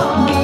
[0.00, 0.37] oh.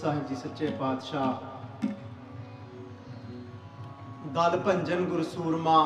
[0.00, 1.86] Sahib ji ਸੱਚੇ ਪਾਤਸ਼ਾਹ
[4.34, 5.78] ਦਲ ਭੰਜਨ ਗੁਰ ਸੂਰਮਾ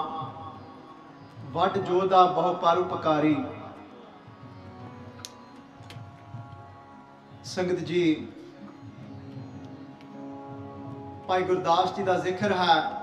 [1.53, 3.37] ਵੱਡ ਜੋਧਾ ਬਹੁ ਪਰਉਪਕਾਰੀ
[7.45, 8.03] ਸੰਗਤ ਜੀ
[11.29, 13.03] ਭਾਈ ਗੁਰਦਾਸ ਜੀ ਦਾ ਜ਼ਿਕਰ ਹੈ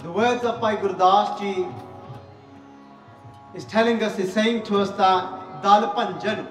[0.00, 1.66] The words of Bhai Gurdas ji
[3.54, 6.42] is telling us, is saying to us that Dal Panjan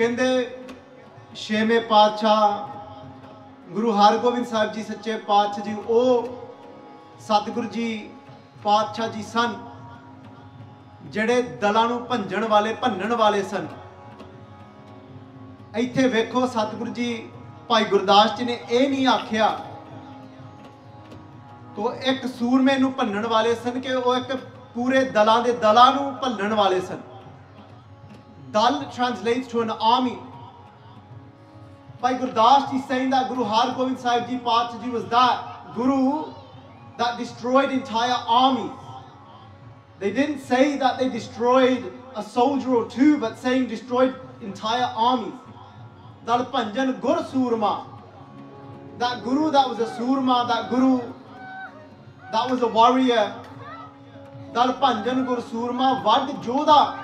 [0.00, 0.26] ਕਹਿੰਦੇ
[1.36, 6.28] ਛੇਵੇਂ ਪਾਤਸ਼ਾਹ ਗੁਰੂ ਹਰਗੋਬਿੰਦ ਸਾਹਿਬ ਜੀ ਸੱਚੇ ਪਾਤਸ਼ਾਹ ਜੀ, ਉਹ
[7.20, 7.88] ਸਤਿਗੁਰੂ ਜੀ
[8.64, 9.54] ਪਾਤਸ਼ਾਹ ਜੀ ਸਨ,
[11.06, 13.66] ਜਿਹੜੇ ਦਲਾਂ ਨੂੰ ਭੰਜਣ ਵਾਲੇ, ਭੰਨਣ ਵਾਲੇ ਸਨ।
[15.78, 17.10] ਇੱਥੇ ਵੇਖੋ ਸਤਿਗੁਰੂ ਜੀ,
[17.68, 19.50] ਭਾਈ ਗੁਰਦਾਸ ਜੀ ਨੇ ਇਹ ਨਹੀਂ ਆਖਿਆ
[21.76, 24.36] ਤੋ ਇੱਕ ਸੂਰਮੇ ਨੂੰ ਭੰਨਣ ਵਾਲੇ ਸਨ ਕਿ ਉਹ ਇੱਕ
[24.74, 27.09] ਪੂਰੇ ਦਲਾਂ ਦੇ ਦਲਾਂ ਨੂੰ ਭੰਨਣ ਵਾਲੇ ਸਨ।
[28.52, 30.18] Dal translates to an army
[32.00, 34.38] by Gurdas ji saying that Guru Har Gobind Sahib Ji
[34.84, 36.32] Ji was that Guru
[36.98, 38.72] that destroyed entire armies.
[39.98, 45.34] They didn't say that they destroyed a soldier or two, but saying destroyed entire armies.
[46.26, 47.86] Dal Panjan Gur Surma.
[48.98, 51.00] That Guru that was a Surma, that Guru
[52.32, 53.34] that was a warrior.
[54.54, 56.99] Dal Panjan Gur Surma Vad Jodha.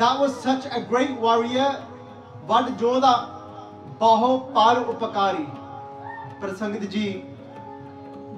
[0.00, 1.68] That was such a great warrior.
[2.48, 3.12] Vad Joda
[4.00, 5.44] ਬਾਹੋ ਪਾਰ ਉਪਕਾਰੀ
[6.40, 7.02] ਪ੍ਰਸੰਗਤ ਜੀ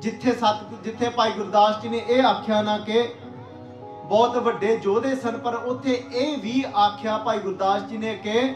[0.02, 3.02] ਜਿੱਥੇ ਸਤ ਜਿੱਥੇ ਭਾਈ ਗੁਰਦਾਸ ਜੀ ਨੇ ਇਹ ਆਖਿਆ ਨਾ ਕਿ
[4.08, 8.54] ਬਹੁਤ ਵੱਡੇ ਯੋਧੇ ਸਨ ਪਰ ਉੱਥੇ ਇਹ ਵੀ ਆਖਿਆ ਭਾਈ ਗੁਰਦਾਸ ਜੀ ਨੇ ਕਿ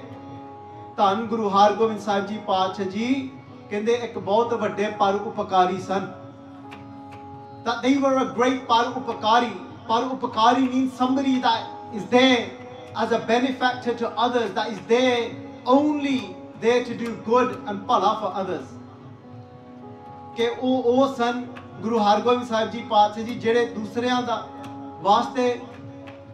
[0.96, 3.30] ਧੰਨ ਗੁਰੂ ਹਰਗੋਬਿੰਦ ਸਾਹਿਬ ਜੀ ਪਾਤਸ਼ਾਹ ਜੀ
[3.70, 6.12] ਕਹਿੰਦੇ ਇੱਕ ਬਹੁਤ ਵੱਡੇ ਪਰ ਉਪਕਾਰੀ ਸਨ
[7.64, 9.48] that they were a great par upakari
[9.88, 12.36] par upakari means somebody that is there
[12.96, 15.30] as a benefactor to others that is there
[15.66, 18.66] only there to do good and pala for others
[20.36, 21.40] ਕਿ ਉਹ ਉਹ ਸਨ
[21.82, 24.36] ਗੁਰੂ ਹਰਗੋਬਿੰਦ ਸਾਹਿਬ ਜੀ ਪਾਤਸ਼ਾਹ ਜੀ ਜਿਹੜੇ ਦੂਸਰਿਆਂ ਦਾ
[25.02, 25.48] ਵਾਸਤੇ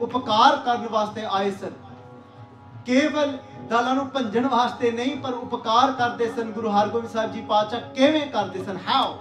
[0.00, 1.72] ਉਪਕਾਰ ਕਰਨ ਵਾਸਤੇ ਆਏ ਸਨ
[2.86, 3.38] ਕੇਵਲ
[3.70, 8.26] ਦਾਲਾਂ ਨੂੰ ਭੰਜਣ ਵਾਸਤੇ ਨਹੀਂ ਪਰ ਉਪਕਾਰ ਕਰਦੇ ਸਨ ਗੁਰੂ ਹਰਗੋਬਿੰਦ ਸਾਹਿਬ ਜੀ ਪਾਤਸ਼ਾਹ ਕਿਵੇਂ
[8.32, 9.14] ਕਰਦੇ ਸਨ how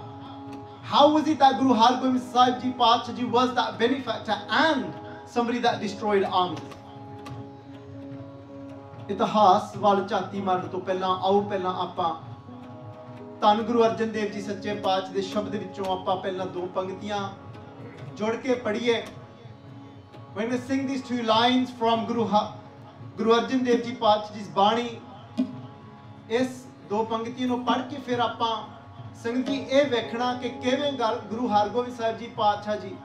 [0.92, 5.02] how was it that Guru Hargobind Sahib ji ਪਾਤਸ਼ਾਹ ਜੀ ਵਾਸ that benefactor and
[5.34, 6.81] somebody that destroyed armies
[9.12, 12.10] ਇਤਿਹਾਸ ਵੱਲ ਝਾਤੀ ਮਾਰਨ ਤੋਂ ਪਹਿਲਾਂ, ਆਓ ਪਹਿਲਾਂ ਆਪਾਂ
[13.40, 17.18] ਧੰਨ ਗੁਰੂ ਅਰਜਨ ਦੇਵ ਜੀ ਸੱਚੇ ਪਾਤਸ਼ਾਹ ਦੇ ਸ਼ਬਦ ਵਿੱਚੋਂ ਆਪਾਂ ਪਹਿਲਾਂ ਦੋ ਪੰਕਤੀਆਂ
[18.16, 19.02] ਜੋੜ ਕੇ ਪੜ੍ਹੀਏ।
[20.36, 22.48] When we sing these two lines from Guru Ha-
[23.18, 24.88] Guru Arjan Dev Ji Patsha Ji's ਬਾਣੀ,
[26.30, 28.52] ਇਸ ਦੋ ਪੰਕਤੀਆਂ ਨੂੰ ਪੜ੍ਹ ਕੇ ਫਿਰ ਆਪਾਂ
[29.22, 32.96] ਸੰਗਤ ਜੀ ਇਹ ਵੇਖਣਾ ਕਿ ਕਿਵੇਂ ਗੱਲ ਗੁਰੂ ਹਰਗੋਬਿੰਦ ਸਾਹਿਬ ਜੀ ਪਾਤਸ਼ਾਹ ਜੀ,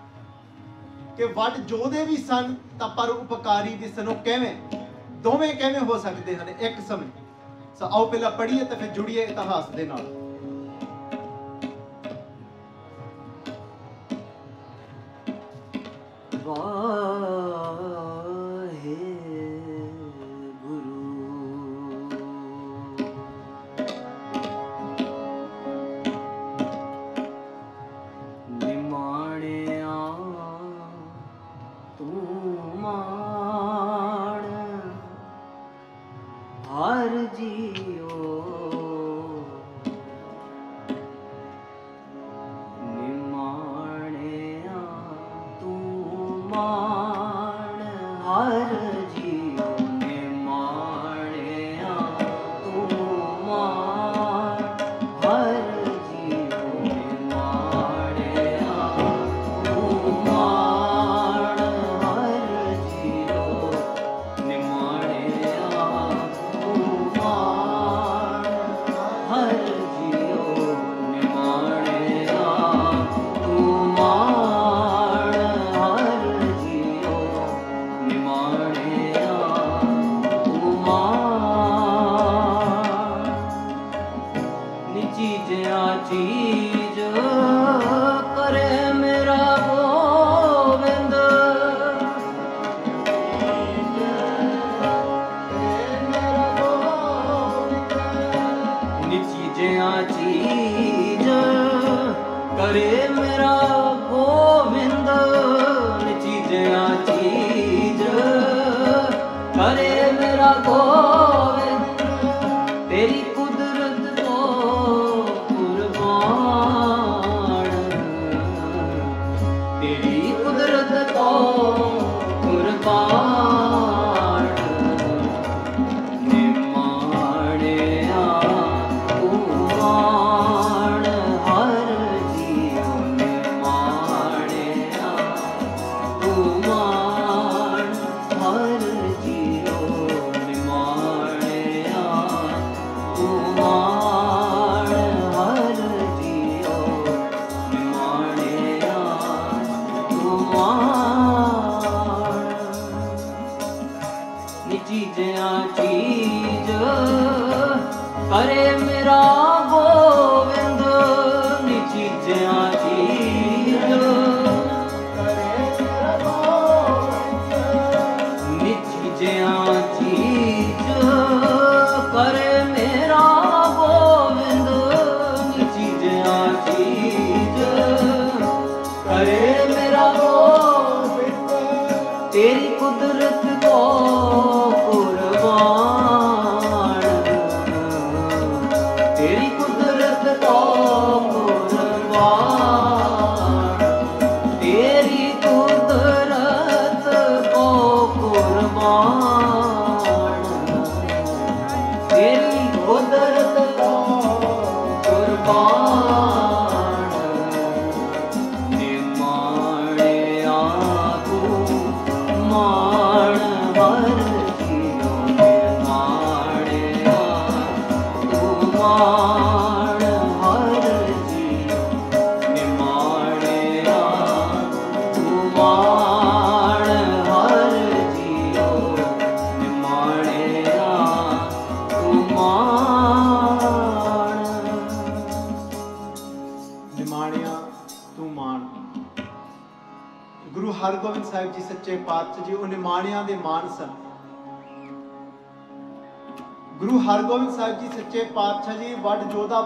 [1.18, 4.56] ਕਿ ਵੱਡ ਜੋਧੇ ਵੀ ਸਨ ਤਾਂ ਪਰ ਉਪਕਾਰੀ ਵੀ ਸਨ ਉਹ ਕਿਵੇਂ?
[5.18, 6.50] ਦੋਵੇਂ ਕਿਵੇਂ ਹੋ ਸਕਦੇ ਹਨ?
[6.50, 7.08] ਇੱਕ ਸਮੇਂ।
[7.80, 10.18] ਸੋ ਆਓ ਪਹਿਲਾਂ ਪੜ੍ਹੀਏ ਤੇ ਫਿਰ ਜੁੜੀਏ ਇਤਿਹਾਸ ਦੇ ਨਾਲ।
[16.36, 17.47] ਨਿਮਾਣਿਆ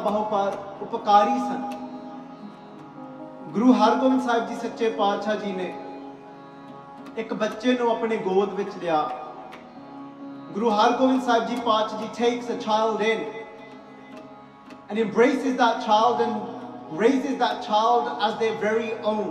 [0.04, 1.70] ਬਹੁਪਾਰ ਉਪਕਾਰੀ ਸਨ
[3.54, 5.74] ਗੁਰੂ ਹਰਗੋਬਿੰਦ ਸਾਹਿਬ ਜੀ ਸੱਚੇ ਪਾਤਸ਼ਾਹ ਜੀ ਨੇ
[7.18, 9.02] ਇੱਕ ਬੱਚੇ ਨੂੰ ਆਪਣੇ ਗੋਦ ਵਿੱਚ ਲਿਆ
[10.54, 13.22] ਗੁਰੂ ਹਰਗੋਬਿੰਦ ਸਾਹਿਬ ਜੀ ਪਾਤਸ਼ਾਹ ਜੀ takes a child in
[14.90, 19.28] and embraces that child and raises that child as their very own.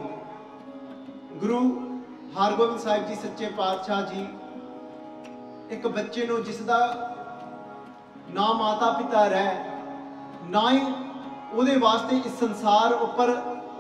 [1.41, 1.61] ਗੁਰੂ
[2.37, 4.27] ਹਰਗੋਬਿੰਦ ਸਾਹਿਬ ਜੀ ਸੱਚੇ ਪਾਤਸ਼ਾਹ ਜੀ
[5.71, 6.79] ਇੱਕ ਬੱਚੇ ਨੂੰ ਜਿਸ ਦਾ
[8.31, 9.70] ਨਾ ਮਾਤਾ ਪਿਤਾ ਰਹਿ
[10.51, 10.81] ਨਾ ਹੀ
[11.53, 13.31] ਉਹਦੇ ਵਾਸਤੇ ਇਸ ਸੰਸਾਰ ਉੱਪਰ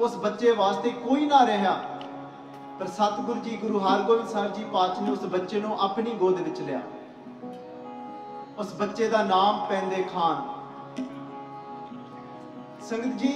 [0.00, 1.72] ਉਸ ਬੱਚੇ ਵਾਸਤੇ ਕੋਈ ਨਾ ਰਿਹਾ।
[2.78, 6.60] ਪਰ ਸਤਿਗੁਰੂ ਜੀ, ਗੁਰੂ ਹਰਗੋਬਿੰਦ ਸਾਹਿਬ ਜੀ ਪਾਤਸ਼ਾਹ ਨੇ ਉਸ ਬੱਚੇ ਨੂੰ ਆਪਣੀ ਗੋਦ ਵਿੱਚ
[6.60, 6.80] ਲਿਆ।
[8.58, 10.48] ਉਸ ਬੱਚੇ ਦਾ ਨਾਮ ਪੈਂਦੇ ਖਾਨ।
[12.80, 13.32] ਸੰਗਤ ਜੀ,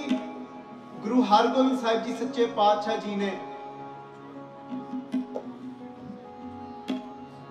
[1.03, 3.38] ਗੁਰੂ ਹਰਗੋਬਿੰਦ ਸਾਹਿਬ ਜੀ ਸੱਚੇ ਪਾਤਸ਼ਾਹ ਜੀ ਨੇ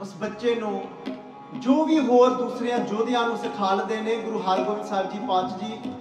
[0.02, 0.84] ਉਸ ਬੱਚੇ ਨੂੰ
[1.64, 5.92] ਜੋ ਵੀ ਹੋਰ ਦੂਸਰਿਆਂ ਯੋਧਿਆਂ ਨੂੰ ਸਿਖਾਲਦੇ ਨੇ ਗੁਰੂ ਹਰਗੋਬਿੰਦ ਸਾਹਿਬ ਜੀ ਪਾਤਸ਼ਾਹ ਜੀ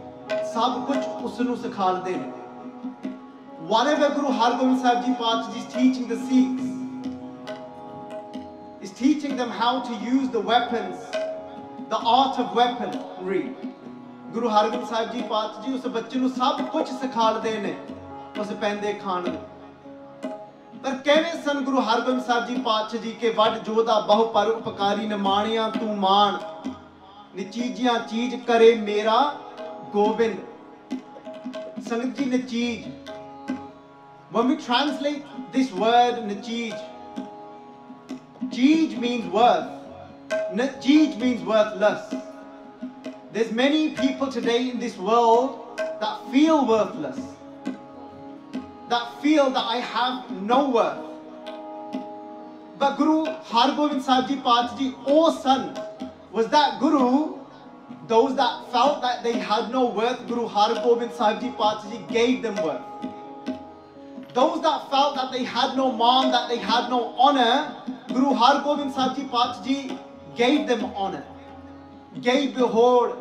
[0.54, 2.30] ਸਭ ਕੁਝ ਉਸ ਨੂੰ ਸਿਖਾਲਦੇ ਨੇ
[3.64, 6.64] whatever Guru Hargobind Sahib Ji Paatshah Ji is teaching the Sikhs
[8.82, 11.04] is teaching them how to use the weapons
[11.90, 13.44] the art of weaponry
[14.32, 17.74] Guru Hargobind Sahib ji ਪਾਤਸ਼ਾਹ ਜੀ ਉਸ ਬੱਚੇ ਨੂੰ ਸਭ ਕੁਝ ਸਿਖਾਲਦੇ ਨੇ
[18.40, 19.38] ਉਸ ਪੈਂਦੇ ਖਾਣ ਨੂੰ
[20.82, 25.06] ਪਰ ਕਿਵੇਂ ਸਨ ਗੁਰੂ ਹਰਗੋਬਿੰਦ ਸਾਹਿਬ ਜੀ ਪਾਤਸ਼ਾਹ ਜੀ ਕੇ ਵੱਡ ਜੋਧਾ ਬਹੁ ਪਰ ਉਪਕਾਰੀ
[25.06, 26.38] ਨੇ ਮਾਣਿਆ ਤੂੰ ਮਾਣ
[27.36, 29.18] ਨਿਚੀਜੀਆਂ ਚੀਜ਼ ਕਰੇ ਮੇਰਾ
[29.92, 30.36] ਗੋਬਿੰਦ
[31.88, 32.90] ਸੰਗਤ ਜੀ ਨਚੀਜ
[34.32, 36.76] when we translate this word nachij
[38.54, 42.14] Jeej means worth Najij means worthless
[43.34, 47.20] there's many people today in this world that feel worthless
[48.94, 50.98] that feel that I have no worth
[52.78, 53.18] but Guru
[53.52, 55.78] Hargobind Sahib Ji Ji oh son
[56.30, 57.38] was that Guru
[58.14, 62.56] those that felt that they had no worth Guru Hargobind Sahib Ji Ji gave them
[62.68, 62.92] worth
[64.34, 67.74] those that felt that they had no mom, that they had no honor,
[68.08, 69.30] Guru Har Gobind Sahib
[69.64, 69.98] Ji Ji
[70.36, 71.24] gave them honor.
[72.20, 73.14] Gave behold,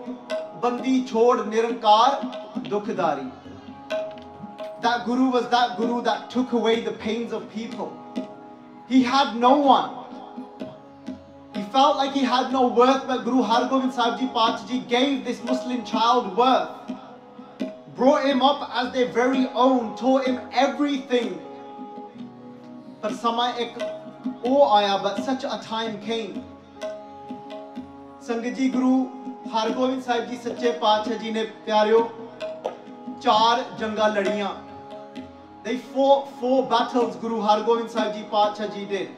[0.62, 3.30] bandi chod nirankar dukhdari.
[4.83, 7.93] That Guru was that Guru that took away the pains of people.
[8.89, 9.91] He had no one.
[11.55, 14.81] He felt like he had no worth, but Guru Har Gobind Sahib Ji Path Ji
[14.81, 16.97] gave this Muslim child worth
[17.97, 21.31] brought him up as their very own, taught him everything.
[23.03, 23.79] ਪਰ ਸਮਾਂ ਇੱਕ
[24.45, 26.37] ਉਹ ਆਇਆ but such a time came.
[28.27, 28.93] ਸੰਗਤ ਜੀ ਗੁਰੂ
[29.55, 32.09] ਹਰਗੋਬਿੰਦ ਸਾਹਿਬ ਜੀ ਸੱਚੇ ਪਾਤਸ਼ਾਹ ਜੀ ਨੇ ਪਿਆਰਿਓ
[33.23, 34.49] ਚਾਰ ਜੰਗਾਂ ਲੜੀਆਂ
[35.66, 39.10] They fought four battles Guru Hargobind Sahib Ji Pacha Ji did.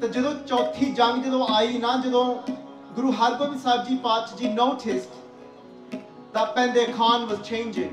[0.00, 2.24] ਤੇ ਜਦੋਂ ਚੌਥੀ ਜੰਗ ਜਦੋਂ ਆਈ ਨਾ ਜਦੋਂ
[2.94, 5.96] ਗੁਰੂ ਹਰਗੋਬਿੰਦ ਸਾਹਿਬ ਜੀ ਪਾਤਸ਼ਾਹ ਜੀ ਨੋਟਿਸਡ
[6.34, 7.92] ਦਾ ਪੈਂਦੇ ਖਾਨ ਵਾਸ ਚੇਂਜਿੰਗ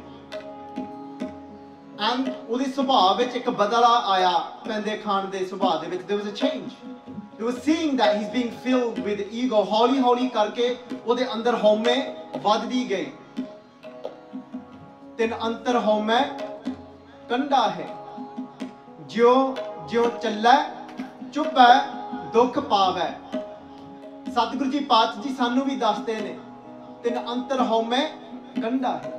[2.02, 4.32] ਐਂਡ ਉਹਦੇ ਸੁਭਾਅ ਵਿੱਚ ਇੱਕ ਬਦਲਾ ਆਇਆ
[4.66, 8.22] ਪੈਂਦੇ ਖਾਨ ਦੇ ਸੁਭਾਅ ਦੇ ਵਿੱਚ there was a change you was seeing that he
[8.22, 11.98] is being filled with ego ਹੌਲੀ ਹੌਲੀ ਕਰਕੇ ਉਹਦੇ ਅੰਦਰ ਹਉਮੈ
[12.38, 13.12] ਵੱਧਦੀ ਗਈ
[15.18, 16.22] ਤਿੰਨ ਅੰਤਰ ਹਉਮੈ
[17.32, 17.88] ਕੰਡਾ ਹੈ।
[19.10, 19.56] ਜਿਉ
[19.90, 20.56] ਜਿਉ ਚੱਲੈ,
[21.34, 21.68] ਚੁੱਪੈ,
[22.34, 23.08] ਦੁੱਖ ਪਾਵੈ।
[24.28, 26.38] ਸਤਿਗੁਰੂ ਜੀ ਪਾਤਸ਼ਾਹ ਜੀ ਸਾਨੂੰ ਵੀ ਦੱਸਦੇ ਨੇ,
[27.04, 28.02] ਤਿੰਨ ਅੰਤਰ ਹਉਮੈ
[28.62, 29.12] ਕੰਡਾ ਹੈ।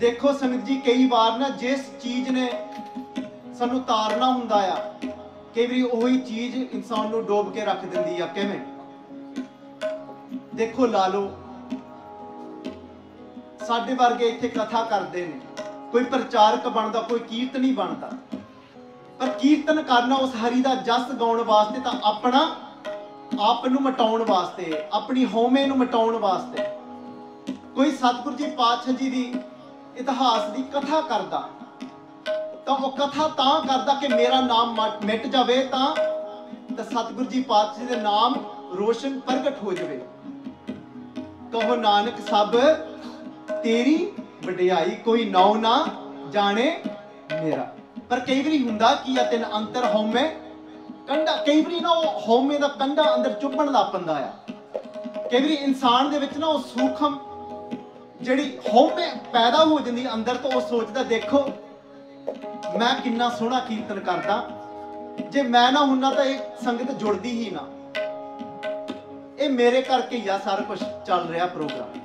[0.00, 2.50] ਦੇਖੋ ਸੰਗਤ ਜੀ, ਕਈ ਵਾਰ ਨਾ ਜਿਸ ਚੀਜ਼ ਨੇ
[3.54, 4.76] ਸਾਨੂੰ ਤਾਰਨਾ ਹੁੰਦਾ ਆ,
[5.54, 8.60] ਕਈ ਵਾਰੀ ਉਹੀ ਚੀਜ਼ ਇਨਸਾਨ ਨੂੰ ਡੋਬ ਕੇ ਰੱਖ ਦਿੰਦੀ ਆ, ਕਿਵੇਂ?
[10.54, 11.28] ਦੇਖੋ ਲਾ ਲਓ,
[13.66, 18.10] ਸਾਡੇ ਵਰਗੇ ਇੱਥੇ ਕਥਾ ਕਰਦੇ ਨੇ ਕੋਈ ਪ੍ਰਚਾਰਕ ਬਣਦਾ, ਕੋਈ ਕੀਰਤਨੀ ਬਣਦਾ।
[19.18, 22.56] ਪਰ ਕੀਰਤਨ ਕਰਨਾ ਉਸ ਹਰੀ ਦਾ ਜਸ ਗਾਉਣ ਵਾਸਤੇ ਤਾਂ ਆਪਣਾ
[23.40, 26.64] ਆਪ ਨੂੰ ਮਟਾਉਣ ਵਾਸਤੇ, ਆਪਣੀ ਹਉਮੈ ਨੂੰ ਮਟਾਉਣ ਵਾਸਤੇ।
[27.74, 29.34] ਕੋਈ ਸਤਿਗੁਰੂ ਜੀ ਪਾਤਸ਼ਾਹ ਜੀ ਦੀ
[29.96, 31.48] ਇਤਿਹਾਸ ਦੀ ਕਥਾ ਕਰਦਾ,
[32.66, 35.94] ਤਾਂ ਉਹ ਕਥਾ ਤਾਂ ਕਰਦਾ ਕਿ ਮੇਰਾ ਨਾਮ ਮਟ- ਮਿਟ ਜਾਵੇ ਤਾਂ
[36.74, 38.34] ਤਾਂ ਸਤਿਗੁਰੂ ਜੀ ਪਾਤਸ਼ਾਹ ਜੀ ਦੇ ਨਾਮ
[38.78, 40.04] ਰੋਸ਼ਨ ਪ੍ਰਗਟ ਹੋ ਜਾਵੇ।
[41.52, 42.60] ਕਹੋ ਨਾਨਕ ਸਭ
[43.62, 44.12] ਤੇਰੀ
[44.46, 45.86] ਵਡਿਆਈ ਕੋਈ ਨਾਉ ਨਾ
[46.30, 46.80] ਜਾਣੇ
[47.42, 47.74] ਮੇਰਾ।
[48.10, 50.34] ਪਰ ਕਈ ਵਾਰੀ ਹੁੰਦਾ ਕੀ ਆ, ਤਿੰਨ ਅੰਤਰ ਹਉਮੈ
[51.08, 54.32] ਕੰਡਾ, ਕਈ ਵਾਰੀ ਨਾ ਉਹ ਹਉਮੈ ਦਾ ਕੰਡਾ ਅੰਦਰ ਚੁੱਭਣ ਲੱਗ ਪੈਂਦਾ ਆ।
[55.30, 57.18] ਕਈ ਵਾਰੀ ਇਨਸਾਨ ਦੇ ਵਿੱਚ ਨਾ ਉਹ ਸੂਖਮ
[58.22, 61.50] ਜਿਹੜੀ ਹਉਮੈ ਪੈਦਾ ਹੋ ਜਾਂਦੀ ਅੰਦਰ ਤੋਂ, ਉਹ ਸੋਚਦਾ, ਦੇਖੋ,
[62.78, 64.48] ਮੈਂ ਕਿੰਨਾ ਸੋਹਣਾ ਕੀਰਤਨ ਕਰਦਾ।
[65.30, 67.60] ਜੇ ਮੈਂ ਨਾ ਹੁੰਨਾ ਤਾਂ ਇਹ ਸੰਗਤ ਜੁੜਦੀ ਹੀ ਨਾ।
[69.38, 72.03] ਇਹ ਮੇਰੇ ਕਰਕੇ ਹੀ ਆ, ਸਾਰਾ ਕੁਝ ਚੱਲ ਰਿਹਾ ਪ੍ਰੋਗਰਾਮ।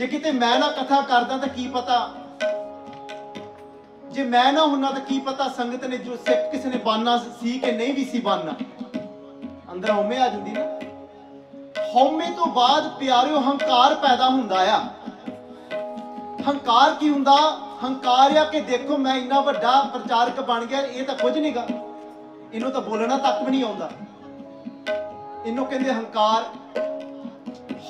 [0.00, 2.10] ਜੇ ਕਿਤੇ ਮੈਂ ਨਾ ਕਥਾ ਕਰਦਾ ਤਾਂ ਕੀ ਪਤਾ?
[4.10, 7.58] ਜੇ ਮੈਂ ਨਾ ਹੁੰਨਾ ਤਾਂ ਕੀ ਪਤਾ ਸੰਗਤ ਨੇ ਜੋ ਸਿੱਖ ਕਿਸੇ ਨੇ ਬਾਨਾ ਸੀ
[7.58, 8.52] ਕਿ ਨਹੀਂ ਵੀ ਸੀ ਬਾਨਾ?
[9.72, 10.62] ਅੰਦਰ ਹਉਮੈ ਆ ਜਾਂਦੀ ਨਾ।
[11.96, 14.84] ਹਉਮੈ ਤੋਂ ਬਾਅਦ ਪਿਆਰਿਓ, ਹੰਕਾਰ ਪੈਦਾ ਹੁੰਦਾ ਆ।
[16.48, 17.36] ਹੰਕਾਰ ਕੀ ਹੁੰਦਾ?
[17.84, 21.66] ਹੰਕਾਰ ਆ ਕਿ ਦੇਖੋ ਮੈਂ ਇੰਨਾ ਵੱਡਾ ਪ੍ਰਚਾਰਕ ਬਣ ਗਿਆ, ਇਹ ਤਾਂ ਕੁਝ ਨਹੀਂਗਾ
[22.52, 23.90] ਇਹਨੂੰ ਤਾਂ ਬੋਲਣਾ ਤੱਕ ਵੀ ਨਹੀਂ ਆਉਂਦਾ।
[25.46, 26.44] ਇਹਨੂੰ ਕਹਿੰਦੇ ਹੰਕਾਰ।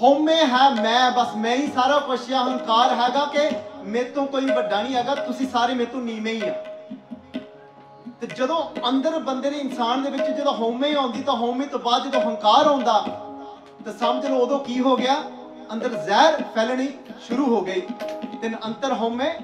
[0.03, 3.49] ਹਉਮੈ ਹੈ, ਮੈਂ, ਬਸ ਮੈਂ ਹੀ ਸਾਰਾ ਕੁਛ ਆ। ਹੰਕਾਰ ਹੈਗਾ ਕਿ
[3.85, 6.53] ਮੇਰੇ ਤੋਂ ਕੋਈ ਵੱਡਾ ਨਹੀਂ ਹੈਗਾ, ਤੁਸੀਂ ਸਾਰੇ ਮੇਰੇ ਤੋਂ ਨੀਵੇਂ ਹੀ ਆ।
[8.21, 12.07] ਤੇ ਜਦੋਂ ਅੰਦਰ ਬੰਦੇ ਦੇ ਇਨਸਾਨ ਦੇ ਵਿੱਚ ਜਦੋਂ ਹਉਮੈ ਆਉਂਦੀ, ਤਾਂ ਹਉਮੈ ਤੋਂ ਬਾਅਦ
[12.09, 13.05] ਜਦੋਂ ਹੰਕਾਰ ਆਉਂਦਾ,
[13.85, 15.17] ਤਾਂ ਸਮਝ ਲਓ ਉਦੋਂ ਕੀ ਹੋ ਗਿਆ?
[15.73, 16.89] ਅੰਦਰ ਜ਼ਹਿਰ ਫੈਲਣੀ
[17.29, 17.81] ਸ਼ੁਰੂ ਹੋ ਗਈ।
[18.43, 19.39] ਤਿੰਨ ਅੰਤਰ ਹਉਮੈ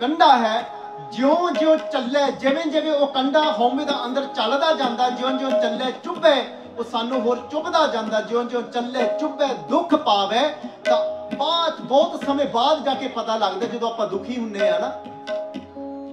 [0.00, 0.68] ਕੰਡਾ ਹੈ।
[1.12, 5.92] ਜਿਉਂ ਜਿਉਂ ਚੱਲੇ ਜਿਵੇਂ ਜਿਵੇਂ ਉਹ ਕੰਡਾ ਹਉਮੈ ਦਾ ਅੰਦਰ ਚੱਲਦਾ ਜਾਂਦਾ ਜਿਉਂ ਜਿਉਂ ਚੱਲੇ,
[6.04, 6.44] ਚੁੱਭੇ
[6.78, 10.40] ਉਹ ਸਾਨੂੰ ਹੋਰ ਚੁੱਭਦਾ ਜਾਂਦਾ ਜਿਉਂ ਜਿਉਂ ਚੱਲੇ, ਚੁੱਭੇ, ਦੁੱਖ ਪਾਵੇ,
[10.84, 10.98] ਤਾਂ
[11.36, 14.88] ਬਾਅਦ, ਬਹੁਤ ਸਮੇਂ ਬਾਅਦ ਜਾ ਕੇ ਪਤਾ ਲੱਗਦਾ, ਜਦੋਂ ਆਪਾਂ ਦੁਖੀ ਹੁੰਨੇ ਆ ਨਾ,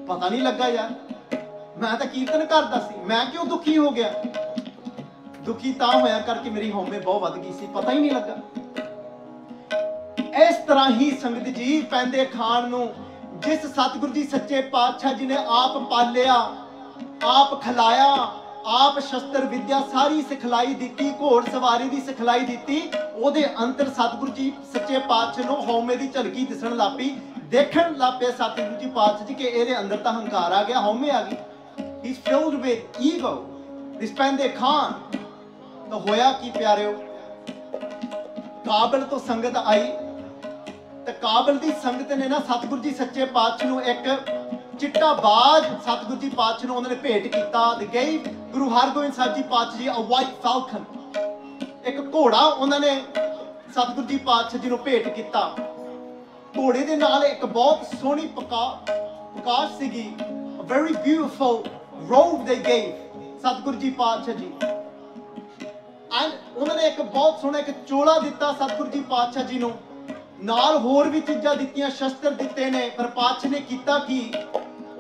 [0.08, 0.90] ਪਤਾ ਨਹੀਂ ਲੱਗਾ ਯਾਰ।
[1.78, 4.14] ਮੈਂ ਤਾਂ ਕੀਰਤਨ ਕਰਦਾ ਸੀ, ਮੈਂ ਕਿਉਂ ਦੁਖੀ ਹੋ ਗਿਆ?
[5.42, 8.36] ਦੁਖੀ ਤਾਂ ਹੋਇਆ ਕਰਕੇ ਮੇਰੀ ਹਉਮੈ ਬਹੁਤ ਵੱਧ ਗਈ ਸੀ, ਪਤਾ ਹੀ ਨਹੀਂ ਲੱਗਾ।
[10.44, 12.94] ਇਸ ਤਰ੍ਹਾਂ ਹੀ ਸੰਗਤ ਜੀ ਪੈਂਦੇ ਖਾਨ ਨੂੰ,
[13.34, 16.36] ਜਿਸ ਸਤਿਗੁਰੂ ਜੀ ਸੱਚੇ ਪਾਤਸ਼ਾਹ ਜੀ ਨੇ ਆਪ ਪਾਲਿਆ,
[17.24, 18.16] ਆਪ ਖਿਲਾਇਆ
[18.66, 24.54] ਆਪ ਸ਼ਸਤਰ ਵਿਦਿਆ ਸਾਰੀ ਸਿਖਲਾਈ ਦਿੱਤੀ, ਘੋੜ ਸਵਾਰੀ ਦੀ ਸਿਖਲਾਈ ਦਿੱਤੀ। ਉਹਦੇ ਅੰਤਰ ਸਤਿਗੁਰੂ ਜੀ
[24.74, 27.10] ਸੱਚੇ ਪਾਤਸ਼ਾਹ ਨੂੰ ਹਉਮੈ ਦੀ ਝਲਕੀ ਦਿਸਣ ਲੱਪੀ
[27.44, 31.22] ਦੇਖਣ ਲੱਪੇ ਸਤਿਗੁਰੂ ਜੀ ਪਾਤਸ਼ਾਹ ਜੀ ਕਿ ਇਹਦੇ ਅੰਦਰ ਤਾਂ ਹੰਕਾਰ ਆ ਗਿਆ, ਹਉਮੈ ਆ
[31.22, 31.36] ਗਈ।
[32.06, 33.34] He filled with ego
[34.00, 35.18] this Painde Khan
[35.90, 36.94] ਤਾਂ ਹੋਇਆ ਕੀ ਪਿਆਰਿਓ?
[38.66, 39.92] ਕਾਬਲ ਤੋਂ ਸੰਗਤ ਆਈ।
[41.06, 44.08] ਤੇ ਕਾਬਲ ਦੀ ਸੰਗਤ ਨੇ ਨਾ ਸਤਿਗੁਰੂ ਜੀ ਸੱਚੇ ਪਾਤਸ਼ਾਹ ਨੂੰ ਇੱਕ
[44.80, 48.18] ਚਿੱਟਾ ਬਾਜ ਸਤਿਗੁਰੂ ਜੀ ਪਾਤਸ਼ਾਹ ਨੂੰ ਉਹਨਾਂ ਨੇ ਭੇਟ ਕੀਤਾ ਤੇ ਗਈ
[48.52, 50.84] ਗੁਰੂ ਹਰਗੋਬਿੰਦ ਸਾਹਿਬ ਜੀ ਪਾਤਸ਼ਾਹ ਜੀ ਅ ਵਾਈਟ ਫਾਲਕਨ
[51.86, 52.96] ਇੱਕ ਘੋੜਾ ਉਹਨਾਂ ਨੇ
[53.72, 55.56] ਸਤਿਗੁਰੂ ਜੀ ਪਾਤਸ਼ਾਹ ਜੀ ਨੂੰ ਭੇਟ ਕੀਤਾ।
[56.58, 60.16] ਘੋੜੇ ਦੇ ਨਾਲ ਇੱਕ ਬਹੁਤ ਸੋਹਣੀ ਪਕਾ ਪ੍ਰਕਾਸ਼ ਸੀਗੀ।
[60.62, 61.64] ਵੈਰੀ ਬਿਊਟੀਫੁਲ
[62.10, 64.52] ਰੋਬ ਦੇ ਗੇਵ ਸਤਿਗੁਰੂ ਜੀ ਪਾਤਸ਼ਾਹ ਜੀ।
[66.22, 69.72] ਐਂਡ ਉਹਨਾਂ ਨੇ ਇੱਕ ਬਹੁਤ ਸੋਹਣਾ ਇੱਕ ਚੋਲਾ ਦਿੱਤਾ ਸਤਿਗੁਰੂ ਜੀ ਪਾਤਸ਼ਾਹ ਜੀ ਨੂੰ।
[70.44, 74.34] ਨਾਲ ਹੋਰ ਵੀ ਚੀਜ਼ਾਂ ਦਿੱਤੀਆਂ, ਸ਼ਸਤਰ ਦਿੱਤੇ ਨੇ, ਪਰ ਪਾਤਸ਼ਾਹ ਨੇ ਕੀਤਾ ਕੀ?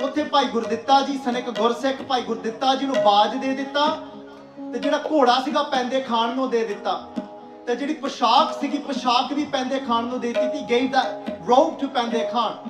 [0.03, 3.85] ਉੱਥੇ ਭਾਈ ਗੁਰਦਿੱਤਾ ਜੀ ਸਨ ਇੱਕ ਗੁਰਸਿੱਖ ਭਾਈ ਗੁਰਦਿੱਤਾ ਜੀ ਨੂੰ ਬਾਜ ਦੇ ਦਿੱਤਾ
[4.73, 6.93] ਤੇ ਜਿਹੜਾ ਘੋੜਾ ਸੀਗਾ ਪੈਂਦੇ ਖਾਨ ਨੂੰ ਦੇ ਦਿੱਤਾ।
[7.67, 11.03] ਤੇ ਜਿਹੜੀ ਪੋਸ਼ਾਕ ਸੀਗੀ, ਪੋਸ਼ਾਕ ਵੀ ਪੈਂਦੇ ਖਾਨ ਨੂੰ ਦੇ ਦਿੱਤੀ ਗੇਵ ਦਾ
[11.47, 12.69] ਰੋਬ ਟੂ ਪੈਂਦੇ ਖਾਨ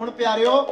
[0.00, 0.62] ਹੁਣ ਪਿਆਰਿਓ,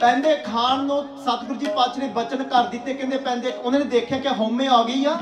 [0.00, 4.18] ਪੈਂਦੇ ਖਾਨ ਨੂੰ ਸਤਿਗੁਰੂ ਜੀ ਪਾਤਸ਼ਾਹ ਨੇ ਬਚਨ ਕਰ ਦਿੱਤੇ, ਕਹਿੰਦੇ ਪੈਂਦੇ, ਉਹਨਾਂ ਨੇ ਦੇਖਿਆ
[4.18, 5.18] ਕਿ ਹਉਮੈ ਆ ਗਈ ਆ।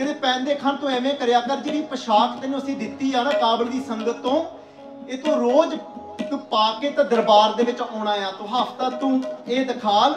[0.00, 3.66] ਕਹਿੰਦੇ ਪੈਂਦੇ ਖਾਨ ਤੂੰ ਐਵੇਂ ਕਰਿਆ ਕਰ, ਜਿਹੜੀ ਪੋਸ਼ਾਕ ਤੈਨੂੰ ਅਸੀਂ ਦਿੱਤੀ ਆ ਨਾ ਕਾਬਲ
[3.68, 4.44] ਦੀ ਸੰਗਤ ਤੋਂ
[5.08, 5.74] ਇਹ ਤੂੰ ਰੋਜ਼
[6.30, 10.14] ਤੂੰ ਪਾ ਕੇ ਤਾਂ ਦਰਬਾਰ ਦੇ ਵਿੱਚ ਆਉਣਾ ਆ, ਤੂੰ ਹਫਤਾ ਤੂੰ ਇਹ ਦਿਖਾਲ,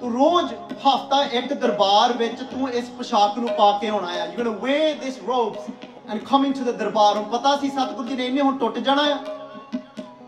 [0.00, 0.52] ਤੂੰ ਰੋਜ਼
[0.86, 4.96] ਹਫਤਾ ਇੱਕ ਦਰਬਾਰ ਵਿੱਚ ਤੂੰ ਇਸ ਪੋਸ਼ਾਕ ਨੂੰ ਪਾ ਕੇ ਆਉਣਾ ਆ। You gonna wear
[5.02, 5.70] this robes
[6.10, 9.02] and coming to the ਦਰਬਾਰ। ਹੁਣ ਪਤਾ ਸੀ ਸਤਿਗੁਰੂ ਜੀ ਨੇ ਇਹਨੇ ਹੁਣ ਟੁੱਟ ਜਾਣਾ
[9.02, 9.18] ਆ।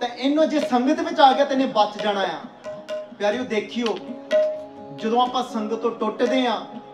[0.00, 2.38] ਤੇ ਇਹਨੂੰ ਜੇ ਸੰਗਤ ਵਿੱਚ ਆ ਗਿਆ ਤੇ ਇਹਨੇ ਬਚ ਜਾਣਾ ਆ।
[3.18, 3.96] ਪਿਆਰਿਓ, ਦੇਖਿਓ,
[4.96, 6.93] ਜਦੋਂ ਆਪਾਂ ਸੰਗਤ ਤੋਂ ਟੁੱਟਦੇ ਆ ਤਾਂ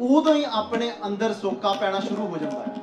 [0.00, 2.74] ਉਦੋਂ ਹੀ ਆਪਣੇ ਅੰਦਰ ਸੋਕਾ ਪੈਣਾ ਸ਼ੁਰੂ ਹੋ ਜਾਂਦਾ ਹੈ।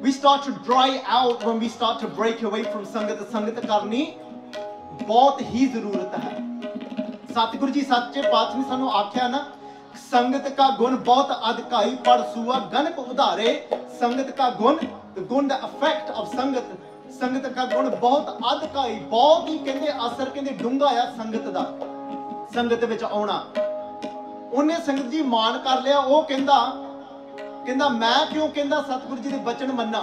[0.00, 0.90] We start to dry
[1.22, 4.16] out when we start to break away from ਸੰਗਤ ਸੰਗਤ ਕਰਨੀ
[5.02, 6.38] ਬਹੁਤ ਹੀ ਜ਼ਰੂਰਤ ਹੈ।
[7.30, 9.44] ਸਤਿਗੁਰੂ ਜੀ ਸੱਚੇ ਪਾਤਸ਼ਾਹ ਨੇ ਸਾਨੂੰ ਆਖਿਆ ਨਾ,
[10.10, 13.68] ਸੰਗਤ ਕਾ ਗੁਣ ਬਹੁਤ ਅਧਿਕਾਈ ਪਰ ਸੂਆ ਗਨਕ ਉਧਾਰੇ।
[14.00, 14.76] ਸੰਗਤ ਕਾ ਗੁਣ,
[15.18, 16.64] the ਗੁਣ ਦਾ ਇਫੈਕਟ ਆਫ ਸੰਗਤ।
[17.20, 21.72] ਸੰਗਤ ਕਾ ਗੁਣ ਬਹੁਤ ਅਧਿਕਾਈ, ਬਹੁਤ ਹੀ ਕਹਿੰਦੇ ਅਸਰ, ਕਹਿੰਦੇ ਡੂੰਘਾ ਆ ਸੰਗਤ ਦਾ।
[22.54, 23.44] ਸੰਗਤ ਵਿੱਚ ਆਉਣਾ।
[24.56, 26.72] ਉਹਨੇ ਸੰਗਤ ਜੀ ਮਾਨ ਕਰ ਲਿਆ, ਉਹ ਕਹਿੰਦਾ
[27.66, 30.02] ਕਹਿੰਦਾ, ਮੈਂ ਕਿਉਂ ਕਹਿੰਦਾ ਸਤਿਗੁਰੂ ਜੀ ਦੇ ਬਚਨ ਮੰਨਾਂ?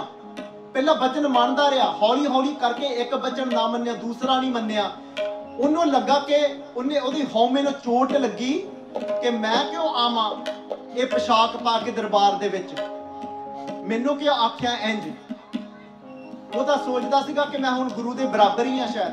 [0.74, 4.92] ਪਹਿਲਾਂ ਬਚਨ ਮੰਨਦਾ ਰਿਹਾ ਹੌਲੀ ਹੌਲੀ ਕਰਕੇ ਇੱਕ ਬਚਨ ਨਾ ਮੰਨਿਆ, ਦੂਸਰਾ ਨਹੀਂ ਮੰਨਿਆ।
[5.58, 6.46] ਉਹਨੂੰ ਲੱਗਾ ਕਿ
[6.76, 8.66] ਉਹਨੇ ਉਹਦੀ ਹਉਮੈ ਨੂੰ ਚੋਟ ਲੱਗੀ
[9.22, 10.34] ਕਿ ਮੈਂ ਕਿਉਂ ਆਵਾਂ
[10.96, 12.80] ਇਹ ਪੋਸ਼ਾਕ ਪਾ ਕੇ ਦਰਬਾਰ ਦੇ ਵਿੱਚ?
[13.84, 15.12] ਮੈਨੂੰ ਕੀ ਆਖਿਆ ਇੰਜ?
[16.56, 19.12] ਉਹ ਤਾਂ ਸੋਚਦਾ ਸੀਗਾ ਕਿ ਮੈਂ ਹੁਣ ਗੁਰੂ ਦੇ ਬਰਾਬਰ ਹੀ ਆ ਸ਼ਾਇਦ।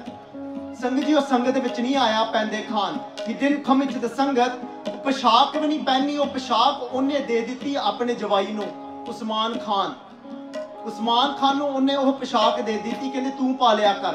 [0.75, 2.97] ਸੰਗਤ ਜੀ, ਉਹ ਸੰਗਤ ਵਿੱਚ ਨਹੀਂ ਆਇਆ Painde Khan.
[3.29, 4.51] He didn't come into the sangat
[4.87, 8.65] ਉਹ ਪੋਸ਼ਾਕ ਵੀ ਨਹੀਂ ਪਹਿਨੀ, ਉਹ ਪੋਸ਼ਾਕ ਉਹਨੇ ਦੇ ਦਿੱਤੀ ਆਪਣੇ ਜਵਾਈ ਨੂੰ,
[9.09, 9.93] ਉਸਮਾਨ ਖਾਨ।
[10.85, 14.13] ਉਸਮਾਨ ਖਾਨ ਨੂੰ ਉਹਨੇ ਉਹ ਪੋਸ਼ਾਕ ਦੇ ਦਿੱਤੀ, ਕਹਿੰਦੇ ਤੂੰ ਪਾ ਲਿਆ ਕਰ।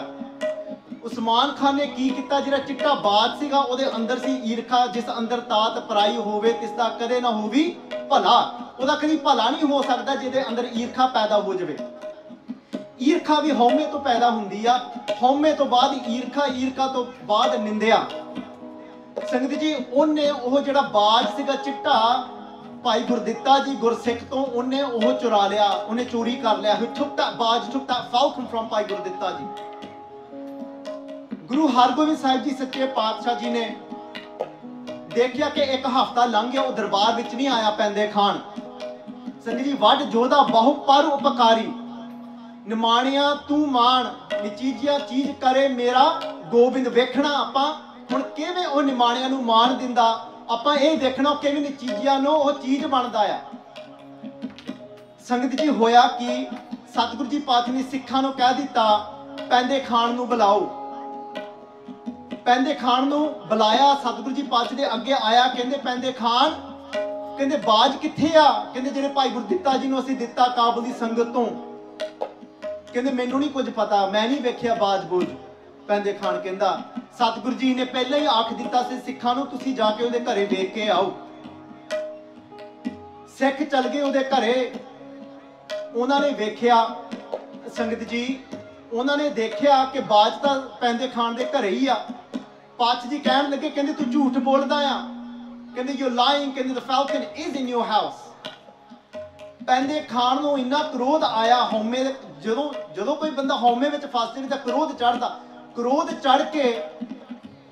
[1.05, 2.41] ਉਸਮਾਨ ਖਾਨ ਨੇ ਕੀ ਕੀਤਾ?
[2.41, 6.89] ਜਿਹੜਾ ਚਿੱਟਾ ਬਾਜ ਸੀਗਾ, ਉਹਦੇ ਅੰਦਰ ਸੀ ਈਰਖਾ, ਜਿਸ ਅੰਦਰ ਤਾਤ ਪਰਾਈ ਹੋਵੇ, ਤਿਸ ਦਾ
[6.89, 7.77] ਕਦੇ ਨਾ ਹੋਵੀ
[8.11, 11.79] ਭਲਾ। ਉਹਦਾ ਕਦੀ ਭਲਾ ਨਹੀਂ ਹੋ ਸਕਦਾ ਜਿਹਦੇ ਅੰਦਰ ਈਰਖਾ ਪੈਦਾ ਹੋ ਜਾਵੇ।
[13.03, 14.79] ਈਰਖਾ ਵੀ ਹਉਮੈ ਤੋਂ ਪੈਦਾ ਹੁੰਦੀ ਆ।
[15.23, 18.05] ਹਉਮੈ ਤੋਂ ਬਾਅਦ ਈਰਖਾ ਈਰਖਾ ਤੋਂ ਬਾਅਦ ਨਿੰਦਿਆ।
[19.25, 22.27] ਸੰਗਤ ਜੀ, ਉਹਨੇ ਉਹ ਜਿਹੜਾ ਬਾਜ ਸੀਗਾ ਚਿੱਟਾ,
[22.85, 27.15] ਭਾਈ ਗੁਰਦਿੱਤਾ ਜੀ ਗੁਰਸਿੱਖ ਤੋਂ ਉਹਨੇ ਉਹ ਚੁਰਾ ਲਿਆ, ਉਹਨੇ ਚੋਰੀ ਕਰ ਲਿਆ। he took
[27.21, 29.47] that ਬਾਜ took that falcon from ਭਾਈ ਗੁਰਦਿੱਤਾ ਜੀ।
[31.47, 33.77] ਗੁਰੂ ਹਰਗੋਬਿੰਦ ਸਾਹਿਬ ਜੀ ਸੱਚੇ ਪਾਤਸ਼ਾਹ ਜੀ ਨੇ
[35.15, 38.39] ਦੇਖਿਆ ਕਿ ਇੱਕ ਹਫ਼ਤਾ ਲੰਘ ਗਿਆ, ਉਹ ਦਰਬਾਰ ਵਿੱਚ ਨਹੀਂ ਆਇਆ ਪੈਂਦੇ ਖਾਨ
[39.45, 41.67] ਸੰਗਤ ਜੀ ਵੱਡ ਜੋਧਾ ਬਹੁ ਪਰ ਉਪਕਾਰੀ।
[42.67, 44.07] ਨਿਮਾਣਿਆ ਤੂੰ ਮਾਣ,
[44.43, 46.05] ਨਿਚੀਜਿਆ ਚੀਜ਼ ਕਰੇ ਮੇਰਾ,
[46.51, 50.29] ਗੋਬਿੰਦ ਵੇਖਣਾ ਆਪਾਂ। ਹੁਣ ਕਿਵੇਂ ਉਹ ਨਿਮਾਣਿਆਂ ਨੂੰ ਮਾਣ ਦਿੰਦਾ?
[50.51, 53.39] ਆਪਾਂ ਇਹ ਦੇਖਣਾ ਕਿਵੇਂ ਨਿਚੀਜਿਆ ਨੂੰ ਉਹ ਚੀਜ਼ ਬਣਦਾ ਆ।
[55.29, 56.47] ਸੰਗਤ ਜੀ, ਹੋਇਆ ਕਿ?
[56.95, 58.99] ਸਤਿਗੁਰੂ ਜੀ ਪਾਤਸ਼ਾਹ ਨੇ ਸਿੱਖਾਂ ਨੂੰ ਕਹਿ ਦਿੱਤਾ,
[59.51, 60.61] ਪੈਂਦੇ ਖਾਨ ਨੂੰ ਬੁਲਾਓ।
[62.45, 66.51] ਪੈਂਦੇ ਖਾਨ ਨੂੰ ਬੁਲਾਇਆ, ਸਤਿਗੁਰੂ ਜੀ ਪਾਤਸ਼ਾਹ ਦੇ ਅੱਗੇ ਆਇਆ, ਕਹਿੰਦੇ ਪੈਂਦੇ ਖਾਨ
[67.37, 68.65] ਕਹਿੰਦੇ ਬਾਜ ਕਿੱਥੇ ਆ?
[68.65, 71.47] ਕਹਿੰਦੇ ਜਿਹੜੇ ਭਾਈ ਗੁਰਦਿੱਤਾ ਜੀ ਨੂੰ ਅਸੀਂ ਦਿੱਤਾ ਕਾਬਲ ਦੀ ਸੰਗਤ ਤੋਂ।
[72.93, 75.25] ਕਹਿੰਦੇ ਮੈਨੂੰ ਨਹੀਂ ਕੁਝ ਪਤਾ, ਮੈਂ ਨਹੀਂ ਵੇਖਿਆ ਬਾਜ ਬੋਝ
[75.89, 79.91] ਪੈਂਦੇ ਖਾਨ ਕਹਿੰਦਾ, ਸਤਿਗੁਰੂ ਜੀ ਨੇ ਪਹਿਲਾਂ ਹੀ ਆਖ ਦਿੱਤਾ ਸੀ, ਸਿੱਖਾਂ ਨੂੰ ਤੁਸੀਂ ਜਾ
[79.91, 81.17] ਕੇ ਉਹਦੇ ਘਰੇ ਵੇਖ ਕੇ ਆਓ।
[83.39, 84.73] ਸਿੱਖ ਚੱਲ ਗਏ ਉਹਦੇ ਘਰੇ।
[85.95, 86.97] ਉਹਨਾਂ ਨੇ ਵੇਖਿਆ,
[87.77, 88.41] ਸੰਗਤ ਜੀ,
[88.93, 92.07] ਉਹਨਾਂ ਨੇ ਦੇਖਿਆ ਕਿ ਬਾਜ ਤਾਂ ਪੈਂਦੇ ਖਾਨ ਦੇ ਘਰੇ ਹੀ ਆ।
[92.79, 95.01] ਪਾਚ ਜੀ ਕਹਿਣ ਲੱਗੇ, ਕਹਿੰਦੇ, ਤੂੰ ਝੂਠ ਬੋਲਦਾ ਆ।
[95.75, 98.15] ਕਹਿੰਦੇ ਯੂ ਲਾਈਂਗ ਕਹਿੰਦੇ ਦ ਫੈਲਕਨ is in your house
[99.67, 104.35] Painde Khan ਨੂੰ ਇੰਨਾ ਕ੍ਰੋਧ ਆਇਆ, ਹਉਮੈ ਦੇ- ਜਦੋਂ ਜਦੋਂ ਕੋਈ ਬੰਦਾ ਹਉਮੈ ਵਿੱਚ ਫਸ
[104.35, 105.41] ਜਾਵੇ ਤਾਂ ਕ੍ਰੋਧ ਚੜਦਾ
[105.77, 106.83] ਕ੍ਰੋਧ ਚੜ ਕੇ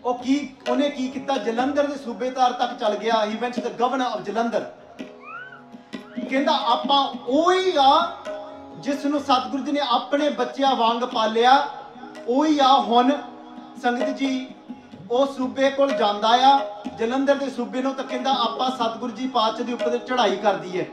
[0.05, 0.37] ਉਹ ਕੀ,
[0.71, 1.37] ਉਹਨੇ ਕੀ ਕੀਤਾ?
[1.37, 4.65] ਜਲੰਧਰ ਦੇ ਸੂਬੇਦਾਰ ਤੱਕ ਚੱਲ ਗਿਆ he went to the governor of Jalandhar.
[6.31, 8.17] ਕਹਿੰਦਾ, ਆਪਾਂ ਉਹੀ ਆ
[8.81, 11.53] ਜਿਸ ਨੂੰ ਸਤਿਗੁਰੂ ਜੀ ਨੇ ਆਪਣੇ ਬੱਚਿਆਂ ਵਾਂਗ ਪਾਲਿਆ,
[12.29, 13.11] ਉਹੀ ਆ ਹੁਣ।
[13.83, 14.47] ਸੰਗਤ ਜੀ,
[15.11, 16.59] ਉਹ ਸੂਬੇ ਕੋਲ ਜਾਂਦਾ ਆ,
[16.99, 20.87] ਜਲੰਧਰ ਦੇ ਸੂਬੇ ਨੂੰ ਤਾਂ ਕਹਿੰਦਾ, ਆਪਾਂ ਸਤਿਗੁਰੂ ਜੀ ਪਾਤਸ਼ਾਹ ਦੇ ਉੱਪਰ ਚੜ੍ਹਾਈ ਕਰਦੀ ਹੈ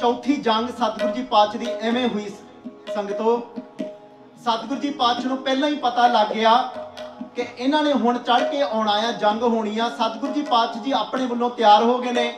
[0.00, 2.30] ਚੌਥੀ ਜੰਗ ਸਤਿਗੁਰੂ ਜੀ ਪਾਤਸ਼ਾਹ ਦੀ ਐਵੇਂ ਹੋਈ,
[2.94, 3.40] ਸੰਗਤੋ।
[4.42, 6.52] ਸਤਿਗੁਰੂ ਜੀ ਪਾਤਸ਼ਾਹ ਨੂੰ ਪਹਿਲਾਂ ਹੀ ਪਤਾ ਲੱਗ ਗਿਆ
[7.36, 10.92] ਕਿ ਇਹਨਾਂ ਨੇ ਹੁਣ ਚੜ ਕੇ ਆਉਣਾ ਆ ਜੰਗ ਹੋਣੀ ਆ। ਸਤਿਗੁਰੂ ਜੀ ਪਾਤਸ਼ਾਹ ਜੀ
[10.92, 12.32] ਆਪਣੇ ਵੱਲੋਂ ਤਿਆਰ ਹੋ ਗਏ ਨੇ।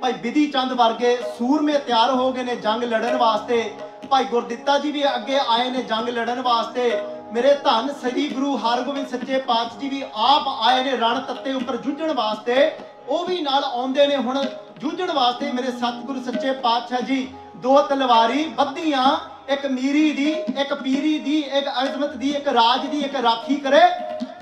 [0.00, 3.62] ਭਾਈ ਵਿਧੀ ਚੰਦ ਵਰਗੇ ਸੂਰਮੇ ਤਿਆਰ ਹੋ ਗਏ ਨੇ ਜੰਗ ਲੜਨ ਵਾਸਤੇ।
[4.10, 6.90] ਭਾਈ ਗੁਰਦਿੱਤਾ ਜੀ ਵੀ ਅੱਗੇ ਆਏ ਨੇ ਜੰਗ ਲੜਨ ਵਾਸਤੇ।
[7.32, 11.76] ਮੇਰੇ ਧੰਨ ਸ੍ਰੀ ਗੁਰੂ ਹਰਗੋਬਿੰਦ ਸੱਚੇ ਪਾਤਸ਼ਾਹ ਜੀ ਵੀ ਆਪ ਆਏ ਨੇ ਰਣ ਤੱਤੇ ਉੱਪਰ
[11.76, 12.70] ਜੂਝਣ ਵਾਸਤੇ।
[13.08, 14.44] ਉਹ ਵੀ ਨਾਲ ਆਉਂਦੇ ਨੇ ਹੁਣ
[14.78, 19.04] ਜੂਝਣ ਵਾਸਤੇ ਮੇਰੇ ਸਤਿਗੁਰੂ ਸੱਚੇ ਪਾਤਸ਼ਾਹ ਜੀ। ਦੋ ਤਲਵਾਰੀ, ਬੱਧੀਆਂ
[19.48, 23.80] ਇੱਕ ਮੀਰੀ ਦੀ, ਇੱਕ ਪੀਰੀ ਦੀ, ਇੱਕ ਅਜ਼ਮਤ ਦੀ, ਇੱਕ ਰਾਜ ਦੀ, ਇੱਕ ਰਾਖੀ ਕਰੇ।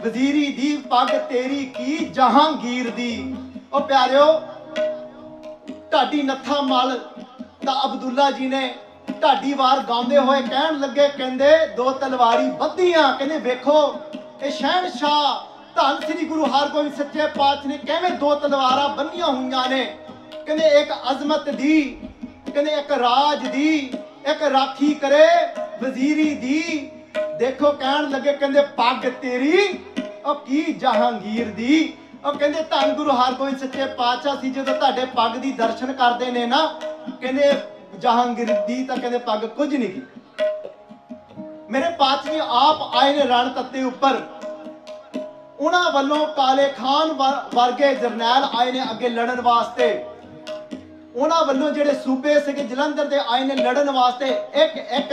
[0.02, 3.34] ਵਜ਼ੀਰੀ ਦੀ, ਪੱਗ ਤੇਰੀ ਕੀ ਜਹਾਂਗੀਰ ਦੀ।
[3.72, 4.40] ਉਹ ਪਿਆਰਿਓ
[5.92, 6.98] ਢਾਡੀ ਨੱਥਾ ਮਲ
[7.66, 8.74] ਤਾਂ ਅਬਦੁੱਲਾ ਜੀ ਨੇ
[9.22, 13.94] ਢਾਡੀ ਵਾਰ ਗਾਉਂਦੇ ਹੋਏ ਕਹਿਣ ਲੱਗੇ, ਕਹਿੰਦੇ, ਦੋ ਤਲਵਾਰੀ ਬੱਧੀਆਂ। ਕਹਿੰਦੇ, ਵੇਖੋ,
[14.42, 15.46] ਇਹ ਸ਼ਹਿਨशाह
[15.76, 19.84] ਧੰਨ ਸ੍ਰੀ ਗੁਰੂ ਹਰਗੋਬਿੰਦ ਸੱਚੇ ਪਾਤਸ਼ਾਹ ਨੇ ਕਿਵੇਂ ਦੋ ਤਲਵਾਰਾਂ ਬੰਨੀਆਂ ਹੋਈਆਂ ਨੇ।
[20.46, 21.82] ਕਹਿੰਦੇ, ਇੱਕ ਅਜ਼ਮਤ ਦੀ,
[22.54, 23.92] ਕਹਿੰਦੇ, ਇੱਕ ਰਾਜ ਦੀ
[24.26, 25.26] ਇੱਕ ਰਾਖੀ ਕਰੇ
[25.82, 26.90] ਵਜ਼ੀਰੀ ਦੀ।
[27.38, 29.78] ਦੇਖੋ ਕਹਿਣ ਲੱਗੇ, ਕਹਿੰਦੇ, ਪੱਗ ਤੇਰੀ,
[30.24, 35.32] ਉਹ ਕੀ ਜਹਾਂਗੀਰ ਦੀ। ਉਹ ਕਹਿੰਦੇ, ਧੰਨ ਗੁਰੂ ਹਰਗੋਬਿੰਦ ਸੱਚੇ ਪਾਤਸ਼ਾਹ ਸੀ, ਜਦੋਂ ਤੁਹਾਡੇ ਪੱਗ
[35.32, 36.80] ਦੀ ਦਰਸ਼ਨ ਕਰਦੇ ਨੇ ਨਾ,
[37.20, 37.54] ਕਹਿੰਦੇ,
[37.98, 40.02] ਜਹਾਂਗੀਰ ਦੀ ਤਾਂ ਕਹਿੰਦੇ ਪੱਗ ਕੁਝ ਨਹੀਂ ਕੀ
[41.70, 44.20] ਮੇਰੇ ਪਾਤਸ਼ਾਹ ਜੀ ਆਪ ਆਏ ਨੇ ਰਣ ਤੱਤੇ ਉੱਪਰ।
[45.60, 50.04] ਉਹਨਾਂ ਵੱਲੋਂ ਕਾਲੇ ਖਾਨ ਵਰ- ਵਰਗੇ ਜਰਨੈਲ ਆਏ ਨੇ ਅੱਗੇ ਲੜਨ ਵਾਸਤੇ।
[51.16, 55.12] ਉਹਨਾਂ ਵੱਲੋਂ ਜਿਹੜੇ ਸੂਬੇ ਸੀਗੇ, ਜਲੰਧਰ ਦੇ ਆਏ ਨੇ ਲੜਨ ਵਾਸਤੇ, ਇੱਕ ਇੱਕ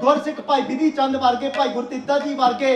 [0.00, 2.72] ਗੁਰਸਿੱਖ ਭਾਈ ਵਿਧੀ ਚੰਦ ਵਰਗੇ, ਭਾਈ ਗੁਰਤਿੱਤਾ ਜੀ ਵਰਗੇ,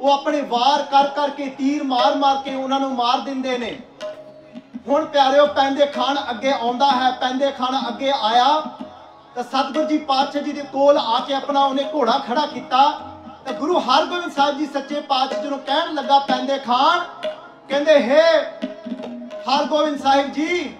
[0.00, 3.76] ਉਹ ਆਪਣੇ ਵਾਰ ਕਰ ਕਰਕੇ ਤੀਰ ਮਾਰ ਮਾਰ ਕੇ ਉਹਨਾਂ ਨੂੰ ਮਾਰ ਦਿੰਦੇ ਨੇ।
[4.88, 8.60] ਹੁਣ ਪਿਆਰਿਓ, ਪੈਂਦੇ ਖਾਨ ਅੱਗੇ ਆਉਂਦਾ ਹੈ, ਪੈਂਦੇ ਖਾਨ ਅੱਗੇ ਆਇਆ,
[9.34, 12.88] ਤਾਂ ਸਤਿਗੁਰੂ ਜੀ ਪਾਤਸ਼ਾਹ ਜੀ ਦੇ ਕੋਲ ਆ ਕੇ ਆਪਣਾ ਉਹਨੇ ਘੋੜਾ ਖੜਾ ਕੀਤਾ,
[13.46, 17.04] ਤਾਂ ਗੁਰੂ ਹਰਗੋਬਿੰਦ ਸਾਹਿਬ ਜੀ ਸੱਚੇ ਪਾਤਸ਼ਾਹ ਜੀ ਨੂੰ ਕਹਿਣ ਲੱਗਾ, ਪੈਂਦੇ ਖਾਨ
[17.68, 18.58] ਕਹਿੰਦੇ, ਹੈ
[19.48, 20.74] ਹਰਗੋਬਿੰਦ ਸਾਹਿਬ ਜੀ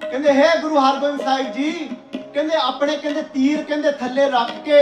[0.00, 1.72] ਕਹਿੰਦੇ, ਹੈ ਗੁਰੂ ਹਰਗੋਬਿੰਦ ਸਾਹਿਬ ਜੀ।
[2.34, 4.80] ਕਹਿੰਦੇ, ਆਪਣੇ ਕਹਿੰਦੇ ਤੀਰ ਕਹਿੰਦੇ ਥੱਲੇ ਰੱਖ ਕੇ,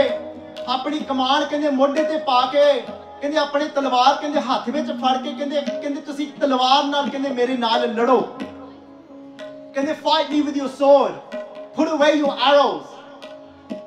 [0.67, 2.81] ਆਪਣੀ ਕਮਾਨ ਕਹਿੰਦੇ ਮੋਢੇ ਤੇ ਪਾ ਕੇ,
[3.21, 7.57] ਕਹਿੰਦੇ ਆਪਣੀ ਤਲਵਾਰ ਕਹਿੰਦੇ ਹੱਥ ਵਿੱਚ ਫੜ ਕੇ ਕਹਿੰਦੇ ਕਹਿੰਦੇ ਤੁਸੀਂ ਤਲਵਾਰ ਨਾਲ ਕਹਿੰਦੇ ਮੇਰੇ
[7.57, 8.21] ਨਾਲ ਲੜੋ।
[9.73, 11.37] ਕਹਿੰਦੇ, fight me with your sword.
[11.77, 12.89] Put away your arrows.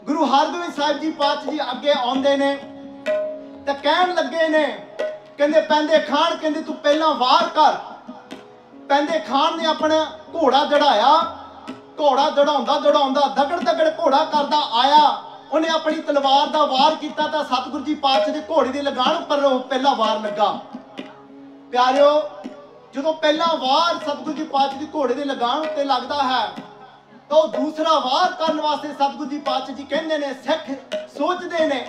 [0.05, 2.57] ਗੁਰੂ ਹਰਗੋਬਿੰਦ ਸਾਹਿਬ ਜੀ ਪਾਤਸ਼ਾਹ ਜੀ ਅੱਗੇ ਆਉਂਦੇ ਨੇ
[3.67, 4.79] ਤਾਂ ਕਹਿਣ ਲੱਗੇ ਨੇ,
[5.39, 7.96] ਕਹਿੰਦੇ, ਪੈਂਦੇ ਖਾਨ ਕਹਿੰਦੇ ਤੂੰ ਪਹਿਲਾਂ ਵਾਰ ਕਰ।
[8.89, 11.13] ਪੈਂਦੇ ਖਾਨ ਨੇ ਆਪਣਾ ਘੋੜਾ ਦੜਾਇਆ
[12.01, 15.07] ਘੋੜਾ ਦੜਾਉਂਦਾ ਦੜਾਉਂਦਾ ਦਗੜ ਦਗੜ ਘੋੜਾ ਕਰਦਾ ਆਇਆ।
[15.53, 19.45] ਉਹਨੇ ਆਪਣੀ ਤਲਵਾਰ ਦਾ ਵਾਰ ਕੀਤਾ ਤਾਂ ਸਤਿਗੁਰੂ ਜੀ ਪਾਤਸ਼ਾਹ ਦੇ ਘੋੜੇ ਦੇ ਲਗਾਣ ਉੱਪਰ
[19.45, 20.49] ਉਹ ਪਹਿਲਾ ਵਾਰ ਲੱਗਾ।
[21.71, 22.11] ਪਿਆਰਿਓ,
[22.95, 26.47] ਜਦੋਂ ਪਹਿਲਾ ਵਾਰ ਸਤਿਗੁਰੂ ਜੀ ਪਾਤਸ਼ਾਹ ਦੀ ਘੋੜੇ ਦੇ ਲਗਾਣ ਉੱਤੇ ਲੱਗਦਾ ਹੈ,
[27.29, 30.71] ਤਾਂ ਉਹ ਦੂਸਰਾ ਵਾਰ ਕਰਨ ਵਾਸਤੇ ਸਤਿਗੁਰੂ ਜੀ ਪਾਤਸ਼ਾਹ ਜੀ ਕਹਿੰਦੇ ਨੇ, ਸਿੱਖ
[31.17, 31.87] ਸੋਚਦੇ ਨੇ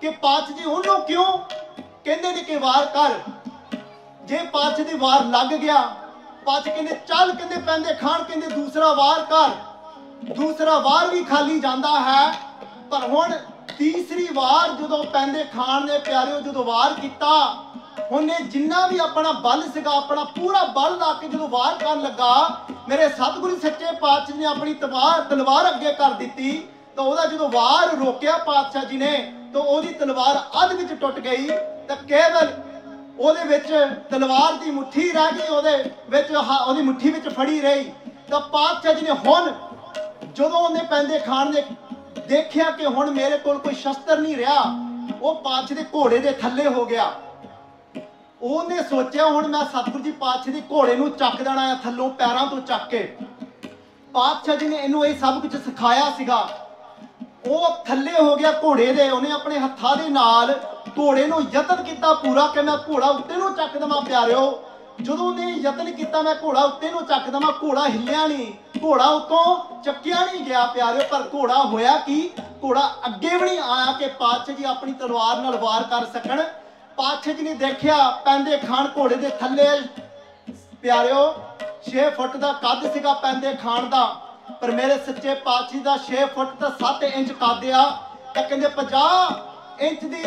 [0.00, 1.38] ਕਿ ਪਾਤਸ਼ਾਹ ਜੀ ਉਹਨੂੰ ਕਿਉਂ
[2.04, 3.18] ਕਹਿੰਦੇ ਨੇ ਕਿ ਵਾਰ ਕਰ।
[4.24, 5.76] ਜੇ ਪਾਤਸ਼ਾਹ ਦੀ ਵਾਰ ਲੱਗ ਗਿਆ
[6.46, 9.50] ਪਾਤਸ਼ਾਹ ਕਹਿੰਦੇ ਚੱਲ ਕਹਿੰਦੇ ਪੈਂਦੇ, ਖਾਣ ਕਹਿੰਦੇ ਦੂਸਰਾ ਵਾਰ ਕਰ
[10.34, 12.32] ਦੂਸਰਾ ਵਾਰ ਵੀ ਖਾਲੀ ਜਾਂਦਾ ਹੈ।
[12.90, 13.32] ਪਰ ਹੁਣ
[13.78, 17.32] ਤੀਸਰੀ ਵਾਰ ਜਦੋਂ ਪੈਂਦੇ ਖਾਣ ਨੇ, ਪਿਆਰਿਓ, ਜਦੋਂ ਵਾਰ ਕੀਤਾ
[18.10, 22.58] ਉਹਨੇ ਜਿੰਨਾ ਵੀ ਆਪਣਾ ਬਲ ਸੀਗਾ, ਆਪਣਾ ਪੂਰਾ ਬਲ ਲਾ ਕੇ ਜਦੋਂ ਵਾਰ ਕਰਨ ਲੱਗਾ,
[22.88, 27.96] ਮੇਰੇ ਸਤਿਗੁਰੂ ਸੱਚੇ ਪਾਤਸ਼ਾਹ ਨੇ ਆਪਣੀ ਤਲਵਾਰ ਤਲਵਾਰ ਅੱਗੇ ਕਰ ਦਿੱਤੀ, ਤਾਂ ਉਹਦਾ ਜਦੋਂ ਵਾਰ
[27.96, 29.16] ਰੋਕਿਆ ਪਾਤਸ਼ਾਹ ਜੀ ਨੇ,
[29.52, 31.48] ਤਾਂ ਉਹਦੀ ਤਲਵਾਰ ਅੱਧ ਵਿੱਚ ਟੁੱਟ ਗਈ,
[31.88, 32.52] ਤਾਂ ਕੇਵਲ
[33.18, 33.68] ਉਹਦੇ ਵਿੱਚ
[34.10, 37.92] ਤਲਵਾਰ ਦੀ ਮੁੱਠੀ ਰਹਿ ਗਈ, ਉਹਦੇ ਵਿੱਚ ਹ- ਉਹਦੀ ਮੁੱਠੀ ਵਿੱਚ ਫੜੀ ਰਹੀ।
[38.30, 39.52] ਤਾਂ ਪਾਤਸ਼ਾਹ ਜੀ ਨੇ ਹੁਣ
[40.34, 41.62] ਜਦੋਂ ਉਹਨੇ ਪੈਂਦੇ ਖਾਨ ਨੇ
[42.28, 44.62] ਦੇਖਿਆ ਕਿ ਹੁਣ ਮੇਰੇ ਕੋਲ ਕੋਈ ਸ਼ਸਤਰ ਨਹੀਂ ਰਿਹਾ,
[45.22, 47.12] ਉਹ ਪਾਤਸ਼ਾਹ ਦੇ ਘੋੜੇ ਦੇ ਥੱਲੇ ਹੋ ਗਿਆ।
[48.42, 52.46] ਉਹਨੇ ਸੋਚਿਆ, ਹੁਣ ਮੈਂ ਸਤਿਗੁਰੂ ਜੀ ਪਾਤਸ਼ਾਹ ਦੇ ਘੋੜੇ ਨੂੰ ਚੱਕ ਦੇਣਾ ਆ, ਥੱਲੋਂ ਪੈਰਾਂ
[52.46, 53.16] ਤੋਂ ਚੱਕ ਕੇ।
[54.12, 56.68] ਪਾਤਸ਼ਾਹ ਜੀ ਨੇ ਇਹਨੂੰ ਇਹ ਸਭ ਕੁਝ ਸਿਖਾਇਆ ਸੀਗਾ।
[57.48, 62.12] ਉਹ ਥੱਲੇ ਹੋ ਗਿਆ ਘੋੜੇ ਦੇ, ਉਹਨੇ ਆਪਣੇ ਹੱਥਾਂ ਦੇ ਨਾਲ ਘੋੜੇ ਨੂੰ ਯਤਨ ਕੀਤਾ
[62.14, 64.62] ਪੂਰਾ ਕਿ ਮੈਂ ਘੋੜਾ ਉੱਤੇ ਨੂੰ ਚੱਕ ਦੇਵਾਂ ਪਿਆਰਿਓ।
[65.00, 68.52] ਜਦੋਂ ਉਹਨੇ ਯਤਨ ਕੀਤਾ ਮੈਂ ਘੋੜਾ ਉੱਤੇ ਨੂੰ ਚੱਕ ਦੇਵਾਂ, ਘੋੜਾ ਹਿੱਲਿਆ ਨਹੀਂ,
[68.84, 72.28] ਘੋੜਾ ਉਤੋਂ ਚੱਕਿਆ ਨਹੀਂ ਗਿਆ ਪਿਆਰਿਓ, ਪਰ ਘੋੜਾ ਹੋਇਆ ਕੀ?
[72.62, 76.42] ਘੋੜਾ ਅੱਗੇ ਵੀ ਨਹੀਂ ਆਇਆ ਕਿ ਪਾਤਸ਼ਾਹ ਜੀ ਆਪਣੀ ਤਲਵਾਰ ਨਾਲ ਵਾਰ ਕਰ ਸਕਣ।
[76.98, 79.68] ਪਾਤਸ਼ਾਹ ਜੀ ਨੇ ਦੇਖਿਆ, ਪੈਂਦੇ ਖਾਨ ਘੋੜੇ ਦੇ ਥੱਲੇ
[80.82, 81.20] ਪਿਆਰਿਓ
[81.84, 84.04] 6 ਫੁੱਟ ਦਾ ਕੱਦ ਸੀਗਾ ਪੈਂਦੇ ਖਾਨ ਦਾ,
[84.60, 87.86] ਪਰ ਮੇਰੇ ਸੱਚੇ ਪਾਤਸ਼ਾਹ ਦਾ 6 ਫੁੱਟ ਤਾਂ 7 ਇੰਚ ਕੱਦ ਆ।
[88.34, 89.08] ਤਾਂ ਕਹਿੰਦੇ 50
[89.82, 90.24] ਇੰਚ ਦੀ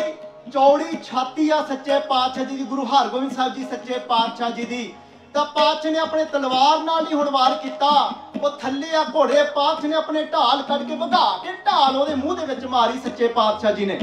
[0.48, 4.94] ਚੌੜੀ ਛਾਤੀ ਆ ਸੱਚੇ ਪਾਤਸ਼ਾਹ ਜੀ ਦੀ, ਗੁਰੂ ਹਰਗੋਬਿੰਦ ਸਾਹਿਬ ਜੀ ਸੱਚੇ ਪਾਤਸ਼ਾਹ ਜੀ ਦੀ।
[5.34, 7.88] ਤਾਂ ਪਾਤਸ਼ਾਹ ਨੇ ਆਪਣੇ ਤਲਵਾਰ ਨਾਲ ਹੀ ਹੁਣ ਵਾਰ ਕੀਤਾ।
[8.42, 12.36] ਉਹ ਥੱਲੇ ਆ ਘੋੜੇ ਪਾਤਸ਼ਾਹ ਨੇ ਆਪਣੇ ਢਾਲ ਕੱਢ ਕੇ ਵਗਾ ਕੇ ਢਾਲ ਉਹਦੇ ਮੂੰਹ
[12.36, 14.00] ਦੇ ਵਿੱਚ ਮਾਰੀ ਸੱਚੇ ਪਾਤਸ਼ਾਹ ਜੀ ਨੇ।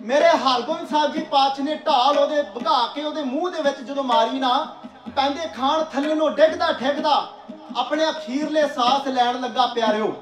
[0.00, 4.04] ਮੇਰੇ ਹਰਗੋਬਿੰਦ ਸਾਹਿਬ ਜੀ ਪਾਤਸ਼ਾਹ ਨੇ ਢਾਲ ਉਹਦੇ ਭਗਾ ਕੇ ਉਹਦੇ ਮੂੰਹ ਦੇ ਵਿੱਚ ਜਦੋਂ
[4.04, 4.66] ਮਾਰੀ ਨਾ
[5.16, 7.26] ਪੈਂਦੇ ਖਾਨ ਥੱਲੇ ਨੂੰ ਡਿੱਗਦਾ, ਠਿੱਗਦਾ।
[7.76, 10.12] ਆਪਣੇ ਅਖੀਰਲੇ ਸਾਹ ਲੈਣ ਲੱਗਾ ਪਿਆਰਿਓ।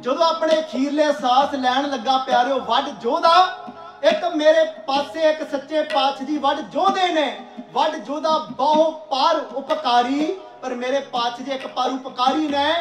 [0.00, 3.63] ਜਦੋਂ ਆਪਣੇ ਅਖੀਰਲੇ ਸਾਹ ਲੈਣ ਲੱਗਾ ਪਿਆਰਿਓ ਵੱਡ ਜੋਧਾ
[4.04, 7.40] ਇੱਕ ਮੇਰੇ ਪਾਸੇ ਇੱਕ ਸੱਚੇ ਪਾਤਸ਼ਾਹ ਜੀ ਵੱਡ ਜੋਧੇ ਨੇ।
[7.72, 12.74] ਵੱਡ ਜੋਧਾ ਬਹੁ ਪਰ ਉਪਕਾਰੀ, ਪਰ ਮੇਰੇ ਪਾਤਸ਼ਾਹ ਜੀ ਇੱਕ ਪਰ ਉਪਕਾਰੀ ਨੇ।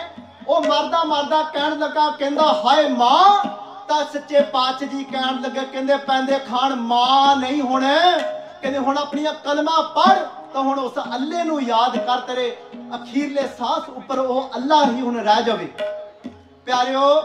[0.48, 3.44] ਉਹ ਮਰਦਾ ਮਰਦਾ ਕਹਿਣ ਲੱਗਾ, ਕਹਿੰਦਾ, ਹਾਏ ਮਾਂ!
[3.88, 7.86] ਤਾਂ ਸੱਚੇ ਪਾਤਸ਼ਾਹ ਜੀ ਕਹਿਣ ਲੱਗੇ, ਕਹਿੰਦੇ, ਪੈਂਦੇ ਖਾਨ ਮਾਂ ਨਹੀਂ ਹੁਣ।
[8.62, 10.18] ਕਹਿੰਦੇ, ਹੁਣ ਆਪਣੀਆਂ ਕਲਮਾਂ ਪੜ
[10.54, 12.58] ਤਾਂ ਹੁਣ ਉਸ ਅੱਲੇ ਨੂੰ ਯਾਦ ਕਰ ਤੇਰੇ
[12.96, 15.66] ਅਖੀਰਲੇ ਸਾਹ ਉੱਪਰ ਉਹ ਅੱਲਾ ਹੀ ਹੁਣ ਰਹਿ ਜਾਵੇ।
[16.66, 17.22] ਪਿਆਰਿਓ,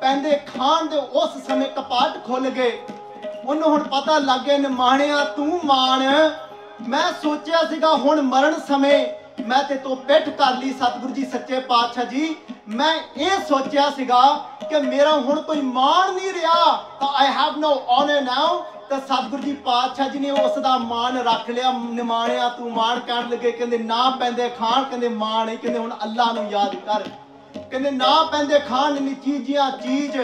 [0.00, 2.82] ਪੈਂਦੇ ਖਾਨ ਦੇ ਉਸ ਸਮੇਂ ਕਪਾਟ ਖੁੱਲ ਗਏ।
[3.44, 6.02] ਉਹਨੂੰ ਹੁਣ ਪਤਾ ਲੱਗ ਗਿਆ, ਨਿਮਾਣਿਆ ਤੂੰ ਮਾਣ।
[6.88, 9.06] ਮੈਂ ਸੋਚਿਆ ਸੀਗਾ ਹੁਣ ਮਰਨ ਸਮੇਂ
[9.40, 12.34] ਮੈਂ ਤੇ ਤੋਂ ਪਿੱਠ ਕਰ ਲਈ ਸਤਿਗੁਰੂ ਜੀ ਸੱਚੇ ਪਾਤਸ਼ਾਹ ਜੀ।
[12.68, 14.20] ਮੈਂ ਇਹ ਸੋਚਿਆ ਸੀਗਾ
[14.70, 19.42] ਕਿ ਮੇਰਾ ਹੁਣ ਕੋਈ ਮਾਣ ਨਹੀਂ ਰਿਹਾ, ਤਾਂ ਆਈ ਹੈਵ ਨੋ ਆਨਰ ਨਾਓ ਤਾਂ ਸਤਿਗੁਰੂ
[19.42, 23.78] ਜੀ ਪਾਤਸ਼ਾਹ ਜੀ ਨੇ ਉਸ ਦਾ ਮਾਣ ਰੱਖ ਲਿਆ। ਨਿਮਾਣਿਆ ਤੂੰ ਮਾਣ ਕਰਨ ਲੱਗੇ, ਕਹਿੰਦੇ
[23.78, 27.08] ਨਾ ਪੈਂਦੇ ਖਾਨ ਕਹਿੰਦੇ ਮਾਣ ਨਹੀਂ, ਕਹਿੰਦੇ ਹੁਣ ਅੱਲਾ ਨੂੰ ਯਾਦ ਕਰ।
[27.54, 30.16] ਕਹਿੰਦੇ ਨਾ ਪੈਂਦੇ ਖਾਣ ਨੀ ਚੀਜ਼ੀਆਂ ਚੀਜ਼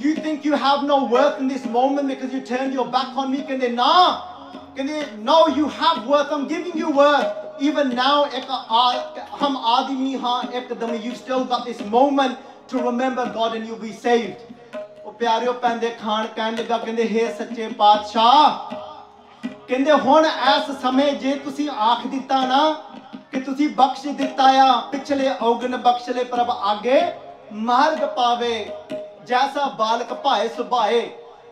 [0.00, 3.28] you think you have no worth in this moment because you turn your back on
[3.28, 3.92] me ਕਹਿੰਦੇ ਨਾ
[4.76, 8.48] ਕਹਿੰਦੇ no you have worth am giving you worth even now ek
[9.34, 12.36] hum aadmi ha ekdam you still got this moment
[12.68, 14.44] to remember god and you'll be saved
[15.04, 18.72] ਉਹ ਪਿਆਰਿਓ ਪੈਂਦੇ ਖਾਣ ਕਹਿਣ ਲੱਗਾ ਕਹਿੰਦੇ हे ਸੱਚੇ ਪਾਤਸ਼ਾਹ
[19.68, 22.58] ਕਹਿੰਦੇ ਹੁਣ ਇਸ ਸਮੇਂ ਜੇ ਤੁਸੀਂ ਆਖ ਦਿੱਤਾ ਨਾ
[23.32, 27.00] ਕਿ ਤੁਸੀਂ ਬਖਸ਼ ਦਿੱਤਾ ਆ, ਪਿਛਲੇ ਔਗਣ ਬਖਸ਼ ਲੈ ਪ੍ਰਭ ਆਗੇ,
[27.52, 28.66] ਮਾਰਗ ਪਾਵੇ,
[29.26, 31.00] ਜੈਸਾ ਬਾਲਕ ਭਾਏ ਸੁਭਾਏ,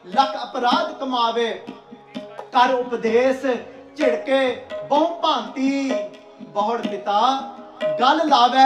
[0.06, 1.50] ਲੱਖ ਅਪਰਾਧ ਕਮਾਵੇ,
[2.52, 3.46] ਕਰ ਉਪਦੇਸ਼
[3.96, 5.92] ਝਿੜਕੇ, ਬਹੁ ਭਾਂਤੀ,
[6.42, 7.20] ਬਹੁੜ ਪਿਤਾ,
[8.00, 8.64] ਗੱਲ ਲਾਵੇ,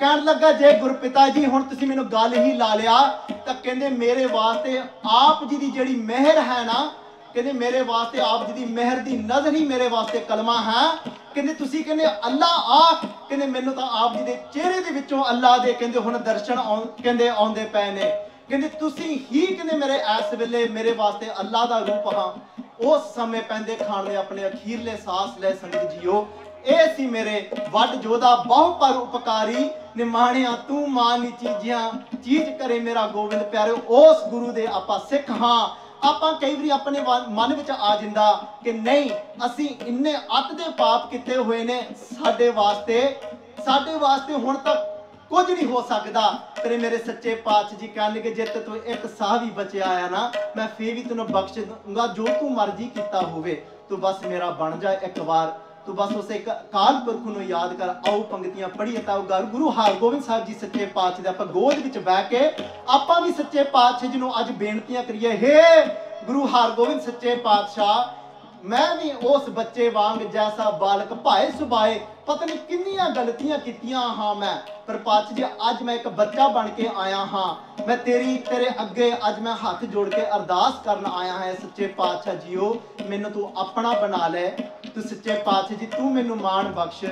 [0.00, 3.00] ਕਹਿਣ ਲੱਗਾ, ਜੇ ਗੁਰਪਿਤਾ ਜੀ, ਹੁਣ ਤੁਸੀਂ ਮੈਨੂੰ ਗੱਲ ਹੀ ਲਾ ਲਿਆ,
[3.46, 6.90] ਤਾਂ ਕਹਿੰਦੇ ਮੇਰੇ ਵਾਸਤੇ ਆਪ ਜੀ ਦੀ ਜਿਹੜੀ ਮਿਹਰ ਹੈ ਨਾ
[7.34, 11.54] ਕਹਿੰਦੇ, ਮੇਰੇ ਵਾਸਤੇ ਆਪ ਜੀ ਦੀ ਮਿਹਰ ਦੀ ਨਜ਼ਰ ਹੀ ਮੇਰੇ ਵਾਸਤੇ ਕਲਮਾ ਹੈ। ਕਹਿੰਦੇ,
[11.54, 15.72] ਤੁਸੀਂ ਕਹਿੰਦੇ, ਅੱਲਾ ਆਖ ਕਹਿੰਦੇ, ਮੈਨੂੰ ਤਾਂ ਆਪ ਜੀ ਦੇ ਚਿਹਰੇ ਦੇ ਵਿੱਚੋਂ ਅੱਲਾ ਦੇ
[15.72, 20.68] ਕਹਿੰਦੇ ਹੁਣ ਦਰਸ਼ਨ ਆਉਂ- ਕਹਿੰਦੇ, ਆਉਂਦੇ ਪਏ ਨੇ। ਕਹਿੰਦੇ, ਤੁਸੀਂ ਹੀ ਕਹਿੰਦੇ, ਮੇਰੇ ਇਸ ਵੇਲੇ
[20.68, 25.54] ਮੇਰੇ ਵਾਸਤੇ ਅੱਲਾ ਦਾ ਰੂਪ ਹਾਂ। ਉਸ ਸਮੇਂ ਪੈਂਦੇ ਖਾਣ ਦੇ ਆਪਣੇ ਅਖੀਰਲੇ ਸਾਹ ਲੈ
[25.54, 26.28] ਸੰਗਤ ਜੀਓ।
[26.64, 31.90] ਇਹ ਸੀ ਮੇਰੇ ਵੱਡ ਜੋਦਾ ਬਹੁ ਪਰ ਉਪਕਾਰੀ। ਨਿਮਾਣਿਆ, ਤੂੰ ਮਾਨੀ ਚੀਜ਼ਾਂ
[32.24, 37.00] ਚੀਜ਼ ਕਰੇ ਮੇਰਾ ਗੋਬਿੰਦ ਪਿਆਰੇ ਉਸ ਗੁਰੂ ਦੇ ਆਪਾਂ ਸਿੱਖ ਹਾਂ। ਆਪਾਂ ਕਈ ਵਾਰੀ ਆਪਣੇ
[37.00, 39.10] ਵਾ- ਮਨ ਵਿੱਚ ਆ ਜਾਂਦਾ ਕਿ ਨਹੀਂ,
[39.46, 43.16] ਅਸੀਂ ਇੰਨੇ ਅੱਤ ਦੇ ਪਾਪ ਕੀਤੇ ਹੋਏ ਨੇ ਸਾਡੇ ਵਾਸਤੇ।
[43.64, 48.44] ਸਾਡੇ ਵਾਸਤੇ ਹੁਣ ਤੱਕ ਕੁਝ ਨਹੀਂ ਹੋ ਸਕਦਾ। ਤੇਰੇ ਮੇਰੇ ਸੱਚੇ ਪਾਤਸ਼ਾਹ ਜੀ ਕਹਿਣਗੇ, ਜੇ
[48.44, 52.26] ਤੇ ਤੂੰ ਇੱਕ ਸਾਹ ਵੀ ਬਚਿਆ ਆ ਨਾ, ਮੈਂ ਫੇਰ ਵੀ ਤੈਨੂੰ ਬਖਸ਼ ਦੂੰਗਾ ਜੋ
[52.26, 56.50] ਤੂੰ ਮਰਜ਼ੀ ਕੀਤਾ ਹੋਵੇ। ਤੂੰ ਬਸ ਮੇਰਾ ਬਣ ਜਾ ਇੱਕ ਵਾਰ। ਤੂੰ ਬਸ ਉਸ ਇੱਕ
[56.50, 60.54] ਕਾਲ ਪੁਰਖ ਨੂੰ ਯਾਦ ਕਰ, ਆਓ ਪੰਕਤੀਆਂ ਪੜ੍ਹੀਏ ਤਾਂ ਉਹ ਗੁਰੂ- ਗੁਰੂ ਹਰਗੋਬਿੰਦ ਸਾਹਿਬ ਜੀ
[60.54, 62.50] ਸੱਚੇ ਪਾਤਸ਼ਾਹ ਦੇ ਆਪਾਂ ਗੋਦ ਵਿੱਚ ਬਹਿ ਕੇ
[62.88, 65.86] ਆਪਾਂ ਵੀ ਸੱਚੇ ਪਾਤਸ਼ਾਹ ਜੀ ਨੂੰ ਅੱਜ ਬੇਨਤੀਆਂ ਕਰੀਏ, ਹੇ
[66.26, 68.18] ਗੁਰੂ ਹਰਗੋਬਿੰਦ ਸੱਚੇ ਪਾਤਸ਼ਾਹ,
[68.64, 74.34] ਮੈਂ ਵੀ ਉਸ ਬੱਚੇ ਵਾਂਗ ਜੈਸਾ ਬਾਲਕ ਭਾਏ ਸੁਭਾਏ, ਪਤਾ ਨਹੀਂ ਕਿੰਨੀਆਂ ਗਲਤੀਆਂ ਕੀਤੀਆਂ ਹਾਂ
[74.34, 78.70] ਮੈਂ, ਪਰ ਪਾਤਸ਼ਾਹ ਜੀ, ਅੱਜ ਮੈਂ ਇੱਕ ਬੱਚਾ ਬਣ ਕੇ ਆਇਆ ਹਾਂ। ਮੈਂ ਤੇਰੀ, ਤੇਰੇ
[78.82, 82.76] ਅੱਗੇ ਅੱਜ ਮੈਂ ਹੱਥ ਜੋੜ ਕੇ ਅਰਦਾਸ ਕਰਨ ਆਇਆ ਹਾਂ ਸੱਚੇ ਪਾਤਸ਼ਾਹ ਜੀਓ,
[83.08, 84.50] ਮੈਨੂੰ ਤੂੰ ਆਪਣਾ ਬਣਾ ਲੈ।
[84.94, 87.04] ਤੂੰ ਸੱਚੇ ਪਾਤਸ਼ਾਹ ਜੀ, ਤੂੰ ਮੈਨੂੰ ਮਾਣ ਬਖਸ਼।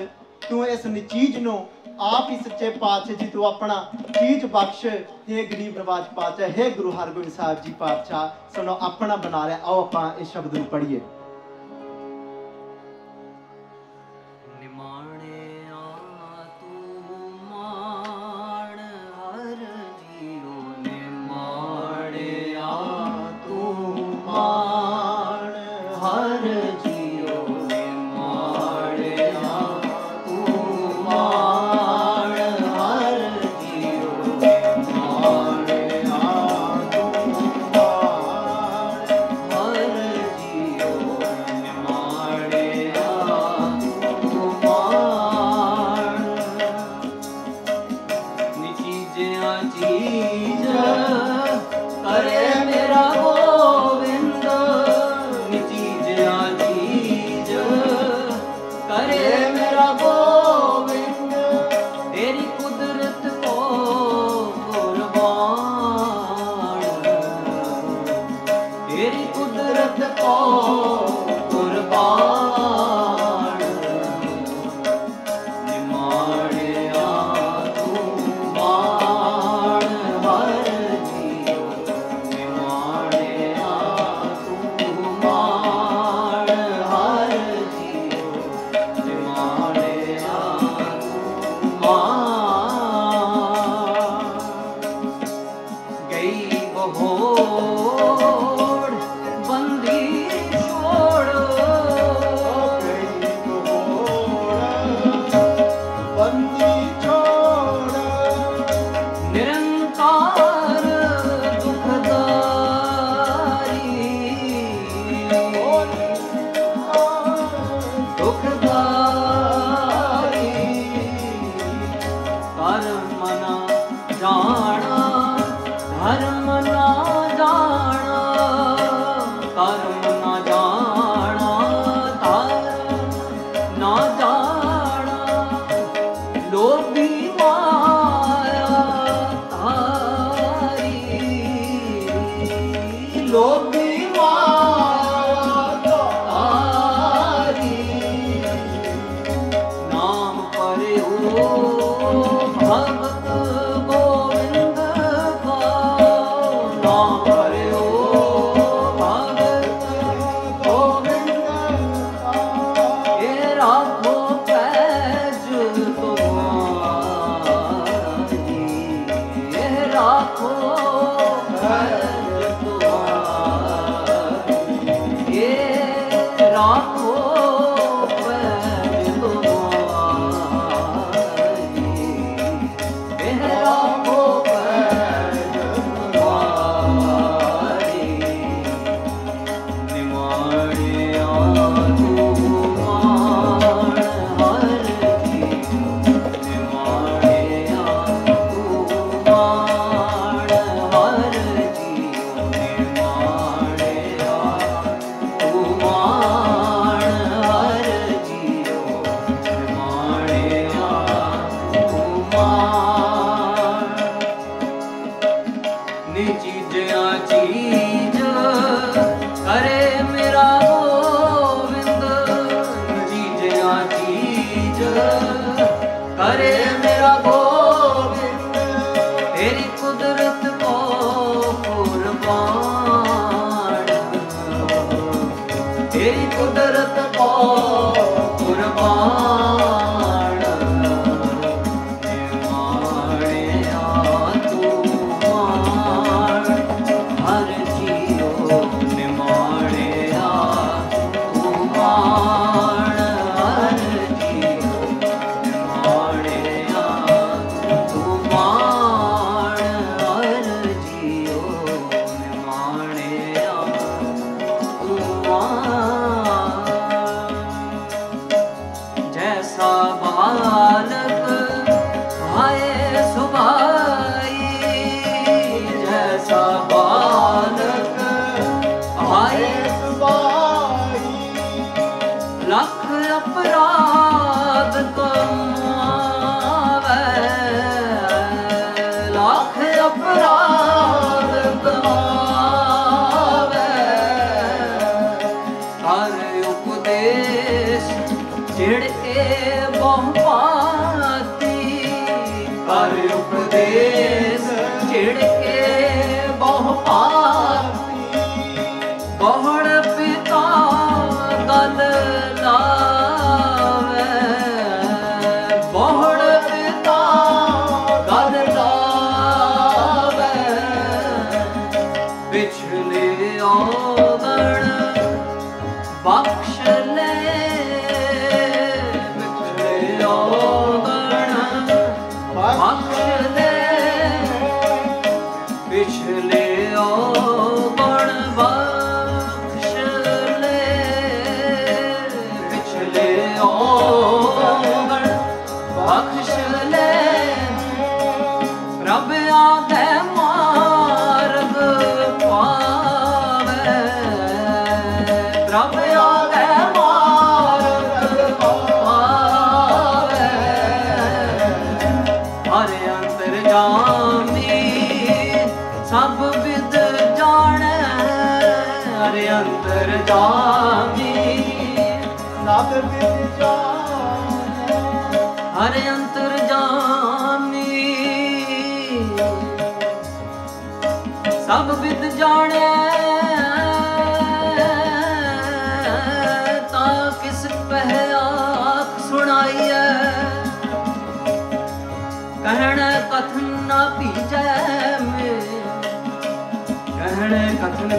[0.49, 1.66] ਤੂੰ ਇਸ ਨਿਚੀਜ ਨੂੰ
[2.01, 3.74] ਆਪ ਹੀ ਸੱਚੇ ਪਾਤਸ਼ਾਹ ਜੀ, ਤੂੰ ਆਪਣਾ
[4.18, 4.87] ਚੀਜ਼ ਬਖਸ਼।
[5.31, 9.81] हे ਗਰੀਬ ਨਵਾਜ ਪਾਤਸ਼ਾਹ हे ਗੁਰੂ ਹਰਗੋਬਿੰਦ ਸਾਹਿਬ ਜੀ ਪਾਤਸ਼ਾਹ ਸਾਨੂੰ ਆਪਣਾ ਬਣਾ ਲਿਆ। ਆਓ
[9.81, 11.01] ਆਪਾਂ ਇਸ ਸ਼ਬਦ ਨੂੰ ਪੜ੍ਹੀਏ।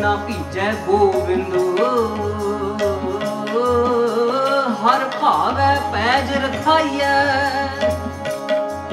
[0.07, 1.61] ਨਾ ਭੀਜੈ ਗੋਬਿੰਦੋ।
[4.83, 7.09] ਹਰ ਭਾਵੈ ਪੈਜ ਰਖਾਈਐ।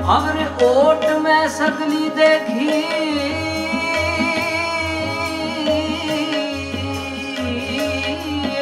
[0.00, 2.66] ਹਮਰੇ ਓਟ ਮੈਂ ਸਗਲੀ ਦੇਖੀ।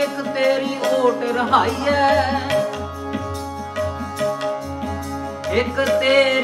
[0.02, 2.04] ਇੱਕ ਤੇਰੀ ਓਟ ਰਹਾਈਐ।
[5.52, 6.41] ਇੱਕ ਤੇਰੀ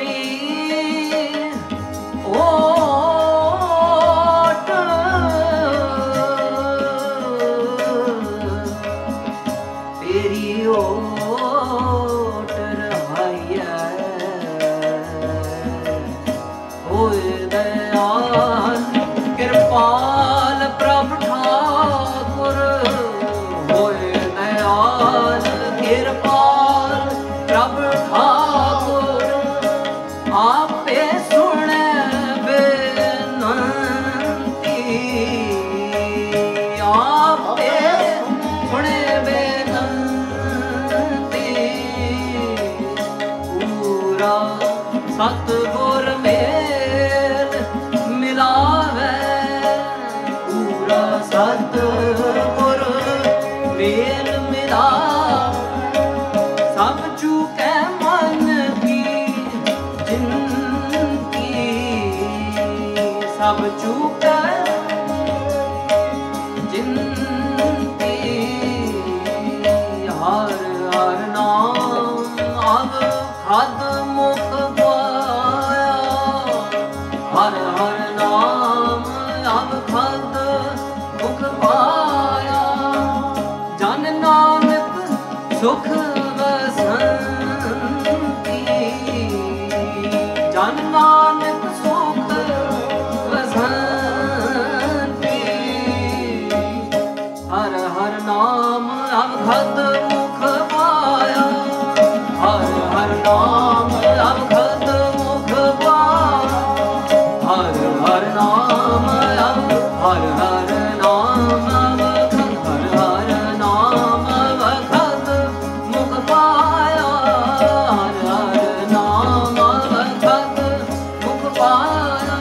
[121.59, 122.37] ਪਾਇਆ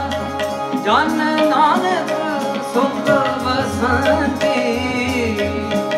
[0.76, 1.18] ਜਨ
[1.50, 2.12] ਨਾਨਕ
[2.74, 3.10] ਸੁਖ
[3.44, 4.56] ਵਸੰਤੀ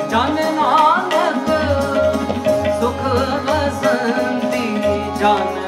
[0.09, 1.49] ਜਨ ਨਾਨਕ
[2.81, 3.03] ਸੁਖ
[3.45, 4.67] ਵਸੰਤੀ
[5.19, 5.58] ਜਨ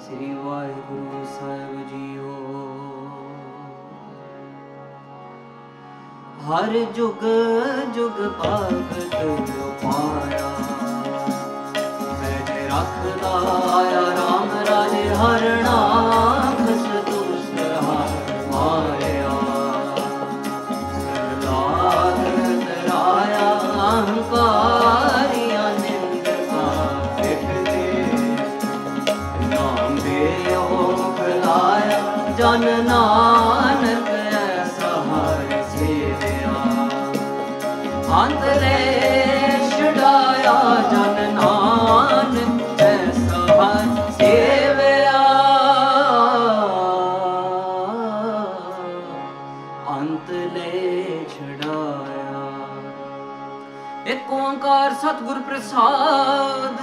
[0.00, 2.34] ਸ੍ਰੀ ਵਾਹਿਗੁਰੂ ਸਾਹਿਬ ਜੀਓ।
[6.48, 7.24] ਹਰ ਜੁਗ
[7.94, 9.14] ਜੁਗ ਭਗਤ
[9.84, 10.50] ਪਾਇਆ।
[12.20, 13.32] ਮੈਂ ਰੱਖਦਾ
[13.76, 15.87] ਆਇਆ RAM ਰਾਜ ਹਰਣਾ
[55.58, 56.76] ਪ੍ਰਸਾਦ,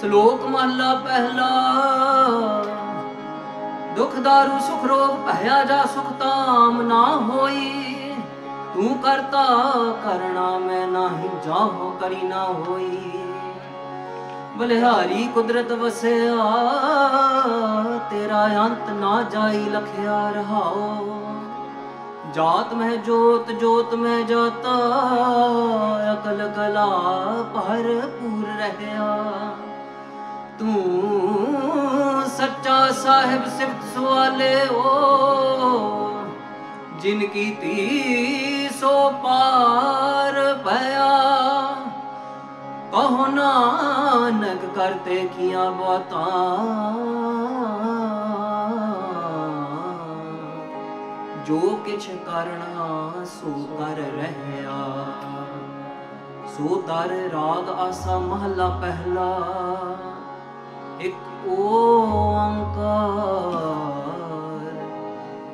[0.00, 1.48] ਸ਼ਲੋਕ ਮਹਲਾ ਪਹਿਲਾ।
[3.96, 8.14] ਦੁਖ ਦਾਰੂ, ਸੁਖ ਰੋਗ ਭਇਆ ਜਾ ਸੁਖ ਤਾਮ ਨਾ ਹੋਈ।
[8.74, 9.44] ਤੂੰ ਕਰਤਾ
[10.04, 13.22] ਕਰਣਾ, ਮੈਂ ਨਾਹੀ ਜਾਹੋ ਕਰੀ ਨਾ ਹੋਈ।
[14.56, 16.50] ਬਲਿਹਾਰੀ ਕੁਦਰਤ ਵਸਿਆ,
[18.10, 21.17] ਤੇਰਾ ਅੰਤ ਨਾ ਜਾਈ ਲਖਿਆ ਰਹਾਓ।
[22.34, 24.74] ਜਾਤ ਮਹਿ ਜੋਤ ਜੋਤ ਮਹਿ ਜਾਤਾ,
[26.12, 26.86] ਅਕਲ ਕਲਾ
[27.54, 29.06] ਭਰਪੂਰ ਰਹਿਆ।
[30.58, 34.82] ਤੂੰ ਸੱਚਾ ਸਾਹਿਬ ਸਿਫਤ ਸੁਆਲੇ ਓ
[37.02, 41.10] ਜਿਨ ਕੀ ਤੀ ਸੋ ਪਾਰ ਭਇਆ।
[42.92, 46.26] ਕਹੋ ਨਾਨਕ ਕਰਤੇ ਕੀਆਂ ਬਾਤਾਂ
[51.48, 54.78] ਜੋ ਕਿਛ ਕਰਨਾ ਸੋ ਕਰ ਰਹਿਆ।
[56.56, 59.28] ਸੋ ਦਰ ਰਾਗ ਆਸਾ ਮਹਲਾ ਪਹਿਲਾ।
[61.00, 62.74] ਇੱਕ ਓੰਕਾਰ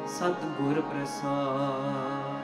[0.08, 2.42] ਸਤਿਗੁਰ ਪ੍ਰਸਾਦ।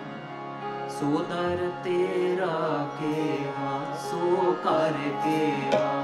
[0.90, 3.72] ਸੋ ਦਰ ਤੇਰਾ ਕੇਵਾ
[4.10, 4.94] ਸੋ ਕਰ
[5.24, 6.02] ਕੇਵਾ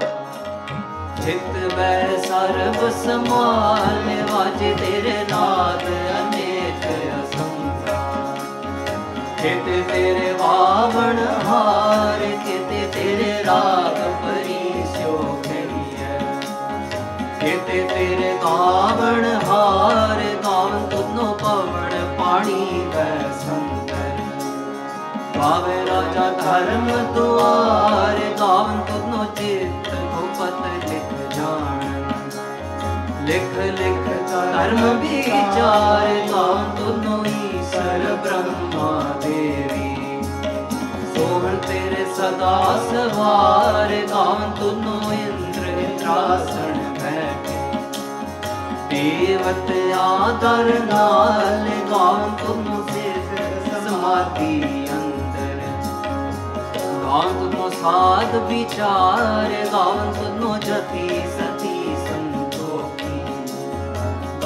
[1.21, 5.85] ਚਿਤ ਬੈ ਸਰਬ ਸਮਾਲ ਵਾਜ ਤੇਰੇ ਨਾਦ
[9.47, 16.17] ਚਿਤ ਤੇਰੇ ਵਾਵਣ ਹਾਰ, ਚਿਤ ਤੇਰੇ ਰਾਗ ਪਰੀ ਸਿਓ ਖਰੀਐ
[17.41, 24.19] ਚਿਤ ਤੇਰੇ ਗਾਵਣ ਹਾਰ ਗਾਵਨ ਤੁਨੋ ਪਵਣ ਪਾਣੀ ਬੈ ਸੰਦਰ
[25.37, 31.85] ਗਾਵੇ ਰਾਜਾ ਧਰਮ ਦੁਆਰ ਗਾਵਨ ਤੁਨੋ ਚਿਤ ਗੋਪਤ ਲਿਖ ਜਾਣ
[33.25, 37.23] ਲਿਖ ਲਿਖ ਧਰਮ ਵਿਚਾਰ ਗਾਵਨ ਤੁਨੋ
[37.77, 40.21] ਈਸ਼ਰ ਬ੍ਰਹਮਾ ਦੇਵੀ।
[41.15, 47.57] ਸੋਹਣ ਤੇਰੇ ਸਦਾ ਸਵਾਰ ਗਾਵਨ ਤੁਨੋ ਇੰਦਰ ਇੰਦਰਾਸਣ ਬੈਠੇ
[48.89, 54.61] ਦੇਵਤ ਆਦਰ ਨਾਲ ਗਾਵਨ ਤੁਨੋ ਸਿਰ ਸਮਾਧੀ
[54.93, 55.61] ਅੰਦਰ।
[57.03, 61.21] ਗਾਵਨ ਤੁਨੋ ਸਾਧ ਵਿਚਾਰ ਗਾਵਨ ਤੁਨੋ ਜਤੀ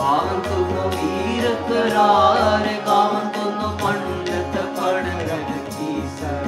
[0.01, 6.47] ਗਾਵਨ ਤੁਨੋ ਵੀਰ ਕਰਾਰ ਗਾਵਨ ਤੁਨੋ ਪੰਡਤ ਪੜ ਰਖੀ ਸਰ।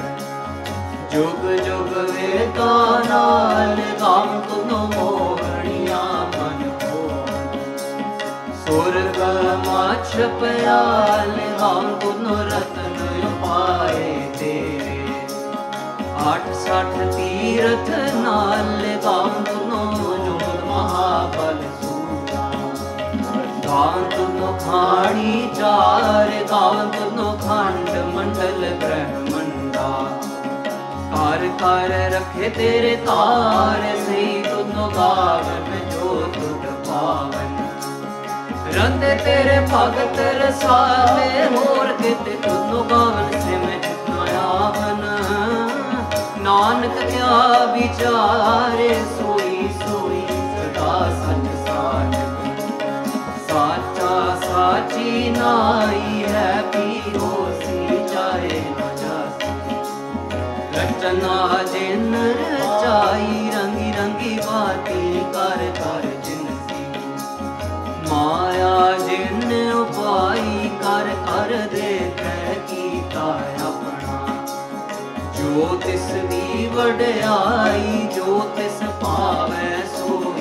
[1.12, 6.02] ਜੁਗ ਜੁਗ ਵੇਦਾਂ ਨਾਲ ਗਾਵਨ ਤੁਨੋ ਮੋਹਣੀਆਂ
[6.34, 7.26] ਮਨ ਹੋਣ
[8.66, 9.20] ਸੁਰਗ
[9.66, 11.30] ਮਾਛ ਪਿਆਲ
[11.60, 15.00] ਗਾਵਨ ਤੁਨੋ ਰਤਨ ਉਪਾਏ ਤੇਰੇ।
[16.26, 19.44] ਆਠ ਸੱਠ ਤੀਰਥ ਨਾਲ ਗਾਵਨ
[23.74, 29.88] ਗਾਵਨ ਤੁਨੋ ਖਾਣੀ ਚਾਰ ਗਾਵਨ ਤੁਨੋ ਖੰਡ ਮੰਡਲ ਬ੍ਰਹਮੰਡਾ।
[31.14, 37.58] ਕਰ ਕਰ ਰਖੇ ਤੇਰੇ ਤਾਰ, ਸਹੀ ਤੁਨੋ ਗਾਵਨ ਜੋ ਤੁਧ ਪਾਵਨ।
[38.76, 43.80] ਰੰਦੇ ਤੇਰੇ ਭਗਤ ਰਸਾਲੇ ਹੋਰ ਕਿਤੇ ਤੁਨੋ ਗਾਵਨ ਸਿਮੈ
[44.38, 45.04] ਆਵਨ।
[46.38, 49.23] ਨਾਨਕ ਕਿਆ ਵਿਚਾਰੇ ਸੋਈ ਸੋਈ
[55.30, 59.76] ਨਾਈ ਹੈ ਪੀ ਹੋਸੀ ਚਾਹੇ ਨਾ ਜਾਸੀ
[60.74, 66.84] ਰਚਨਾ ਜਿਨ ਰਚਾਈ ਰੰਗੀ ਰੰਗੀ ਬਾਤੀ ਕਰ ਕਰ ਜਿਨਸੀ
[68.10, 73.28] ਮਾਇਆ ਜਿਨ ਉਪਾਈ ਕਰ ਕਰ ਦੇਖੈ ਕੀਤਾ
[73.64, 74.36] ਆਪਣਾ
[75.38, 80.33] ਜੋ ਤਿਸ ਦੀ ਵਡਿਆਈ ਜੋ ਤਿਸ ਭਾਵੈ ਸੋ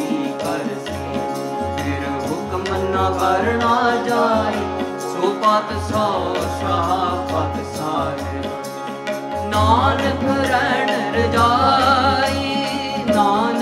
[2.93, 3.75] ਨਾ ਕਰਨਾ
[4.07, 4.59] ਜਾਈ
[4.99, 8.41] ਸੋ ਪਤ ਸੋ ਸ਼ਾਹ ਪਤ ਸਾਰੇ
[9.47, 13.52] ਨਾਨਕ ਰਹਿਣ ਰਜਾਈ ਨਾਨਕ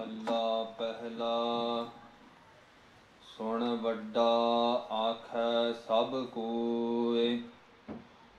[0.00, 1.86] ਮਹੱਲਾ ਪਹਿਲਾ,
[3.22, 4.28] ਸੁਣ ਵੱਡਾ
[4.90, 7.42] ਆਖੈ ਸਭ ਕੋਏ,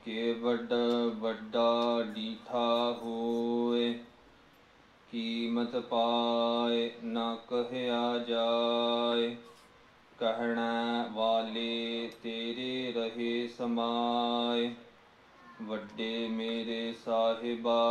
[0.05, 0.73] ਕੇ ਵੱਡ
[1.19, 3.93] ਵੱਡਾ ਡੀਠਾ ਹੋਏ,
[5.11, 9.35] ਕੀਮਤ ਪਾਏ ਨਾ ਕਹਿਆ ਜਾਏ,
[10.19, 14.73] ਕਹਿਣਾ ਵਾਲੇ ਤੇਰੇ ਰਹੇ ਸਮਾਏ,
[15.61, 17.81] ਵੱਡੇ ਮੇਰੇ ਸਾਹਿਬਾ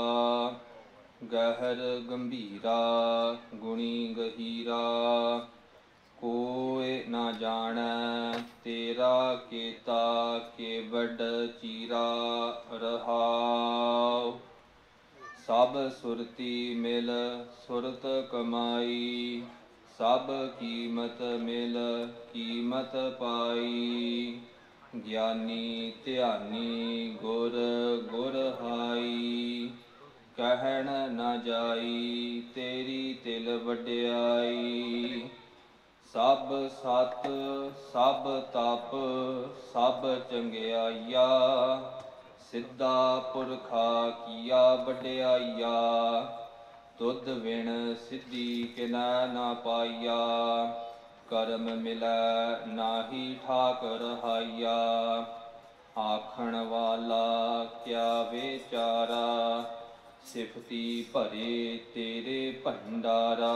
[1.33, 2.79] ਗਹਿਰ ਗੰਭੀਰਾ,
[3.55, 4.81] ਗੁਣੀ ਗਹੀਰਾ।
[6.17, 11.23] ਕੋਏ ਨਾ ਜਾਣੈ, ਤੇਰਾ ਕੀਤਾ ਕੇ ਵੱਡ
[11.63, 12.17] ਚੀਰਾ
[12.73, 14.39] ਰਹਾਉ।
[15.47, 17.11] ਸਭ ਸੁਰਤੀ ਮਿਲ,
[17.67, 19.43] ਸੁਰਤ ਕਮਾਈ।
[19.99, 21.79] ਸਭ ਕੀਮਤ ਮਿਲ,
[22.33, 24.39] ਕੀਮਤ ਪਾਈ।
[25.07, 27.53] ਗਿਆਨੀ ਧਿਆਨੀ ਗੁਰ
[28.11, 29.71] ਗੁਰ ਹਾਈ।
[30.41, 35.29] ਕਹਿਣ ਨਾ ਜਾਈ, ਤੇਰੀ ਤਿਲ ਵਡਿਆਈ।
[36.12, 37.29] ਸਭ ਸਤ,
[37.93, 38.95] ਸਭ ਤਪ,
[39.73, 41.29] ਸਭ ਚੰਗਿਆਈਆ।
[42.51, 45.77] ਸਿੱਧਾ ਪੁਰਖਾ ਕੀਆ ਵਡਿਆਈਆ।
[46.99, 50.19] ਤੁਧ ਵਿਣ ਸਿੱਧੀ ਕਿਨੈ ਨਾ ਪਾਈਆ।
[51.31, 54.79] ਕਰਮ ਮਿਲੈ ਨਾਹੀ ਠਾਕ ਰਹਾਈਆ
[56.01, 59.65] ਆਖਣ ਵਾਲਾ ਕਿਆ ਵਿਚਾਰਾ
[60.25, 63.55] ਸਿਫਤੀ ਭਰੇ ਤੇਰੇ ਭੰਡਾਰਾ,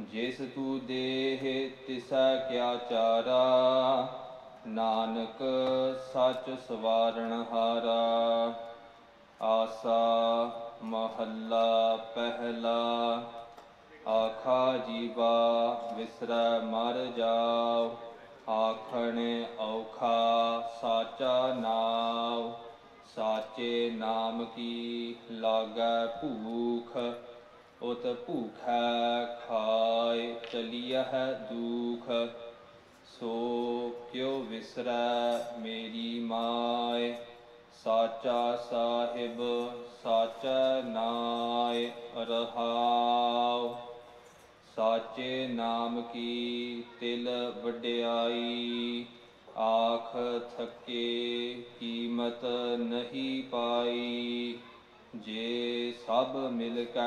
[0.00, 4.08] ਜਿਸ ਤੂੰ ਦੇਹ ਤਿਸੈ ਕਿਆ ਚਾਰਾ,
[4.66, 5.42] ਨਾਨਕ
[6.12, 8.54] ਸੱਚ ਸਵਾਰਣ ਹਾਰਾ।
[9.42, 9.98] ਆਸਾ
[10.82, 12.78] ਮਹੱਲਾ ਪਹਿਲਾ,
[14.08, 17.96] ਆਖਾ ਜੀਵਾ ਵਿਸਰੈ ਮਰ ਜਾਓ,
[18.48, 22.52] ਆਖਣ ਔਖਾ ਸਾਚਾ ਨਾਮ
[23.18, 26.96] ਸਾਚੇ ਨਾਮ ਕੀ ਲਾਗੈ ਭੂਖ?
[27.82, 32.28] ਉਤ ਭੂਖੈ ਖਾਏ ਚਲੀਐ ਦੁਖ।
[33.20, 37.16] ਸੋ ਕਿਉ ਵਿਸਰੈ ਮੇਰੀ ਮਾਏ
[37.84, 39.42] ਸਾਚਾ ਸਾਹਿਬ,
[40.02, 43.76] ਸਾਚਾ ਨਾਇ ਰਹਾਉ।
[44.76, 49.06] ਸਾਚੇ ਨਾਮ ਕੀ ਤਿਲ ਵਡਿਆਈ?
[49.60, 50.16] ਆਖ
[50.56, 52.44] ਥਕੇ ਕੀਮਤ
[52.78, 54.56] ਨਹੀਂ ਪਾਈ
[55.14, 57.00] ਜੇ ਸਭ ਮਿਲ ਕੇ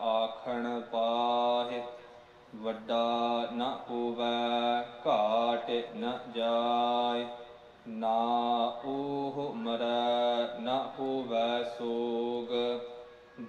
[0.00, 1.82] ਆਖਣ ਪਾਹੇ
[2.54, 7.24] ਵੱਡਾ ਨ ਹੋਵੈ ਘਾਟ ਨ ਜਾਏ
[7.88, 8.14] ਨਾ
[8.84, 12.46] ਉਹ ਮਰੈ ਨ ਹੋਵੈ ਸੋਗ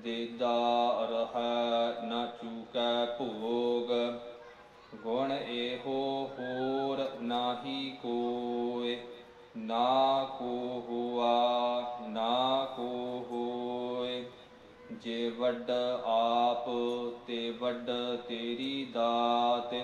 [0.03, 3.91] ਦੇਦਾ ਰਹਿ ਨ ਚੂਕੈ ਭੋਗ
[5.01, 8.97] ਗੁਣ ਇਹੋ ਹੋਰ ਨਾਹੀ ਕੋਇ,
[9.57, 14.23] ਨਾ ਕੋ ਹੁਆ ਨਾ ਕੋ ਹੋਇ
[15.01, 15.71] ਜੇ ਵੱਡ
[16.05, 16.65] ਆਪ,
[17.27, 17.91] ਤੇ ਵੱਡ
[18.27, 19.75] ਤੇਰੀ ਦਾਤ।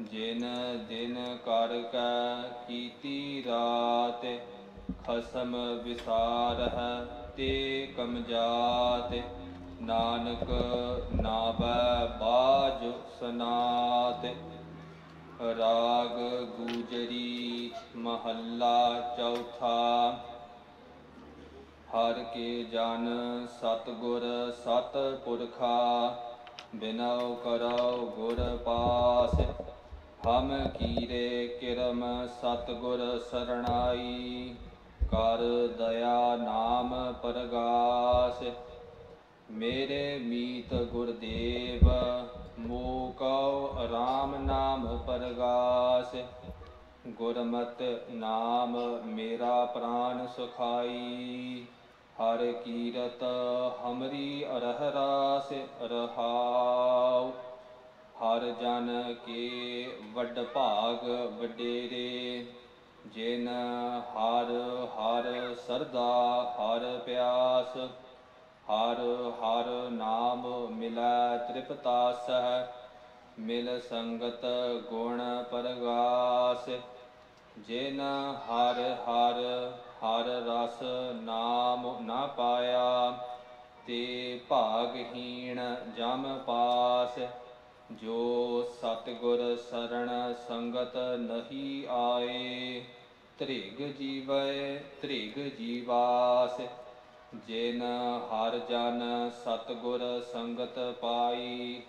[0.00, 0.44] ਜਿਨ
[0.88, 4.26] ਦਿਨ ਕਰ ਕੈ ਕੀਤੀ ਰਾਤ,
[5.06, 7.04] ਖਸਮ ਵਿਸਾਰ ਹੈ
[7.36, 9.14] ਤੇ ਕਮਜਾਤ
[9.80, 10.50] ਨਾਨਕ
[11.12, 12.84] ਨਾਵੈ ਬਾਜ
[13.20, 14.24] ਸਨਾਤ,
[15.58, 16.16] ਰਾਗ
[16.56, 20.10] ਗੂਜਰੀ ਮਹੱਲਾ ਚੌਥਾ।
[21.90, 23.06] ਹਰ ਕੇ ਜਨ
[23.60, 24.22] ਸਤਗੁਰ
[24.64, 26.16] ਸਤ ਪੁਰਖਾ,
[26.74, 29.40] ਬਿਨਉ ਕਰਉ ਗੁਰ ਪਾਸ।
[30.26, 34.54] ਹਮ ਕੀਰੇ ਕਿਰਮ ਸਤਗੁਰ ਸਰਣਾਈ,
[35.10, 35.44] ਕਰ
[35.78, 38.42] ਦਇਆ ਨਾਮ ਪਰਗਾਸ।
[39.50, 41.88] ਮੇਰੇ ਮੀਤ ਗੁਰਦੇਵ
[42.58, 46.16] ਮੋਕਉ ਰਾਮ ਨਾਮ ਪਰਗਾਸ।
[47.06, 48.76] ਗੁਰਮਤਿ ਨਾਮ
[49.06, 51.64] ਮੇਰਾ ਪ੍ਰਾਨ ਸੁਖਾਈ।
[52.22, 53.24] ਹਰ ਕੀਰਤ
[53.86, 55.52] ਹਮਰੀ ਅਰਹ ਰਾਸ
[55.82, 57.30] ਰਹਾਉ।
[58.18, 62.46] ਹਰ ਜਨ ਕੇ ਵੱਡ ਭਾਗ ਵਡੇਰੇ।
[63.06, 63.48] ਜਿਨ
[64.12, 64.46] ਹਰ
[64.86, 67.78] ਹਰ ਸਰਦਾ ਹਰ ਪਿਆਸ।
[68.68, 68.96] ਹਰ
[69.40, 72.64] ਹਰ ਨਾਮ ਮਿਲੈ ਤ੍ਰਿਪਤਾਸਹਿ,
[73.38, 74.44] ਮਿਲ ਸੰਗਤ
[74.90, 75.20] ਗੁਣ
[75.50, 76.68] ਪਰਗਾਸ।
[77.58, 78.00] ਜਿਨ
[78.46, 79.38] ਹਰ ਹਰ
[80.02, 80.82] ਹਰ ਰਸ
[81.14, 83.18] ਨਾਮ ਨਾ ਪਾਇਆ,
[83.86, 85.60] ਤੇ ਭਾਗਹੀਣ
[85.96, 87.18] ਜਮ ਪਾਸ।
[87.92, 90.10] ਜੋ ਸਤਗੁਰ ਸਰਣ
[90.48, 92.84] ਸੰਗਤ ਨਹੀਂ ਆਏ,
[93.38, 96.60] ਤ੍ਰਿਗ ਜੀਵੈ, ਤ੍ਰਿਗ ਜੀਵਾਸ।
[97.34, 97.82] ਜਿਨ
[98.32, 101.82] ਹਰ ਜਨ ਸਤਗੁਰ ਸੰਗਤ ਪਾਈ,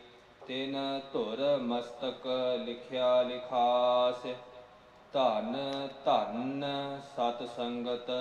[0.47, 2.27] ਤਿਨ ਧੁਰ ਮਸਤਕ
[2.65, 4.27] ਲਿਖਿਆ ਲਿਖਾਸ।
[5.13, 5.55] ਧਨ
[6.05, 6.63] ਧਨ
[7.03, 8.11] ਸਤ ਸੰਗਤ,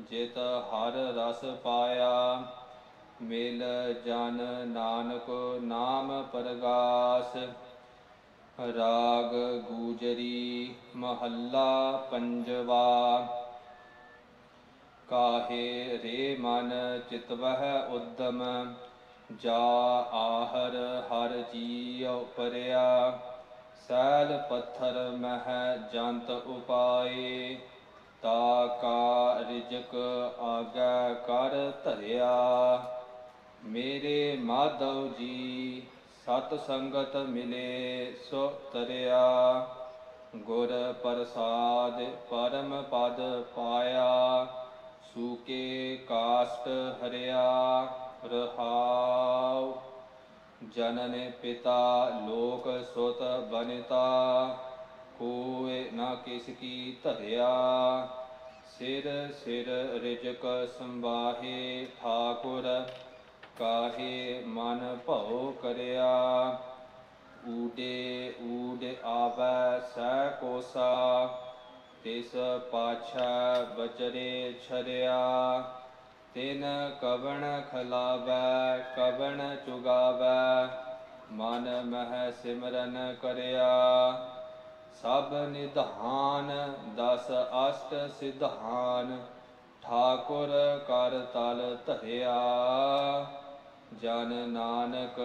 [0.00, 2.42] ਜਿਤ ਹਰ ਰਸ ਪਾਇਆ।
[3.22, 3.64] ਮਿਲ
[4.04, 7.36] ਜਨ ਨਾਨਕ ਨਾਮ ਪਰਗਾਸ।
[8.60, 13.28] ਰਾਗ ਗੂਜਰੀ ਮਹੱਲਾ ਪੰਜਵਾ।
[15.12, 16.70] ਕਾਹੇ ਰੇ ਮਨ
[17.10, 18.42] ਚਿਤਵਹਿ ਉਦਮ,
[19.40, 19.58] ਜਾ
[20.12, 23.18] ਆਹਰ ਹਰ ਜੀਉ ਪਰਿਆ
[23.88, 27.58] ਸੈਲ ਪੱਥਰ ਮਹਿ ਜੰਤ ਉਪਾਏ,
[28.22, 29.94] ਤਾ ਕਾ ਰਿਜਕ
[30.40, 32.82] ਆਗੈ ਕਰ ਧਰਿਆ।
[33.64, 35.82] ਮੇਰੇ ਮਾਧਵ ਜੀ,
[36.26, 39.66] ਸਤ ਸੰਗਤ ਮਿਲੇ ਸੋ ਤਰਿਆ।
[40.36, 44.46] ਗੁਰ ਪ੍ਰਸਾਦ ਪਰਮ ਪਦ ਪਾਇਆ
[45.14, 46.68] ਸੂਕੇ ਕਾਸ਼ਟ
[47.02, 47.40] ਹਰਿਆ
[48.24, 49.74] ਰਹਾਉ,
[50.74, 54.54] ਜਨਨ ਪਿਤਾ ਲੋਕ ਸੁਤ ਬਨਿਤਾ
[55.18, 57.48] ਕੋਏ ਨਾ ਕਿਸ ਕੀ ਧਰਿਆ,
[58.78, 59.68] ਸਿਰ ਸਿਰ
[60.02, 60.46] ਰਿਜਕ
[60.78, 62.84] ਸੰਭਾਹੇ ਠਾਕੁਰ,
[63.58, 66.08] ਕਾਹੇ ਮਨ ਭਉ ਕਰਿਆ
[67.48, 70.90] ਊਡੇ ਊਡ ਆਵੈ ਸੈ ਕੋਸਾ
[72.04, 72.32] ਤਿਸ
[72.72, 75.18] ਪਾਛੈ ਬਚਰੇ ਛਰਿਆ,
[76.34, 76.64] ਤਿਨ
[77.00, 80.68] ਕਵਣ ਖਲਾਵੈ, ਕਵਣ ਚੁਗਾਵੈ,
[81.32, 83.68] ਮਨ ਮਹਿ ਸਿਮਰਨ ਕਰਿਆ।
[85.02, 86.50] ਸਭ ਨਿਧਾਨ
[86.96, 87.30] ਦਸ
[87.68, 89.20] ਅਸ਼ਟ ਸਿਧਾਨ,
[89.82, 90.48] ਠਾਕੁਰ
[90.88, 92.36] ਕਰ ਤਲ ਧਰਿਆ।
[94.02, 95.20] ਜਨ ਨਾਨਕ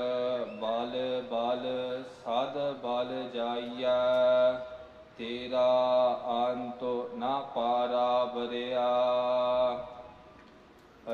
[0.62, 1.66] ਬਲ ਬਲ,
[2.04, 4.77] ਸਦ ਬਲ ਜਾਈਐ।
[5.18, 5.68] ਤੇਰਾ
[6.32, 6.84] ਅੰਤ
[7.14, 8.88] ਨਾ ਪਾਰਾ ਬਰਿਆ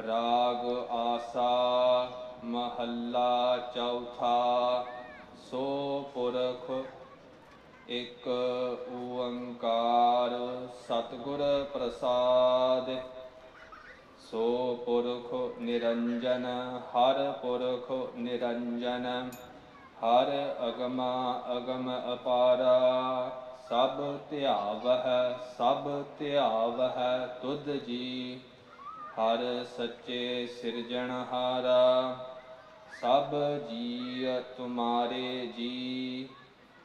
[0.07, 1.51] ਰਾਗ ਆਸਾ
[2.43, 4.85] ਮਹੱਲਾ ਚੌਥਾ,
[5.49, 5.61] ਸੋ
[6.13, 6.71] ਪੁਰਖ
[7.89, 8.27] ਇੱਕ
[8.93, 10.31] ਓੰਕਾਰ
[10.81, 11.43] ਸਤਿਗੁਰ
[11.73, 12.89] ਪ੍ਰਸਾਦ।
[14.31, 14.43] ਸੋ
[14.85, 16.45] ਪੁਰਖ ਨਿਰੰਜਨ,
[16.91, 19.31] ਹਰ ਪੁਰਖ ਨਿਰੰਜਨ,
[20.03, 20.31] ਹਰ
[20.67, 22.79] ਅਗਮਾ ਅਗਮ ਅਪਾਰਾ।
[23.69, 28.39] ਸਭ ਧਿਆਵਹਿ ਸਭ ਧਿਆਵਹਿ ਤੁਧ ਜੀ।
[29.15, 32.15] ਹਰ ਸੱਚੇ ਸਿਰਜਣਹਾਰਾ
[33.01, 33.35] ਸਭ
[33.69, 34.27] ਜੀ
[34.57, 36.29] ਤੁਮਾਰੇ ਜੀ।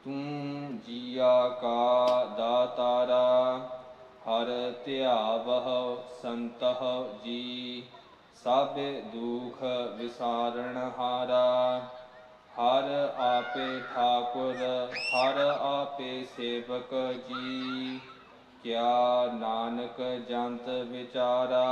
[0.05, 3.57] ਤੂੰ ਜੀਆ ਕਾ ਦਾਤਾਰਾ,
[4.27, 6.83] ਹਰ ਧਿਆਵਹ ਸੰਤਹ
[7.23, 7.83] ਜੀ।
[8.43, 8.75] ਸਭ
[9.13, 9.63] ਦੁਖ
[9.97, 11.81] ਵਿਸਾਰਣ ਹਾਰਾ
[12.59, 14.55] ਹਰ ਆਪੇ ਠਾਕੁਰ,
[15.15, 17.99] ਹਰ ਆਪੇ ਸੇਵਕ ਜੀ।
[18.63, 21.65] ਕਿਆ ਨਾਨਕ ਜੰਤ ਵਿਚਾਰਾ,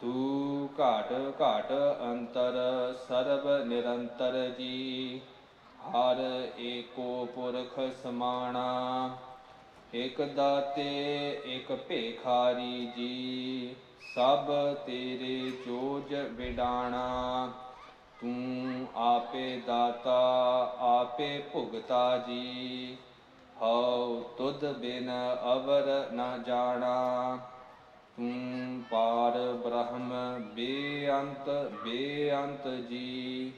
[0.00, 1.72] ਤੂੰ ਘਾਟ ਘਾਟ
[2.02, 2.52] ਅੰਤਰ
[3.08, 5.20] ਸਰਬ ਨਿਰੰਤਰ ਜੀ।
[5.90, 9.16] ਹਰ ਏਕੋ ਪੁਰਖ ਸਮਾਣਾ,
[9.94, 13.76] ਇਕ ਦਾਤੇ, ਇਕ ਭੇਖਾਰੀ ਜੀ।
[14.14, 17.48] ਸਭ ਤੇਰੇ ਚੋਜ ਵਿਡਾਣਾ
[18.20, 20.18] ਤੂੰ ਆਪੇ ਦਾਤਾ,
[20.80, 22.96] ਆਪੇ ਭੁਗਤਾ ਜੀ।
[23.62, 25.10] ਹਉ ਤੁਧ ਬਿਨ
[25.52, 27.38] ਅਵਰ ਨ ਜਾਣਾ।
[28.16, 30.12] ਤੂੰ ਪਾਰ ਬ੍ਰਹਮ
[30.54, 33.52] ਬੇਅੰਤ ਬੇਅੰਤ ਜੀ।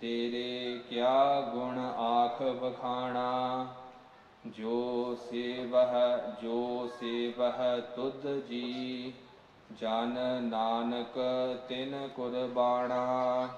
[0.00, 3.66] ਤੇਰੇ ਕਿਆ ਗੁਣ ਆਖ ਵਖਾਣਾ।
[4.46, 5.94] ਜੋ ਸੇਵਹ
[6.42, 9.12] ਜੋ ਸੇਵਹ ਤੁਧ ਜੀ।
[9.80, 11.18] ਜਨ ਨਾਨਕ
[11.68, 13.48] ਤਿਨ ਕੁਰਬਾਣਾ।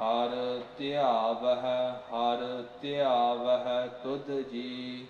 [0.00, 5.06] ਹਰ ਧਿਆਵਹਿ ਹਰ ਧਿਆਵਹਿ ਤੁਧ ਜੀ।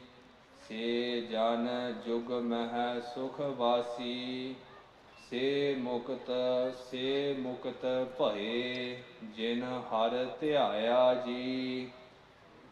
[0.69, 1.69] ਸੇ ਜਨ
[2.07, 4.55] ਜੁਗ ਮਹਿ ਸੁਖ ਵਾਸੀ।
[5.31, 6.31] ਸੇ ਮੁਕਤ
[6.91, 11.91] ਸੇ ਮੁਕਤ ਭਏ, ਜਿਨ ਹਰ ਧਿਆਇਆ ਜੀ।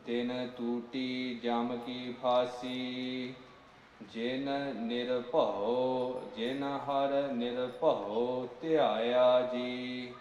[0.06, 3.34] ਤਿਨ ਟੂਟੀ ਜਮ ਕੀ ਫਾਸੀ।
[4.02, 10.12] ਜਿਨ ਨਿਰਭਉ, ਜਿਨ ਹਰ ਨਿਰਭਉ ਧਿਆਇਆ ਜੀ।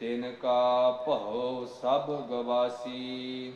[0.00, 3.52] ਤਿਨ ਕਾ ਭਉ ਸਭ ਗਵਾਸੀ,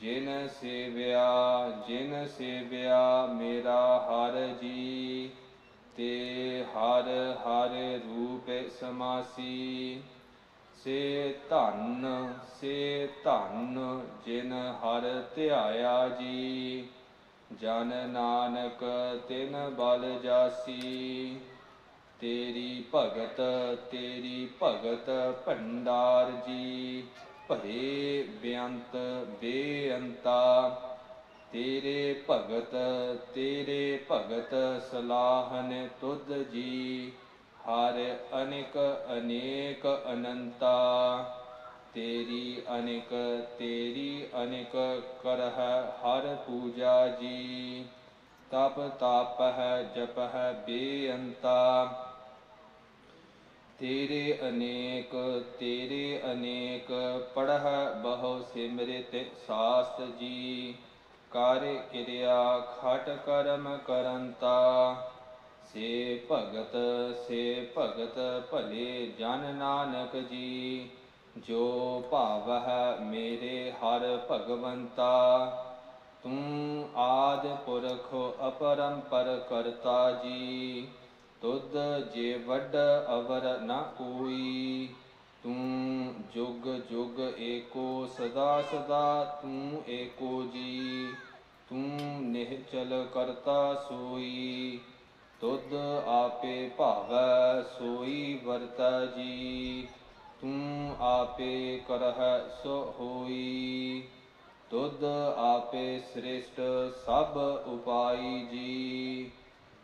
[0.00, 1.28] ਜਿਨ ਸੇਵਿਆ
[1.86, 5.30] ਜਿਨ ਸੇਵਿਆ ਮੇਰਾ ਹਰ ਜੀ,
[5.96, 7.70] ਤੇ ਹਰ ਹਰ
[8.06, 10.02] ਰੂਪ ਸਮਾਸੀ।
[10.84, 16.88] ਸੇ ਧਨ ਸੇ ਧਨ ਜਿਨ ਹਰ ਧਿਆਇਆ ਜੀ,
[17.60, 18.84] ਜਨ ਨਾਨਕ
[19.28, 21.40] ਤਿਨ ਬਲ ਜਾਸੀ।
[22.22, 23.40] ਤੇਰੀ ਭਗਤ
[23.90, 25.08] ਤੇਰੀ ਭਗਤ
[25.46, 27.04] ਭੰਡਾਰ ਜੀ।
[27.48, 28.96] ਭਰੇ ਬੇਅੰਤ
[29.40, 30.68] ਬੇਅੰਤਾ,
[31.52, 32.74] ਤੇਰੇ ਭਗਤ
[33.34, 34.54] ਤੇਰੇ ਭਗਤ
[34.90, 37.12] ਸਲਾਹਨ ਤੁਧ ਜੀ।
[37.60, 37.98] ਹਰ
[38.42, 38.78] ਅਨੇਕ
[39.12, 40.76] ਅਨੇਕ ਅਨੰਤਾ,
[41.94, 43.10] ਤੇਰੀ ਅਨੇਕ
[43.58, 44.76] ਤੇਰੀ ਅਨੇਕ
[45.22, 45.60] ਕਰਹ
[45.98, 47.84] ਹਰ ਪੂਜਾ ਜੀ।
[48.50, 51.58] ਤਪ ਤਾਪਹਿ ਜਪਹਿ ਬੇਅੰਤਾ
[53.82, 56.92] ਤੇਰੇ ਅਨੇਕ ਤੇਰੇ ਅਨੇਕ
[57.34, 60.74] ਪੜਹ ਬਹੁ ਸਿਮਰਿਤ ਸਾਸਤ ਜੀ।
[61.30, 64.94] ਕਰ ਕਿਰਿਆ ਖਟ ਕਰਮ ਕਰੰਤਾ।
[65.72, 66.76] ਸੇ ਭਗਤ
[67.28, 70.88] ਸੇ ਭਗਤ ਭਲੇ ਜਨ ਨਾਨਕ ਜੀ।
[71.38, 75.10] ਜੋ ਭਾਵਹਿ ਮੇਰੇ ਹਰ ਭਗਵੰਤਾ।
[76.22, 78.14] ਤੂੰ ਆਦ ਪੁਰਖ
[78.48, 80.88] ਅਪਰੰਪਰ ਕਰਤਾ ਜੀ।
[81.42, 81.76] ਤੁਧ
[82.14, 82.76] ਜੇ ਵੱਡ
[83.14, 84.88] ਅਵਰ ਨ ਕੋਈ,
[85.42, 91.08] ਤੂੰ ਜੁਗ ਜੁਗ ਏਕੋ ਸਦਾ ਸਦਾ ਤੂੰ ਏਕੋ ਜੀ,
[91.68, 94.80] ਤੂੰ ਨਿਹਚਲ ਕਰਤਾ ਸੋਈ,
[95.40, 95.74] ਤੁਧ
[96.06, 99.88] ਆਪੇ ਭਾਵੈ ਸੋਈ ਵਰਤਾ ਜੀ,
[100.40, 104.02] ਤੂੰ ਆਪੇ ਕਰਹਿ ਸੋ ਹੋਈ,
[104.70, 105.04] ਤੁਧ
[105.36, 106.60] ਆਪੇ ਸ੍ਰਿਸ਼ਟ
[107.06, 107.36] ਸਭ
[107.66, 109.30] ਉਪਾਈ ਜੀ।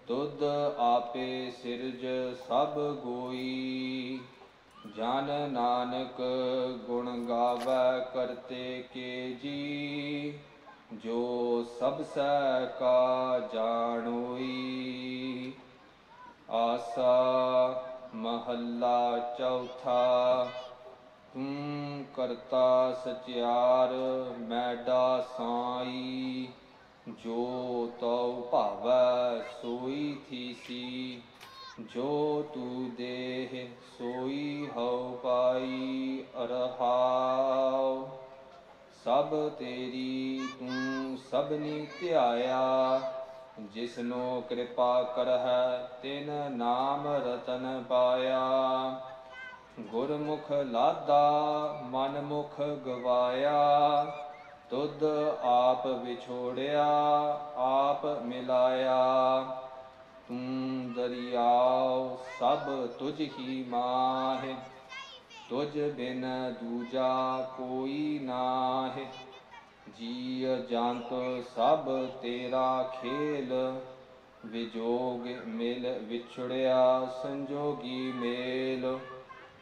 [0.09, 0.43] ਤੁਧ
[0.78, 2.06] ਆਪੇ ਸਿਰਜ
[2.48, 4.20] ਸਭ ਗੋਈ।
[4.97, 6.22] ਜਨ ਨਾਨਕ
[6.86, 10.39] ਗੁਣ ਗਾਵੈ ਕਰਤੇ ਕੇ ਜੀ।
[10.94, 15.52] ਜੋ ਸਭ ਸੈ ਕਾ ਜਾਣੋਈ।
[16.51, 17.22] ਆਸਾ
[18.14, 20.47] ਮਹੱਲਾ ਚੌਥਾ,
[21.35, 23.93] ਤੂੰ ਕਰਤਾ ਸਚਿਆਰ
[24.39, 26.48] ਮੈਡਾ ਸਾਈ।
[27.09, 31.22] ਜੋ ਤਉ ਭਾਵੈ ਸੋਈ ਥੀਸੀ
[31.80, 33.68] ਜੋ ਤੂ ਦੇਹ
[33.98, 38.09] ਸੋਈ ਹਉ ਪਾਈ ਅਰਹਾਉ।
[39.05, 39.28] ਸਭ
[39.59, 43.01] ਤੇਰੀ ਤੂੰ ਸਭਨੀ ਧਿਆਇਆ,
[43.60, 48.40] ਜਿਸਨੋ ਕਿਰਪਾ ਕਰਹਿ ਤਿਨ ਨਾਮ ਰਤਨ ਪਾਇਆ।
[49.80, 54.05] ਗੁਰਮੁਖ ਲਾਦਾ ਮਨ ਮੁਖ ਗਵਾਇਆ
[54.70, 55.03] ਤੁਧ
[55.43, 56.86] ਆਪ ਵਿਛੋੜਿਆ,
[57.57, 58.97] ਆਪ ਮਿਲਾਇਆ।
[60.28, 64.55] ਤੂੰ ਦਰਿਆਉ ਸਭ ਤੁਝ ਹੀ ਮਾਹਿ,
[65.49, 66.27] ਤੁਝ ਬਿਨ
[66.62, 69.07] ਦੂਜਾ ਕੋਈ ਨਾਹਿ।
[69.99, 73.81] ਜੀ ਜੰਤ ਸਭ ਤੇਰਾ ਖੇਲ,
[74.47, 78.99] ਵਿਜੋਗ ਮਿਲ ਵਿਛੜਿਆ, ਸੰਜੋਗੀ ਮੇਲ।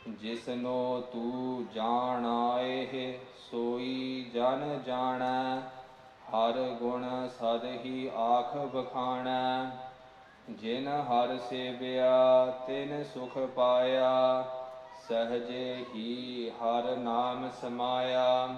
[0.08, 3.18] ਜਿਸਨੋ ਤੂੰ ਜਾਣ ਆਏ
[3.50, 5.60] ਸੋਈ ਜਨ ਜਾਣੈ,
[6.30, 9.70] ਹਰ ਗੁਣ ਸਦ ਹੀ ਆਖ ਬਖਾਣੈ।
[10.50, 14.44] ਜਿਨ ਹਰ ਸੇਵਿਆ, ਤਿਨ ਸੁਖ ਪਾਇਆ,
[15.08, 18.48] ਸਹਜੇ ਹੀ ਹਰ ਨਾਮ ਸਮਾਇਆ।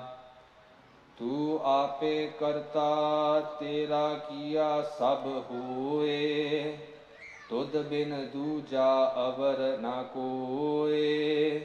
[1.19, 2.91] ਤੂੰ ਆਪੇ ਕਰਤਾ,
[3.41, 6.79] ਤੇਰਾ ਕੀਆ ਸਭ ਹੋਏ।
[7.49, 11.61] ਤੁਧ ਬਿਨ ਦੂਜਾ ਅਵਰ ਨਾ ਕੋਏ।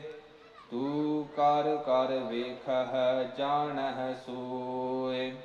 [0.71, 5.35] ਤੂੰ ਕਰ ਕਰ ਵੇਖਹਿ, ਜਾਣਹਿ ਸੋਏ।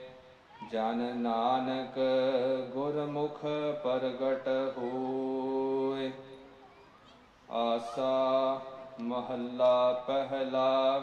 [0.72, 1.98] ਜਨ ਨਾਨਕ
[2.72, 3.40] ਗੁਰਮੁਖ
[3.82, 4.48] ਪ੍ਰਗਟ
[4.78, 6.12] ਹੋਏ।
[7.50, 8.60] ਆਸਾ
[9.00, 11.00] ਮਹੱਲਾ ਪਹਿਲਾ,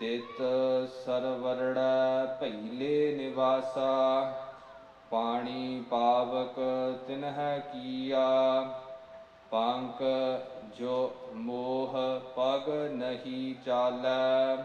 [0.00, 0.42] ਤਿਤ
[1.04, 4.30] ਸਰਵਰੜੈ ਪਹਿਲੇ ਨਿਵਾਸਾ।
[5.14, 6.54] ਪਾਣੀ ਪਾਵਕ
[7.06, 8.62] ਤਿਨਹਿ ਕੀਆ
[9.50, 10.02] ਪੰਕ
[10.78, 11.94] ਜੋ ਮੋਹ
[12.36, 14.56] ਪਗ ਨਹੀਂ ਚਾਲੈ,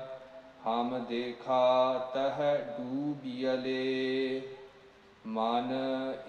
[0.67, 2.41] ਹਮ ਦੇਖਾ ਤਹ
[2.77, 4.41] ਡੂਬਿਅਲੇ।
[5.25, 5.71] ਮਨ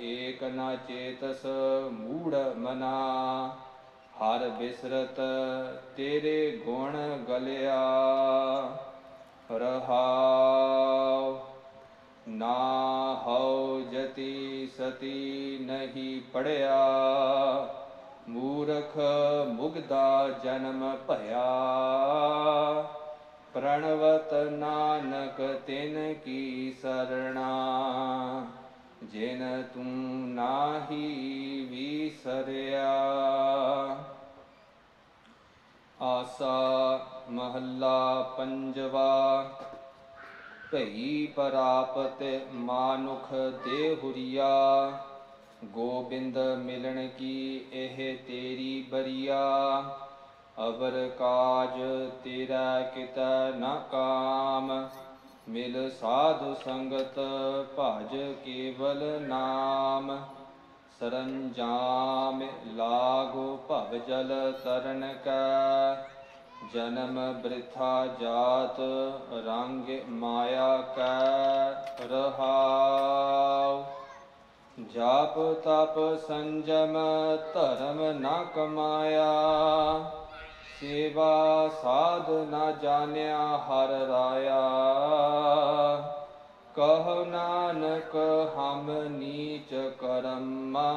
[0.01, 1.47] ਏਕ ਨਾ ਚੇਤਸ
[1.91, 3.57] ਮੂੜ ਮਨਾ,
[4.19, 5.21] ਹਰ ਬਿਸਰਤ
[5.97, 6.97] ਤੇਰੇ ਗੁਣ
[7.29, 7.81] ਗਲਿਆ।
[9.53, 11.50] ਰਹਾਉ
[12.31, 16.79] ਨਾ ਹਉ ਜਤੀ ਸਤੀ ਨਹੀਂ ਪੜਿਆ,
[18.29, 18.99] ਮੂਰਖ
[19.49, 21.49] ਮੁਗਦਾ ਜਨਮ ਭਇਆ।
[23.55, 27.51] ਪ੍ਰਣਵਤ ਨਾਨਕ ਤਿਨ ਕੀ ਸਰਣਾ,
[29.05, 31.07] ਜਿਨ ਤੂੰ ਨਾਹੀ
[31.71, 32.93] ਵਿਸਰਿਆ।
[36.03, 37.01] ਆਸਾ
[37.31, 39.51] ਮਹੱਲਾ ਪੰਜਵਾ।
[40.73, 43.33] ਭਈ ਪਰਾਪਤ ਮਾਨੁਖ
[43.65, 44.49] ਦੇਹੁਰੀਆ,
[45.65, 49.39] ਗੋਬਿੰਦ ਮਿਲਣ ਕੀ ਇਹ ਤੇਰੀ ਬਰੀਆ?
[50.59, 51.81] ਅਵਰ ਕਾਜ
[52.25, 54.89] ਤੇਰਾ ਕਿਤੈ ਨ ਕਾਮ?
[55.49, 57.19] ਮਿਲ ਸਾਧੁ ਸੰਗਤ
[57.81, 60.25] ਭਜ ਕੇਵਲ ਨਾਮ।
[61.01, 66.20] ਸਰੰਜਾਮ ਲਾਗੋ ਭਵ ਜਲ ਤਰਨ ਕੈ।
[66.75, 68.81] ਜਨਮ ਬ੍ਰਿਥਾ ਜਾਤ
[69.33, 71.71] ਰੰਗ ਮਾਇਆ ਕੈ
[72.07, 73.85] ਰਹਾਉ।
[74.93, 76.97] ਜਾਪ ਤਪ ਸੰਜਮ
[77.55, 79.33] ਧਰਮ ਨ ਕਮਾਇਆ।
[80.81, 84.61] ਸੇਵਾ ਸਾਧ ਨ ਜਾਣਿਆ ਹਰ ਰਾਇਆ।
[86.77, 88.17] ਕਹੋ ਨਾਨਕ
[88.59, 90.95] ਹਮ ਨੀਚ ਕਰਮਾ।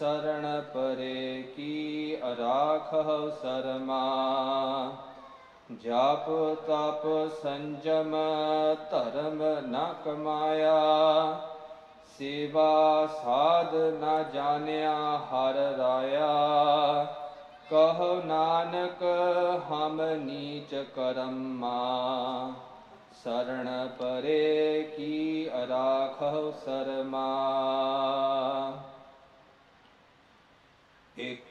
[0.00, 0.44] ਸਰਣ
[0.74, 3.96] ਪਰੇ ਕੀ ਅਰਾਖਹੁ ਸਰਮਾ
[5.80, 6.28] ਜਾਪ
[6.68, 7.02] ਤਪ
[7.42, 8.14] ਸੰਜਮ
[8.90, 10.78] ਧਰਮ ਨ ਕਮਾਇਆ
[12.18, 14.94] ਸੇਵਾ ਸਾਧ ਨ ਜਾਣਿਆ
[15.26, 17.06] ਹਰ ਰਾਇਆ
[17.70, 19.02] ਕਹੋ ਨਾਨਕ
[19.70, 21.74] ਹਮ ਨੀਚ ਕਰਮਾ
[23.24, 23.68] ਸਰਣ
[23.98, 27.26] ਪਰੇ ਕੀ ਅਰਾਖਹੁ ਸਰਮਾ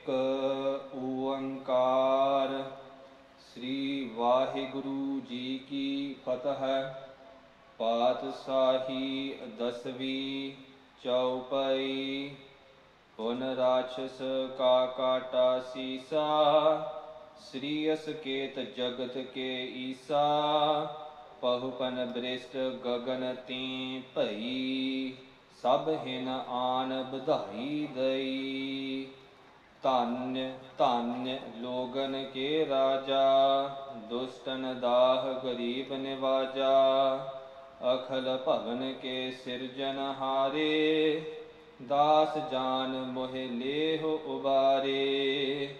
[0.09, 2.49] ਇੱਕ ਓੰਕਾਰ।
[3.53, 6.63] ਸ੍ਰੀ ਵਾਹਿਗੁਰੂ ਜੀ ਕੀ ਫਤਿਹ।
[7.79, 10.51] ਪਾਤਸ਼ਾਹੀ ਦਸਵੀਂ
[11.03, 12.31] ਚੌਪਈ
[13.17, 14.17] ਪੁਨ ਰਾਛਸ
[14.57, 16.25] ਕਾ ਕਾਟਾ ਸੀਸਾ।
[17.39, 20.23] ਸ੍ਰੀ ਅਸਕੇਤ ਜਗਤ ਕੇ ਈਸਾ।
[21.41, 25.13] ਪਹੁਪਨ ਬ੍ਰਿਸ਼ਟ ਗਗਨ ਤੀ ਭਈ।
[25.61, 29.07] ਸਭ ਹਿਨ ਆਨ ਬਧਾਈ ਦਈ।
[29.83, 33.67] ਧੰਨ ਧੰਨ ਲੋਗਨ ਕੇ ਰਾਜਾ,
[34.09, 36.71] ਦੁਸ਼ਟਨ ਦਾਹ ਗਰੀਬ ਨਿਵਾਜਾ,
[37.93, 41.21] ਅਖਲ ਭਵਨ ਕੇ ਸਿਰਜਨਹਾਰੇ
[41.87, 45.75] ਦਾਸ ਜਾਨ ਮੋਹਿ ਲੇਹ ਉਬਾਰੇ।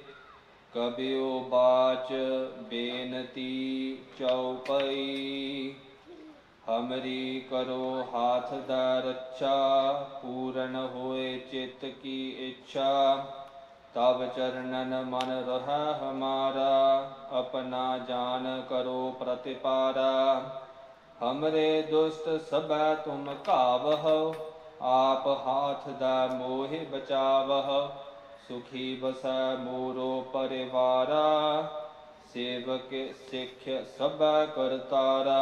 [0.74, 2.14] ਕਬਿਓ ਬਾਚ
[2.60, 5.74] ਬੇਨਤੀ ਚਉਪਈ,
[6.70, 13.18] ਹਮਰੀ ਕਰੋ ਹਾਥ ਦਾ ਰੱਛਾ, ਪੂਰਨ ਹੋਏ ਚਿੱਤ ਕੀ ਇੱਛਾ।
[13.94, 20.42] ਤਬ ਚਰਨਨ ਮਨ ਰਹਾ ਹਮਾਰਾ ਆਪਣਾ ਜਾਨ ਕਰੋ ਪ੍ਰਤਿਪਾਰਾ।
[21.24, 24.34] ਹਮਰੇ ਦੁਸ਼ਟ ਸਭੈ ਤੁਮ ਘਾਵਹੁ,
[24.82, 27.88] ਆਪ ਹਾਥ ਦਾ ਮੋਹਿ ਬਚਾਵਹੁ।
[28.48, 31.64] ਸੁਖੀ ਬਸੈ ਮੋਰੋ ਪਰਿਵਾਰਾ,
[32.34, 35.42] ਸੇਵਕ ਸਿੱਖ ਸਭੈ ਕਰਤਾਰਾ।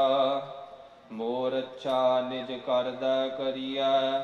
[1.12, 4.20] ਮੋਰ ਅੱਛਾ ਨਿਜ ਕਰਦਾ ਕਰੀਐ,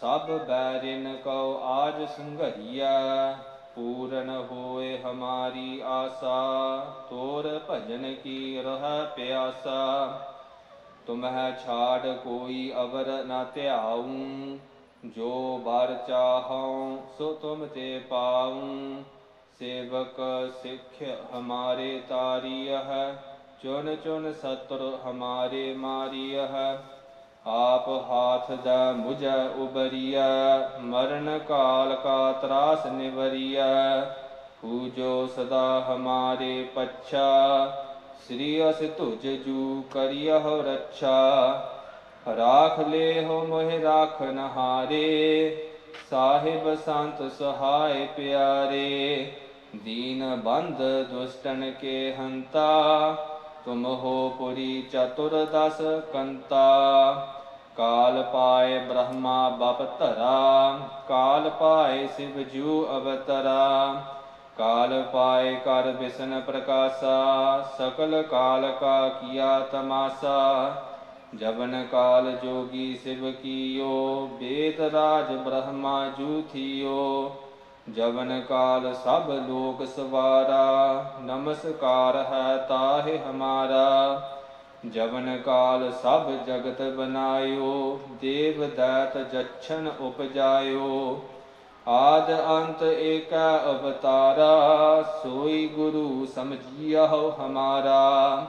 [0.00, 3.47] ਸਭ ਬੈਰਿਨ ਕਉ ਆਜ ਸੰਘਰੀਐ।
[3.78, 6.36] ਪੂਰਨ ਹੋਏ ਹਮਾਰੀ ਆਸਾ
[7.10, 9.74] ਤੋਰ ਭਜਨ ਕੀ ਰਹਿ ਪਿਆਸਾ
[11.06, 14.02] ਤੁਮਹਿ ਛਾੜ ਕੋਈ ਅਵਰ ਨ ਧਿਆਉ
[15.06, 18.60] ਜੋ ਬਰ ਚਾਹਉ ਸੋ ਤੁਮ ਤੇ ਪਾਉ
[19.58, 20.20] ਸੇਵਕ
[20.62, 21.02] ਸਿੱਖ
[21.34, 22.92] ਹਮਾਰੇ ਤਾਰੀਹ
[23.62, 26.56] ਚੁਨ ਚੁਨ ਸਤਰ ਹਮਾਰੇ ਮਾਰੀਹ
[27.50, 30.24] ਆਪ ਹਾਥ ਦਾ ਮੁਝੈ ਉਬਰੀਆ
[30.80, 33.66] ਮਰਨ ਕਾਲ ਕਾ ਤਰਾਸ ਨਿਵਰੀਆ
[34.62, 37.66] ਪੂਜੋ ਸਦਾ ਹਮਾਰੇ ਪੱਛਾ,
[38.26, 41.18] ਸ੍ਰੀ ਅਸ ਤੁਜ ਜੂ ਕਰਿਯਹੁ ਰੱਛਾ।
[42.36, 45.68] ਰਾਖ ਲੈ ਹੋ ਮੋਹਿ ਰਾਖਨ ਹਾਰੇ
[46.10, 49.32] ਸਾਹਿਬ ਸੰਤ ਸਹਾਇ ਪਿਆਰੇ।
[49.84, 53.16] ਦੀਨ ਬੰਧ ਦੁਸ਼ਟਨ ਕੇ ਹੰਤਾ,
[53.64, 55.80] ਤੁਮ ਹੋ ਪੁਰੀ ਚਤੁਰ ਦਸ
[56.12, 57.34] ਕੰਤਾ।
[57.78, 60.78] ਕਾਲ ਪਾਏ ਬ੍ਰਹਮਾ ਬਪ ਧਰਾ,
[61.08, 63.94] ਕਾਲ ਪਾਏ ਸਿਵ ਜੂ ਅਵਤਰਾ।
[64.56, 70.72] ਕਾਲ ਪਾਏ ਕਰ ਬਿਸ਼ਨ ਪ੍ਰਕਾਸ਼ਾ, ਸਕਲ ਕਾਲ ਕਾ ਕੀਆ ਤਮਾਸਾ।
[71.34, 77.36] ਜਬਨ ਕਾਲ ਜੋਗੀ ਸਿਵ ਕੀਓ, ਬੇਦ ਰਾਜ ਬ੍ਰਹਮਾ ਜੂ ਥੀਓ।
[77.92, 84.20] ਜਵਨ ਕਾਲ ਸਭ ਲੋਕ ਸਵਾਰਾ, ਨਮਸਕਾਰ ਹੈ ਤਾਹਿ ਹਮਾਰਾ।
[84.86, 91.22] ਜਵਨ ਕਾਲ ਸਭ ਜਗਤ ਬਨਾਇਓ, ਦੇਵ ਦੈਤ ਜਛਨ ਉਪਜਾਇਓ।
[91.88, 93.34] ਆਦ ਅੰਤ ਏਕ
[93.70, 98.46] ਅਵਤਾਰਾ, ਸੋਈ ਗੁਰੂ ਸਮਝਿਆਹੁ ਹਮਾਰਾ।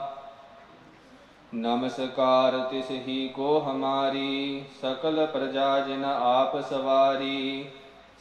[1.54, 7.66] ਨਮਸਕਾਰ ਤਿਸ ਹੀ ਕੋ ਹਮਾਰੀ, ਸਕਲ ਪ੍ਰਜਾ ਜਿਨ ਆਪ ਸਵਾਰੀ।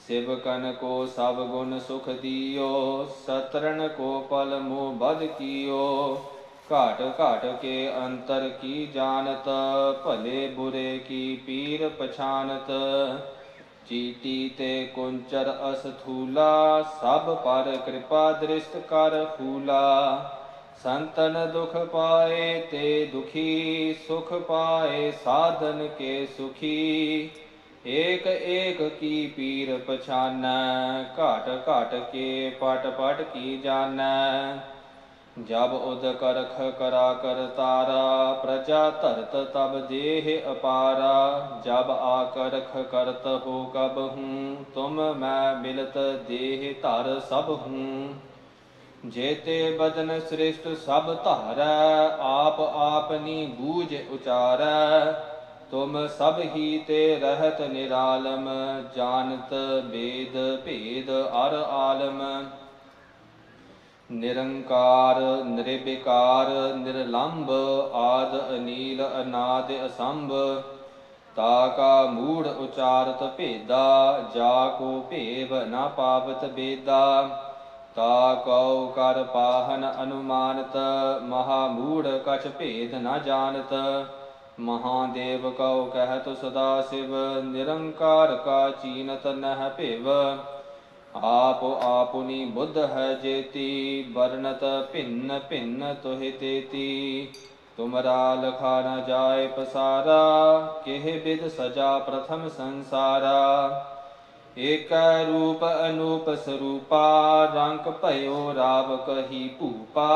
[0.08, 6.18] ਸਿਵਕਨ ਕੋ ਸਭ ਗੁਣ ਸੁਖ ਦਿਓ ਸਤਰਨ ਕੋ ਪਲ ਮੋਹ ਬਦ ਕੀਓ।
[6.72, 9.50] ਘਾਟ ਘਾਟ ਕੇ ਅੰਤਰ ਕੀ ਜਾਣਤ,
[10.04, 12.72] ਭਲੇ ਬੁਰੇ ਕੀ ਪੀਰ ਪਛਾਨਤ।
[13.86, 20.26] ਚੀਟੀ ਤੇ ਕੁੰਚਰ ਅਸਥੂਲਾ ਸਭ ਪਰ ਕਿਰਪਾ ਦ੍ਰਿਸ਼ਟ ਕਰ ਫੂਲਾ।
[20.84, 27.30] ਸੰਤਨ ਦੁਖ ਪਾਏ ਤੇ ਦੁਖੀ, ਸੁਖ ਪਾਏ ਸਾਧਨ ਕੇ ਸੁਖੀ।
[27.86, 34.60] ਏਕ ਏਕ ਕੀ ਪੀਰ ਪਛਾਨੈ, ਘਾਟ ਘਾਟ ਕੇ ਪਟ ਪਟ ਕੀ ਜਾਣੈ।
[35.48, 43.28] ਜਬ ਉਦ ਕਰਖ ਕਰਾ ਕਰ ਤਾਰਾ, ਪ੍ਰਜਾ ਧਰਤ ਤਬ ਦੇਹ ਅਪਾਰਾ, ਜਬ ਆ ਕਰਖ ਕਰਤ
[43.28, 45.98] ਹੋ ਕਬ ਹੂੰ, ਤੁਮ ਮੈਂ ਮਿਲਤ
[46.28, 48.10] ਦੇਹ ਧਰ ਸਭ ਹੂੰ।
[49.06, 55.12] ਜੇਤੇ ਬਦਨ ਸ੍ਰਿਸ਼ਟ ਸਭ ਧਾਰੈ, ਆਪ ਆਪਨੀ ਬੂਝ ਉਚਾਰੈ,
[55.72, 58.50] ਤੁਮ ਸਭ ਹੀ ਤੇ ਰਹਿਤ ਨਿਰਾਲਮ,
[58.96, 59.54] ਜਾਣਤ
[59.84, 62.46] ਬੇਦ ਭੇਦ ਅਰ ਆਲਮ।
[64.12, 67.52] ਨਿਰੰਕਾਰ, ਨਿਰਵਿਕਾਰ, ਨਿਰਲੰਭ
[67.94, 70.32] ਆਦ ਅਨੀਲ ਅਨਾਦ ਅਸੰਭ।
[71.36, 77.30] ਤਾ ਕਾ ਮੂੜ ਉਚਾਰਤ ਭੇਦਾ, ਜਾ ਕੋ ਭੇਵ ਨਾ ਪਾਵਤ ਬੇਦਾ।
[77.96, 80.78] ਤਾ ਕਉ ਕਰ ਪਾਹਨ ਅਨੁਮਾਨਤ,
[81.24, 83.74] ਮਹਾ ਮੂੜ ਕਛ ਭੇਦ ਨ ਜਾਣਤ।
[84.60, 90.10] ਮਹਾਦੇਵ ਕਉ ਕਹਿਤ ਸਦਾ ਸਿਵ, ਨਿਰੰਕਾਰ ਕਾ ਚੀਨਤ ਨਹਿ ਭਿਵ।
[91.16, 97.28] ਆਪ ਆਪੁਨੀ ਬੁੱਧ ਹੈ ਜੇਤੀ ਵਰਨਤ ਭਿੰਨ ਭਿੰਨ ਤੋਹਿ ਤੇਤੀ।
[97.78, 103.86] ਤੁਮਰਾ ਲਖਾ ਨ ਜਾਏ ਪਸਾਰਾ, ਕਿਹ ਬਿਦ ਸਜਾ ਪ੍ਰਥਮ ਸੰਸਾਰਾ।
[104.58, 110.10] ਏਕੈ ਰੂਪ ਅਨੂਪ ਸਰੂਪਾ, ਰੰਗ ਭਇਓ ਰਾਵ ਕਹੀ ਭੂਪਾ।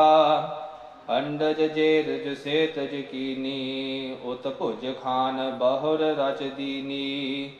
[1.10, 7.50] ਅੰਡਜ ਜੇਰਜ ਸੇਤਜ ਕੀਨੀ, ਉਤ ਭੁਜ ਖਾਨ ਬਹੁਰ ਰਚ ਦੀਨੀ।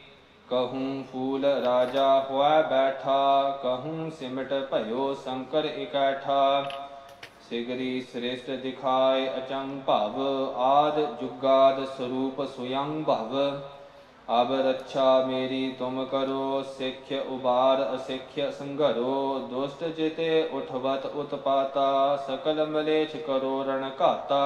[0.49, 6.65] ਕਹੂੰ ਫੂਲ ਰਾਜਾ ਹੋਇ ਬੈਠਾ ਕਹੂੰ ਸਿਮਟ ਭਇਓ ਸ਼ੰਕਰ ਇਕੈਠਾ
[7.49, 10.19] ਸਿਗਰੀ ਸ੍ਰੇਸ਼ਟ ਦਿਖਾਏ ਅਚੰ ਭਵ
[10.57, 13.35] ਆਦ ਜੁਗਾਦ ਸਰੂਪ ਸੁਯੰ ਭਵ
[14.31, 23.15] ਅਬ ਰੱਛਾ ਮੇਰੀ ਤੁਮ ਕਰੋ ਸਿੱਖ ਉਬਾਰ ਅਸਿੱਖ ਸੰਘਰੋ ਦੁਸ਼ਟ ਜਿਤੇ ਉਠਵਤ ਉਤਪਾਤਾ ਸਕਲ ਮਲੇਛ
[23.17, 24.41] ਕਰੋ ਰਣ ਘਾਤਾ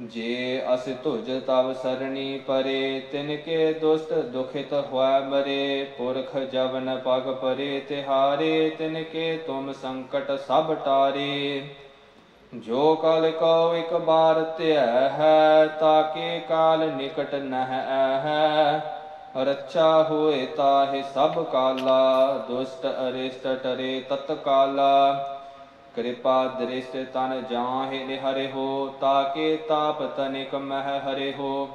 [0.00, 7.32] ਜੇ ਅਸ ਤੁਜ ਤਵ ਸਰਣੀ ਪਰੇ, ਤਿਨ ਕੇ ਦੁਸ਼ਟ ਦੁਖਿਤ ਹੋਇ ਮਰੇ, ਪੁਰਖ ਜਵਨ ਪਗ
[7.34, 11.62] ਪਰੇ, ਤਿਹਾਰੇ, ਤਿਨ ਕੇ ਤੁਮ ਸੰਕਟ ਸਭ ਟਾਰੇ।
[12.54, 17.80] ਜੋ ਕਲ ਕਉ ਇਕ ਬਾਰ ਧਿਆ ਹੈ ਤਾਕੇ ਕਾਲ ਨਿਕਟ ਨਹਿ
[18.24, 18.92] ਹੈ
[19.36, 25.35] ਰੱਛਾ ਹੋਏ ਤਾਹਿ ਸਭ ਕਾਲਾ, ਦੁਸ਼ਟ ਅਰਿਸ਼ਟ ਟਰੇ ਤਤਕਾਲਾ।
[25.96, 31.68] ਕਿਰਪਾ ਦ੍ਰਿਸ਼ਟ ਤਨ ਜਾਹਿ ਨਿਹਰਿ ਹੋ, ਤਾਕੇ ਤਾਪ ਤਨਿਕ ਮਹਿ ਹਰਿ ਹੋ।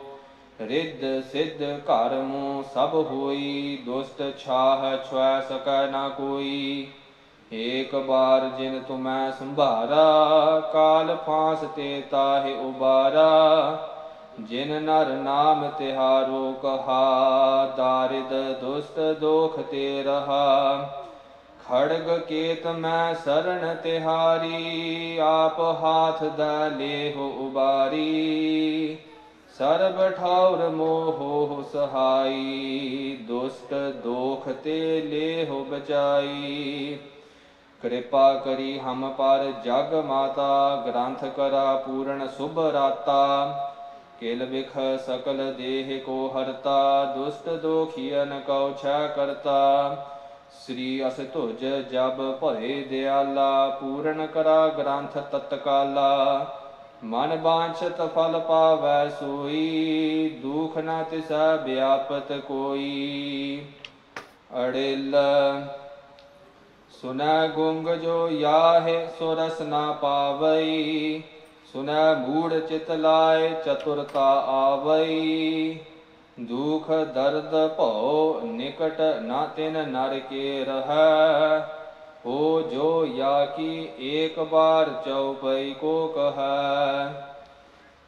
[0.62, 6.88] ਰਿੱਧ ਸਿੱਧ ਘਰ ਮੂੰ ਸਭ ਹੋਈ, ਦੁਸ਼ਟ ਛਾਹ ਛੁਐ ਸਕੈ ਨਾ ਕੋਈ।
[7.54, 13.78] ਏਕ ਬਾਰ ਜਿਨ ਤੁਮੈ ਸੰਭਾਰਾ, ਕਾਲ ਫਾਂਸ ਤੇ ਤਾਹਿ ਉਬਾਰਾ।
[14.40, 20.80] ਜਿਨ ਨਰ ਨਾਮ ਤਿਹਾਰੋ ਕਹਾ, ਦਾਰਿਦ ਦੁਸ਼ਟ ਦੋਖ ਤੇ ਰਹਾ।
[21.70, 28.98] ਖੜਗ ਕੇਤ ਮੈਂ ਸਰਣ ਤਿਹਾਰੀ, ਆਪ ਹਾਥ ਦਾ ਲੇਹੁ ਉਬਾਰੀ।
[29.58, 33.74] ਸਰਬ ਠੌਰ ਮੋਹ ਸਹਾਈ, ਦੁਸ਼ਟ
[34.04, 36.98] ਦੋਖ ਤੇ ਲੇਹੁ ਬਚਾਈ।
[37.82, 43.20] ਕਿਰਪਾ ਕਰੀ ਹਮ ਪਰ ਜਗ ਮਾਤਾ, ਗ੍ਰੰਥ ਕਰਾ ਪੂਰਨ ਸੁਭ ਰਾਤਾ।
[44.20, 44.72] ਕਿਲ ਵਿਖ
[45.06, 49.60] ਸਕਲ ਦੇਹ ਕੋ ਹਰਤਾ, ਦੁਸ਼ਟ ਦੋਖੀਨ ਕਉ ਛੈ ਕਰਤਾ।
[50.52, 56.46] ਸ੍ਰੀ ਅਸ ਤੁਜ ਜਬ ਭਏ ਦਿਆਲਾ, ਪੂਰਨ ਕਰਾ ਗ੍ਰੰਥ ਤਤਕਾਲਾ।
[57.04, 63.66] ਮਨ ਬਾਂਛਤ ਫਲ ਪਾਵੈ ਸੋਈ, ਦੁਖ ਨ ਤਿਸੈ ਵਿਆਪਤ ਕੋਈ।
[64.68, 65.16] ਅੜਿਲ,
[67.02, 71.22] ਸੁਨੈ ਗੁੰਗ ਜੋ ਯਾਹੇ, ਸੋ ਰਸ ਨਾ ਪਾਵਈ।
[71.74, 75.80] ਸੁਨੈ ਮੂੜ ਚਿਤ ਲਾਏ, ਚਤੁਰਤਾ ਆਵਈ।
[76.42, 81.60] ਦੁਖ ਦਰਦ ਭਉ ਨਿਕਟ ਨਾ ਤਿਨ ਨਰ ਕੇ ਰਹੈ।
[82.26, 87.14] ਹੋ ਜੋ ਯਾ ਕੀ ਏਕ ਬਾਰ ਚਉਪਈ ਕੋ ਕਹੈ।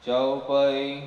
[0.02, 1.02] ਚਉਪਈ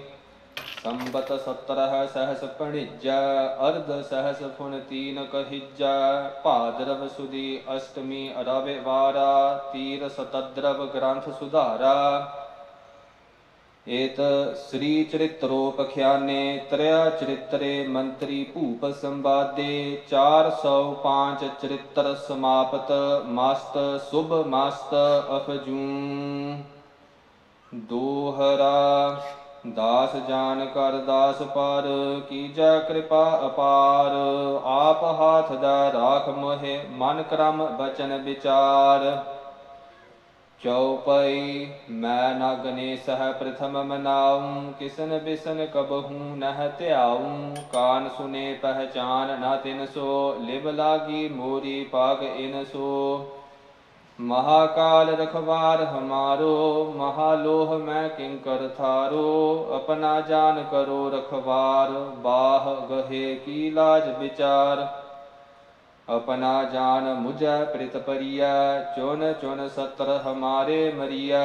[0.83, 10.09] ਸੰਬਤ ਸਤਰਹ ਸਹਸ ਪਣਿਜੈ, ਅਰਧ ਸਹਸ ਫੁਨ ਤੀਨ ਕਹਿਜੈ। ਭਾਦਰਵ ਸੁਦੀ ਅਸ਼ਟਮੀ ਅਰਵੇ ਵਾਰਾ, ਤੀਰ
[10.09, 12.33] ਸਤਦਰਵ ਗ੍ਰੰਥ ਸੁਧਾਰਾ।
[13.89, 14.21] ਏਤ
[14.57, 22.93] ਸ੍ਰੀ ਚਰਿਤਰੋ ਪਖਿਆਨੇ, ਤ੍ਰਿਆ ਚਰਿਤਰੇ ਮੰਤਰੀ ਭੂਪ ਸੰਵਾਦੇ 405 ਚਰਿਤਰ ਸਮਾਪਤ,
[23.27, 23.79] ਮਸਤ,
[24.11, 24.95] ਸੁਭ ਮਸਤ
[25.37, 25.77] ਅਫਜੂ।
[27.75, 29.17] ਦੋਹਰਾ,
[29.75, 31.83] ਦਾਸ ਜਾਨ ਕਰ ਦਾਸ ਪਰ,
[32.29, 34.13] ਕੀਜੈ ਕਿਰਪਾ ਅਪਾਰ।
[34.65, 39.19] ਆਪ ਹਾਥ ਦਾ ਰਾਖ ਮੋਹਿ, ਮਨ ਕਰਮ ਬਚਨ ਵਿਚਾਰ।
[40.61, 44.41] ਚਉਪਈ ਮੈਂ ਨ ਗਨੇਸਹ ਪ੍ਰਥਮ ਮਨਾਉ
[44.79, 47.19] ਕਿਸਨ ਬਿਸਨ ਕਬਹੂ ਨਹ ਧਿਆਉ
[47.73, 53.33] ਕਾਨ ਸੁਨੇ ਪਹਿਚਾਨ ਨ ਤਿਨ ਸੋ ਲਿਵ ਲਾਗੀ ਮੋਰੀ ਪਾਗ ਇਨ ਸੋ
[54.19, 61.91] ਮਹਾਕਾਲ ਰਖਵਾਰ ਹਮਾਰੋ ਮਹਾਲੋਹ ਮੈਂ ਕਿੰਕਰ ਥਾਰੋ ਆਪਣਾ ਜਾਨ ਕਰੋ ਰਖਵਾਰ
[62.23, 64.87] ਬਾਹ ਗਹੇ ਕੀ ਲਾਜ ਵਿਚਾਰ
[66.08, 68.54] अपना जान मुझ प्रित परिया
[68.96, 71.44] चुन चुन सत्र हमारे मरिया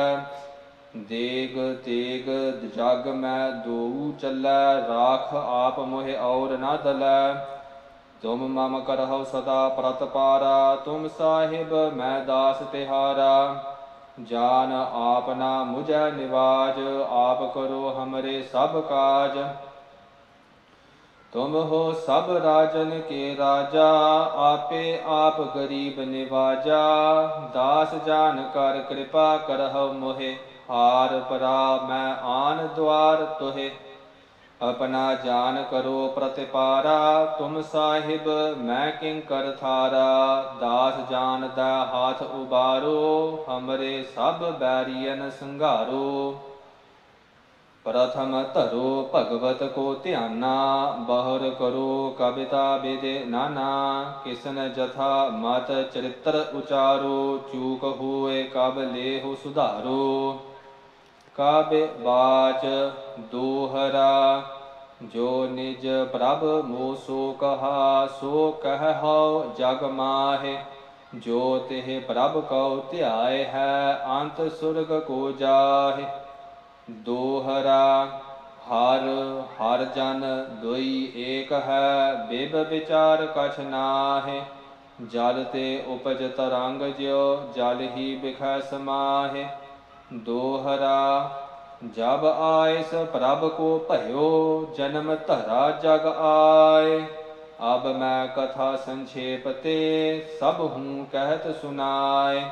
[1.11, 2.31] देग तेग
[2.73, 7.21] जग में दोऊ चलै राख आप मोहे और न दलै
[8.23, 13.33] तुम मम करहु सदा प्रत पारा तुम साहिब मैं दास तिहारा
[14.25, 16.79] जान आपना मुझ निवाज
[17.17, 19.41] आप करो हमरे सब काज
[21.33, 23.89] तुम हो सब राजन के राजा
[24.43, 24.85] आपे
[25.15, 26.85] आप गरीब निवाजा
[27.57, 30.31] दास जान कर कृपा करहु मोहे
[30.71, 31.59] हार परा
[31.89, 33.69] मैं आन द्वार तुहे
[34.61, 36.99] अपना जान करो प्रतिपारा
[37.39, 38.29] तुम साहिब
[38.63, 40.09] मैं किंकर थारा
[40.61, 42.99] दास जान दा हाथ उबारो
[43.49, 46.07] हमरे सब बैरियन संघारो
[47.86, 57.38] प्रथम तरो भगवत को ध्याना बहुर करो कविता वेदे नाना, किसन जथा मत चरित्र उचारो,
[57.52, 60.40] चूक हुए कब लेहु सुधारो।
[61.38, 62.66] काव्य बाच
[63.32, 64.44] दोहरा,
[65.04, 70.82] जो निज प्रभ मो सो कहा, सो कह हो जग माहे।
[71.60, 76.21] तिह प्रभ कौ ध्याय है अंत सुरग को जाहे।
[76.92, 78.06] ਦੋਹਰਾ
[78.68, 79.02] ਹਰ
[79.52, 80.24] ਹਰ ਜਨ
[80.62, 84.42] ਦੁਈ ਏਕ ਹੈ, ਬਿਬ ਵਿਚਾਰ ਕਛ ਨਾਹਿ।
[85.08, 89.46] ਜਲ ਤੇ ਉਪਜ ਤਰੰਗ ਜਿਉ, ਜਲ ਹੀ ਬਿਖੈ ਸਮਾਹਿ।
[90.14, 91.32] ਦੋਹਰਾ,
[91.96, 97.06] ਜਬ ਆਇਸ ਪ੍ਰਭ ਕੋ ਭਇਓ, ਜਨਮ ਧਰਾ ਜਗ ਆਏ।
[97.76, 102.46] ਅਬ ਮੈਂ ਕਥਾ ਸੰਖੇਪ ਤੇ ਸਭ ਹੂੰ ਕਹਿਤ ਸੁਨਾਏ।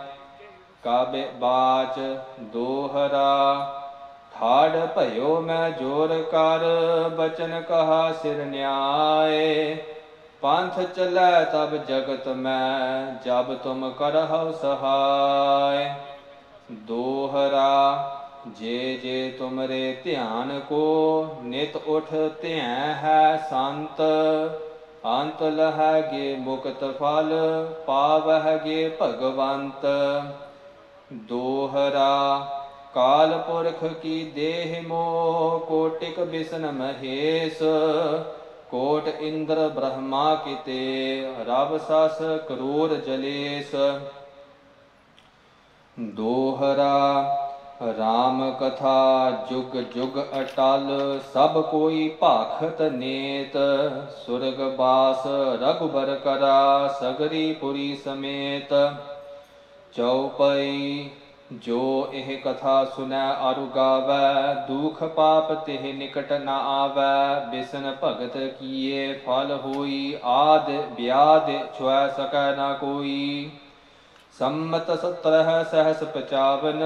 [0.83, 1.99] ਕਾਬੇ ਬਾਚ
[2.39, 3.75] ਦੋਹਰਾ
[4.41, 6.59] ਹਾੜ ਭਇਓ ਮੈਂ ਜੋਰ ਕਰ,
[7.09, 9.77] ਬਚਨ ਕਹਾ ਸਿਰ ਨਿਆਏ।
[10.41, 15.89] ਪੰਥ ਚੱਲੈ ਤਬ ਜਗਤ ਮੈਂ, ਜਬ ਤੁਮ ਕਰਹੁ ਸਹਾਇ
[16.71, 18.15] ਦੋਹਰਾ,
[18.47, 24.01] ਜੇ ਜੇ ਤੁਮਰੇ ਧਿਆਨ ਕੋ, ਨਿਤ ਉਠ ਧਿਆਨ ਹੈ ਸੰਤ।
[25.05, 27.33] ਅੰਤ ਲਹਗੇ ਮੁਕਤ ਫਲ
[27.85, 29.85] ਪਾਵਹਗੇ ਭਗਵੰਤ।
[31.13, 32.39] ਦੋਹਰਾ
[32.93, 37.63] ਕਾਲ ਪੁਰਖ ਕੀ ਦੇਹ ਮੋ, ਕੋਟਿਕ ਬਿਸਨ ਮਹੇਸ਼।
[38.71, 42.17] ਕੋਟ ਇੰਦਰ ਬ੍ਰਹਮਾ ਕਿਤੇ ਰਬ ਸਸ
[42.47, 43.75] ਕਰੂਰ ਜਲੇਸ।
[45.99, 47.23] ਦੋਹਰਾ,
[47.97, 53.57] ਰਾਮ ਕਥਾ ਜੁਗ ਜੁਗ ਅਟਲ, ਸਭ ਕੋਈ ਭਾਖਤ ਨੇਤ।
[54.25, 55.27] ਸੁਰਗ ਬਾਸ
[55.61, 58.73] ਰਗੁਬਰ ਕਰਾ, ਸਗਰੀ ਪੁਰੀ ਸਮੇਤ।
[59.93, 61.09] ਚਉਪਈ
[61.53, 69.13] ਜੋ ਇਹ ਕਥਾ ਸੁਨੈ ਅਰੁ ਗਾਵੈ, ਦੁਖ ਪਾਪ ਤਿਹ ਨਿਕਟ ਨ ਆਵੈ, ਬਿਸਨ ਭਗਤ ਕੀਏ
[69.25, 73.49] ਫਲ ਹੋਈ, ਆਦ ਬਿਆਦ ਛੁਐ ਸਕੈ ਨ ਕੋਈ।
[74.39, 76.83] ਸੰਮਤ ਸਤਰਹ ਸਹਸ ਪਚਾਵਨ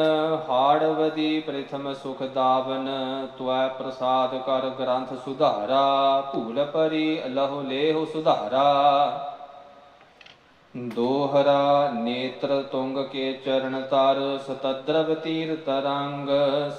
[0.50, 2.90] ਹਾੜਵਦੀ ਪ੍ਰਥਮ ਸੁਖ ਦਾਵਨ
[3.38, 9.33] ਤੁਐ ਪ੍ਰਸਾਦ ਕਰ ਗ੍ਰੰਥ ਸੁਧਾਰਾ, ਭੂਲ ਪਰੀ ਲਹੁ ਲੇਹੁ ਸੁਧਾਰਾ।
[10.78, 16.30] ਦੋਹਰਾ ਨੇਤਰ ਤੁੰਗ ਕੇ ਚਰਨ ਤਰ, ਸਤਦਰਵ ਤੀਰ ਤਰੰਗ।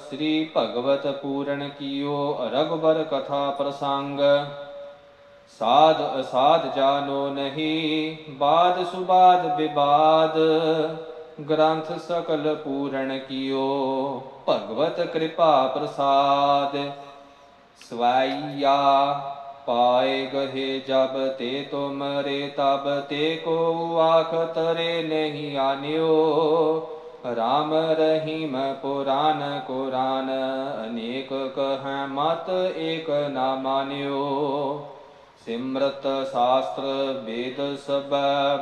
[0.09, 4.19] ਸ੍ਰੀ ਭਗਵਤ ਪੂਰਨ ਕੀਓ ਰਗਬਰ ਕਥਾ ਪ੍ਰਸੰਗ।
[5.59, 10.37] ਸਾਧ ਅਸਾਧ ਜਾਨੋ ਨਹੀਂ, ਬਾਦ ਸੁਬਾਦ ਵਿਵਾਦ
[11.49, 16.77] ਗ੍ਰੰਥ ਸਕਲ ਪੂਰਨ ਕੀਓ, ਭਗਵਤ ਕਿਰਪਾ ਪ੍ਰਸਾਦ।
[17.89, 18.77] ਸਵਾਈਆ
[19.67, 26.11] ਪਾਏ ਗਹੇ ਜਬ ਤੇ ਤੁਮਰੇ, ਤਬ ਤੇ ਕੋ ਆਖ ਤਰੇ ਨਹੀਂ ਆਨਿਓ।
[27.35, 30.29] ਰਾਮ ਰਹੀਮ ਪੁਰਾਨ, ਕੁਰਾਨ
[30.85, 34.91] ਅਨੇਕ ਕਹੈ ਮਤ ਏਕ ਨਾ ਮਾਨਿਓ।
[35.45, 38.13] ਸਿਮਰਤ ਸ਼ਾਸਤਰ ਵੇਦ ਸਭ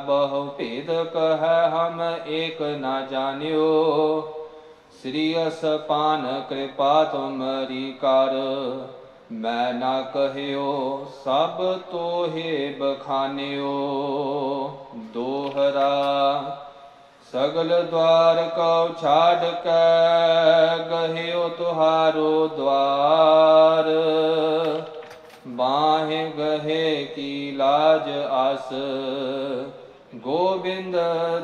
[0.06, 3.68] ਬਹੁ ਭੇਦ ਕਹੈ ਹਮ ਏਕ ਨਾ ਜਾਣਿਓ
[5.02, 8.36] ਸ੍ਰੀ ਅਸਪਾਨ ਕਿਰਪਾ ਤੁਮਰੀ ਕਰ
[9.32, 13.64] ਮੈਂ ਨਾ ਕਹਿਓ ਸਭ ਤੋਹੇ ਬਖਾਨਿਓ,
[14.94, 16.42] ਦੋਹਰਾ
[17.32, 23.84] ਸਗਲ ਦਵਾਰ ਕਉ ਛਾੜ ਕੇ ਗਹਿਓ ਤੁਹਾਰੋ ਦਵਾਰ।
[25.48, 28.72] ਬਾਹੇ ਗਹੇ ਕੀ ਲਾਜ ਆਸ
[30.24, 30.96] ਗੋਬਿੰਦ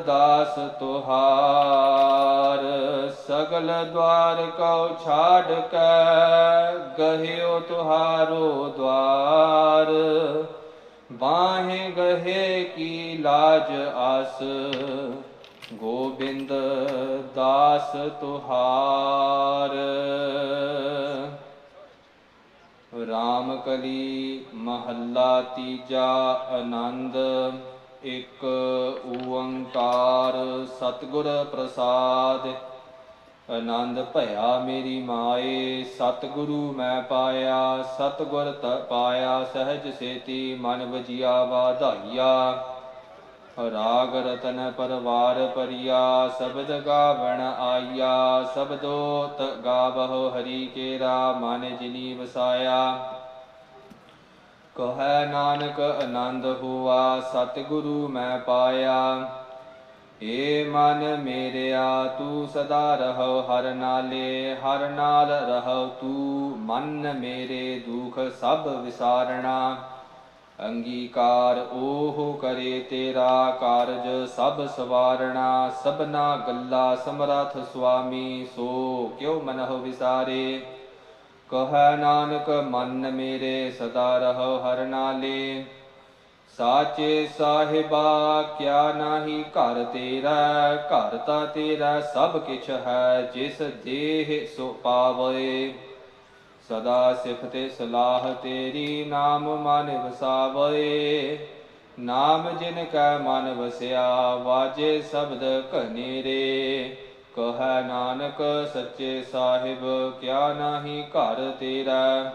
[0.07, 2.61] ਦਾਸ ਤੁਹਾਰ,
[3.29, 9.87] ਸਗਲ ਦਵਾਰ ਕਉ ਛਾੜ ਕੇ, ਗਹਿਓ ਤੁਹਾਰੋ ਦਵਾਰ।
[11.13, 14.43] ਬਾਹੇ ਗਹੇ ਕੀ ਲਾਜ ਆਸ,
[15.73, 16.53] ਗੋਬਿੰਦ
[17.35, 19.77] ਦਾਸ ਤੁਹਾਰ।
[23.09, 26.13] ਰਾਮ ਕਲੀ ਮਹੱਲਾ ਤੀਜਾ
[26.51, 27.17] ਆਨੰਦ
[28.03, 28.45] ਇੱਕ
[29.29, 30.33] ਓੰਕਾਰ
[30.67, 32.49] ਸਤਿਗੁਰ ਪ੍ਰਸਾਦ।
[33.51, 42.53] ਆਨੰਦ ਭਇਆ ਮੇਰੀ ਮਾਏ, ਸਤਿਗੁਰੂ ਮੈਂ ਪਾਇਆ, ਸਤਿਗੁਰ ਤ ਪਾਇਆ, ਸਹਿਜ ਸੇਤੀ ਮਨ ਵਜਿਆ, ਵਾਧਾਈਆ।
[43.71, 52.99] ਰਾਗ ਰਤਨ ਪਰਵਾਰ ਪਰਿਆ, ਸ਼ਬਦ ਗਾਵਣ ਆਈਆ। ਸ਼ਬਦੋ ਤ ਗਾਵਹੁ ਹਰੀ ਕੇਰਾ, ਮਨ ਜਿਨੀ ਵਸਾਇਆ।
[54.75, 59.31] ਕਹੈ ਨਾਨਕ ਆਨੰਦ ਹੁਆ, ਸਤਿਗੁਰੂ ਮੈਂ ਪਾਇਆ।
[60.23, 68.19] ਏ ਮਨ ਮੇਰਿਆ, ਤੂੰ ਸਦਾ ਰਹੋ ਹਰ ਨਾਲੇ, ਹਰ ਨਾਲ ਰਹੋ ਤੂੰ, ਮਨ ਮੇਰੇ ਦੁਖ
[68.41, 69.77] ਸਭ ਵਿਸਾਰਣਾ।
[70.65, 80.63] ਅੰਗੀਕਾਰ ਉਹ ਕਰੇ ਤੇਰਾ ਕਾਰਜ ਸਭ ਸਵਾਰਣਾ, ਸਭਨਾ ਗੱਲਾ ਸਮਰਥ ਸੁਆਮੀ, ਸੋ ਕਿਉ ਮਨਹੁ ਵਿਸਾਰੇ।
[81.51, 85.65] ਕਹੈ ਨਾਨਕ, ਮਨ ਮੇਰੇ ਸਦਾ ਰਹੋ ਹਰ ਨਾਲੇ।
[86.57, 94.81] ਸਾਚੇ ਸਾਹਿਬਾ, ਕਿਆ ਨਾਹੀ ਘਰ ਤੇਰਾ, ਘਰ ਤਾ ਤੇਰਾ ਸਭ ਕਿਛ ਹੈ, ਜਿਸ ਦੇਹ ਸੋ
[94.83, 95.75] ਪਾਵੇ।
[96.69, 101.39] ਸਦਾ ਸਿਫਤੇ ਸਲਾਹ ਤੇਰੀ ਨਾਮ ਮਨ ਵਸਾਵੇ।
[101.99, 106.97] ਨਾਮ ਜਿਨ ਕੈ ਮਨ ਵਸਿਆ, ਵਾਜੇ ਸ਼ਬਦ ਕਨੇਰੇ
[107.41, 112.33] ਕਹੈ ਨਾਨਕ, ਸੱਚੇ ਸਾਹਿਬ, ਕਿਆ ਨਾਹੀ ਘਰ ਤੇਰਾ?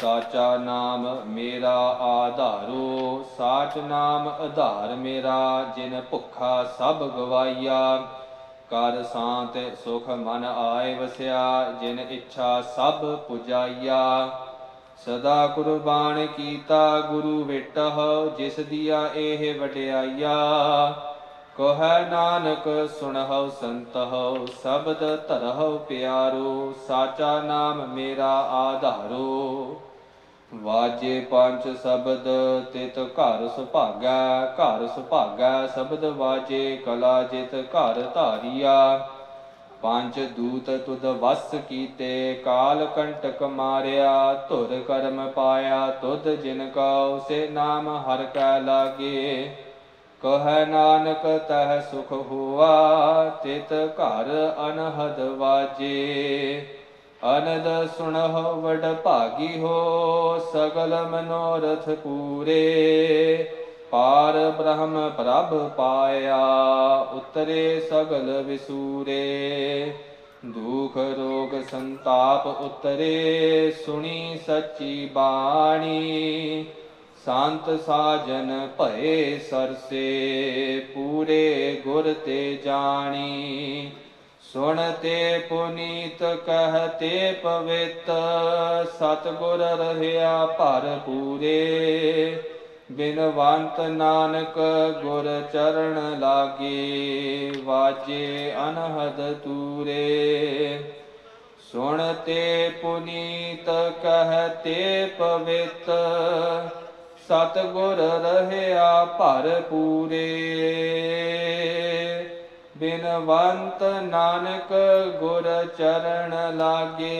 [0.00, 7.96] ਸਾਚਾ ਨਾਮ ਮੇਰਾ ਆਧਾਰੋ, ਸਾਚ ਨਾਮ ਆਧਾਰ ਮੇਰਾ, ਜਿਨ ਭੁੱਖਾ ਸਭ ਗਵਾਈਆ।
[8.70, 14.30] ਕਰ ਸਾਂਤ ਸੁਖ ਮਨ ਆਏ ਵਸਿਆ, ਜਿਨ ਇੱਛਾ ਸਭ ਪੁਜਾਈਆ।
[15.06, 20.36] ਸਦਾ ਕੁਰਬਾਨ ਕੀਤਾ ਗੁਰੂ ਵਿਟਹ, ਜਿਸ ਦੀਆ ਇਹ ਵਡਿਆਈਆ।
[21.58, 29.80] ਕਹੈ ਨਾਨਕ ਸੁਣਹੁ ਸੰਤਹੁ ਸ਼ਬਦ ਧਰਹੁ ਪਿਆਰੋ, ਸਾਚਾ ਨਾਮ ਮੇਰਾ ਆਧਾਰੋ।
[30.54, 32.28] ਵਾਜੇ ਪੰਜ ਸ਼ਬਦ,
[32.72, 39.08] ਤਿਤ ਘਰ ਸੁਭਾਗੈ ਘਰ ਸੁਭਾਗੈ, ਸ਼ਬਦ ਵਾਜੇ ਕਲਾ ਜਿਤ ਘਰ ਧਾਰੀਆ।
[39.82, 47.48] ਪੰਜ ਦੂਤ ਤੁਧ ਵਸ ਕੀਤੇ, ਕਾਲ ਕੰਟਕ ਮਾਰਿਆ, ਧੁਰ ਕਰਮ ਪਾਇਆ, ਤੁਧ ਜਿਨ ਕਉ, ਸੇ
[47.48, 49.56] ਨਾਮ ਹਰ ਕੈ ਲਾਗੇ।
[50.26, 52.74] ਕਹੈ ਨਾਨਕ, ਤਹ ਸੁਖ ਹੋਆ,
[53.42, 56.66] ਤਿਤ ਘਰ ਅਨਹਦ ਵਾਜੇ।
[57.38, 63.50] ਅਨੰਦ ਸੁਣਹੁ, ਵਡ ਭਾਗੀ ਹੋ, ਸਗਲ ਮਨੋਰਥ ਪੂਰੇ।
[63.90, 66.46] ਪਾਰ ਬ੍ਰਹਮ ਪ੍ਰਭ ਪਾਇਆ,
[67.12, 69.92] ਉਤਰੇ ਸਗਲ ਵਿਸੂਰੇ।
[70.44, 76.64] ਦੁਖ ਰੋਗ ਸੰਤਾਪ ਉਤਰੇ, ਸੁਣੀ ਸੱਚੀ ਬਾਣੀ।
[77.26, 83.90] ਸੰਤ ਸਾਜਨ ਭਏ ਸਰਸੇ, ਪੂਰੇ ਗੁਰ ਤੇ ਜਾਣੀ।
[84.52, 88.10] ਸੁਣਤੇ ਪੁਨੀਤ ਕਹਤੇ ਪਵਿੱਤ,
[88.98, 92.42] ਸਤਗੁਰ ਰਹਿਆ ਭਰ ਪੂਰੇ।
[92.92, 94.58] ਬਿਨਵੰਤ ਨਾਨਕ
[95.02, 100.78] ਗੁਰ ਚਰਨ ਲਾਗੇ, ਵਾਜੇ ਅਨਹਦ ਤੂਰੇ।
[101.72, 103.70] ਸੁਣਤੇ ਪੁਨੀਤ
[104.02, 105.90] ਕਹਤੇ ਪਵਿੱਤ
[107.28, 110.26] ਸਤਗੁਰ ਰਹਿਆ ਭਰ ਪੂਰੇ।
[112.76, 114.72] ਬਿਨਵੰਤ ਨਾਨਕ
[115.20, 117.16] ਗੁਰ ਚਰਨ ਲਾਗੇ।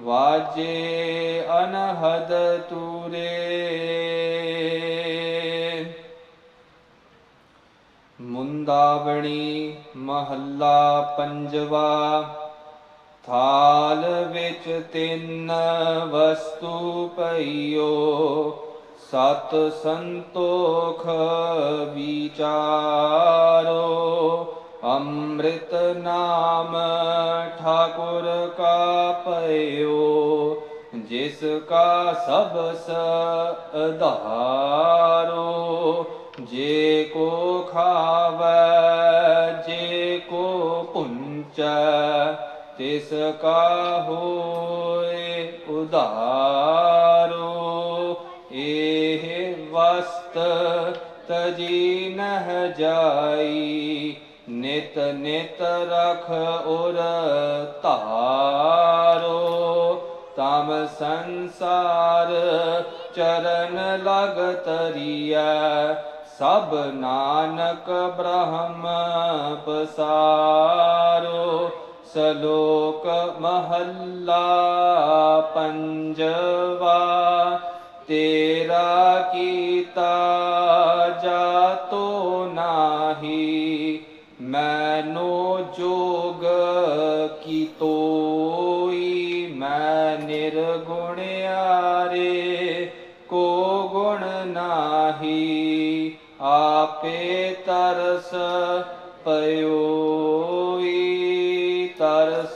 [0.00, 3.32] ਵਾਜੇ ਅਨਹਦ ਤੂਰੇ।
[8.20, 12.24] ਮੁੰਦਾਵਣੀ ਮਹੱਲਾ ਪੰਜਵਾ।
[13.26, 15.52] ਥਾਲ ਵਿੱਚ ਤਿੰਨ
[16.10, 17.86] ਵਸਤੂ ਪਈਓ,
[19.02, 21.06] ਸਤ ਸੰਤੋਖ
[21.94, 22.52] ਵਿਚਾਰੋ।
[24.84, 26.76] ਅੰਮ੍ਰਿਤ ਨਾਮ
[27.58, 28.26] ਠਾਕੁਰ
[28.58, 30.62] ਕਾ ਪਇਓ
[31.08, 32.90] ਜਿਸ ਕਾ ਸਬਸ
[33.76, 35.44] ਆਧਾਰੋ
[36.42, 37.30] ਜੇ ਕੋ
[37.72, 40.44] ਖਾਵੈ, ਜੇ ਕੋ
[40.94, 42.32] ਪੁੰਚੈ
[42.78, 47.46] तिसका होए उदारो?
[48.52, 49.24] एह
[49.74, 50.34] वस्त
[51.28, 54.16] तजी सो जाई।
[54.48, 56.96] नित नित रख उर
[57.78, 59.42] तारो।
[60.36, 62.28] तम संसार
[63.16, 65.46] चरण लग तरिया
[66.26, 68.82] सब नानक ब्रह्म
[69.68, 71.70] पसारो।
[72.14, 73.06] ਸਲੋਕ
[73.40, 74.40] ਮਹੱਲਾ
[75.54, 76.98] ਪੰਜਵਾ
[78.08, 80.10] ਤੇਰਾ ਕੀਤਾ
[81.22, 83.98] ਜਾਤੋ ਨਾਹੀ
[84.40, 86.44] ਮੈਨੋ ਜੋਗ
[87.44, 92.88] ਕੀ ਤੋਈ ਮੈਂ ਨਿਰਗੁਣ ਆਰੇ
[93.28, 93.46] ਕੋ
[93.92, 98.30] ਗੁਣ ਨਾਹੀ ਆਪੇ ਤਰਸ
[99.24, 100.65] ਪਇਓਈ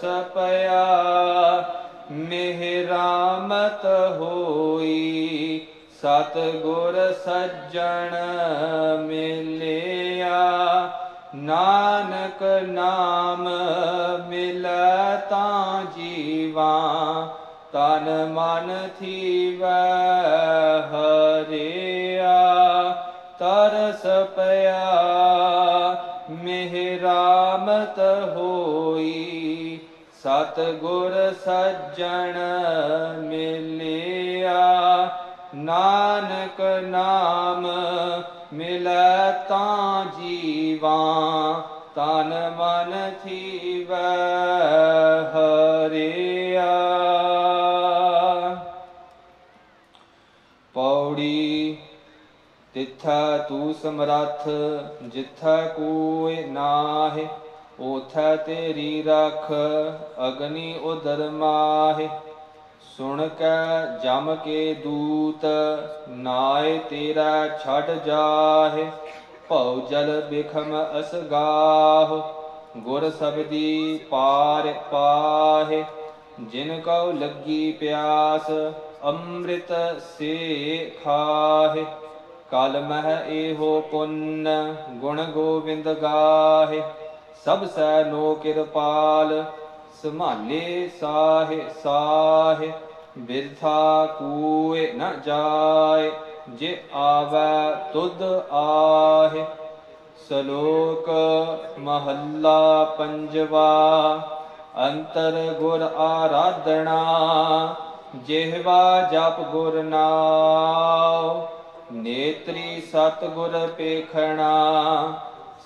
[0.00, 1.64] ਤਰਸ ਪਿਆ
[2.10, 3.84] ਮਿਹਰਾਮਤ
[4.18, 5.60] ਹੋਈ
[6.02, 8.14] ਸਤ ਗੁਰ ਸੱਜਣ
[9.00, 10.38] ਮਿਲਿਆ
[11.36, 13.48] ਨਾਨਕ ਨਾਮ
[14.28, 16.70] ਮਿਲੈ ਤਾਂ ਜੀਵਾ
[17.72, 19.80] ਤਨ ਮਨ ਥੀਵੈ
[20.86, 22.38] ਹਰਿਆ
[23.38, 24.06] ਤਰਸ
[30.22, 31.12] ਸਤ ਗੁਰ
[31.44, 32.38] ਸੱਜਣ
[33.20, 34.58] ਮਿਲਿਆ,
[35.54, 37.66] ਨਾਨਕ ਨਾਮ
[38.52, 40.96] ਮਿਲੈ ਤਾਂ ਜੀਵਾ,
[41.94, 44.16] ਤਨ ਮਨ ਥੀਵੈ
[45.34, 46.70] ਹਰਿਆ।
[50.74, 51.78] ਪੌੜੀ
[52.74, 54.48] ਤਿੱਥੈ ਤੂ ਸਮਰੱਥ,
[55.02, 57.28] ਜਿੱਥੈ ਕੋਇ ਨਾਹਿ
[57.80, 59.52] ਉਥੈ ਤੇਰੀ ਰਖ,
[60.26, 62.08] ਅਗਨੀ ਉਦਰ ਮਾਹਿ।
[62.96, 65.46] ਸੁਣ ਕੈ ਜਮ ਕੇ ਦੂਤ,
[66.08, 68.84] ਨਾਏ ਤੇਰਾ ਛੱਡ ਜਾਹਿ।
[69.48, 72.16] ਭਉ ਜਲ ਬਿਖਮ ਅਸਗਾਹ
[72.78, 75.84] ਗੁਰ ਸਬਦੀ ਪਾਰ ਪਾਹਿ।
[76.40, 78.50] ਜਿਨ ਕਉ ਲੱਗੀ ਪਿਆਸ,
[79.04, 79.72] ਅੰਮ੍ਰਿਤ
[80.18, 81.84] ਸੇ ਖਾਹਿ।
[82.50, 86.82] ਕਲ ਮਹਿ ਏਹੋ ਪੁੰਨ, ਗੁਣ ਗੋਬਿੰਦ ਗਾਹਿ।
[87.44, 89.44] ਸਭ ਸੈ ਨੋ ਕਿਰਪਾਲ,
[90.02, 92.72] ਸੰਭਾਲੇ ਸਾਹਿ ਸਾਹਿ,
[93.18, 96.10] ਬਿਰਥਾ ਕੂਏ ਨ ਜਾਏ,
[96.48, 98.22] ਜੇ ਆਵੈ ਤੁਧ
[98.52, 99.44] ਆਹਿ।
[100.28, 101.08] ਸ਼ਲੋਕ
[101.78, 103.70] ਮਹੱਲਾ ਪੰਜਵਾ,
[104.78, 106.96] ਅੰਤਰ ਗੁਰ ਆਰਾਧਣਾ,
[108.16, 111.46] ਜਿਹਵਾ ਜਪ ਗੁਰ ਨਾਮ
[111.92, 114.50] ਨੇਤਰੀ ਸਤ ਗੁਰ ਪੇਖਣਾ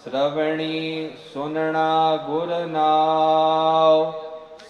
[0.04, 4.12] ਸ਼ਰਵਣੀ ਸੁਨਣਾ ਗੁਰ ਨਾਮ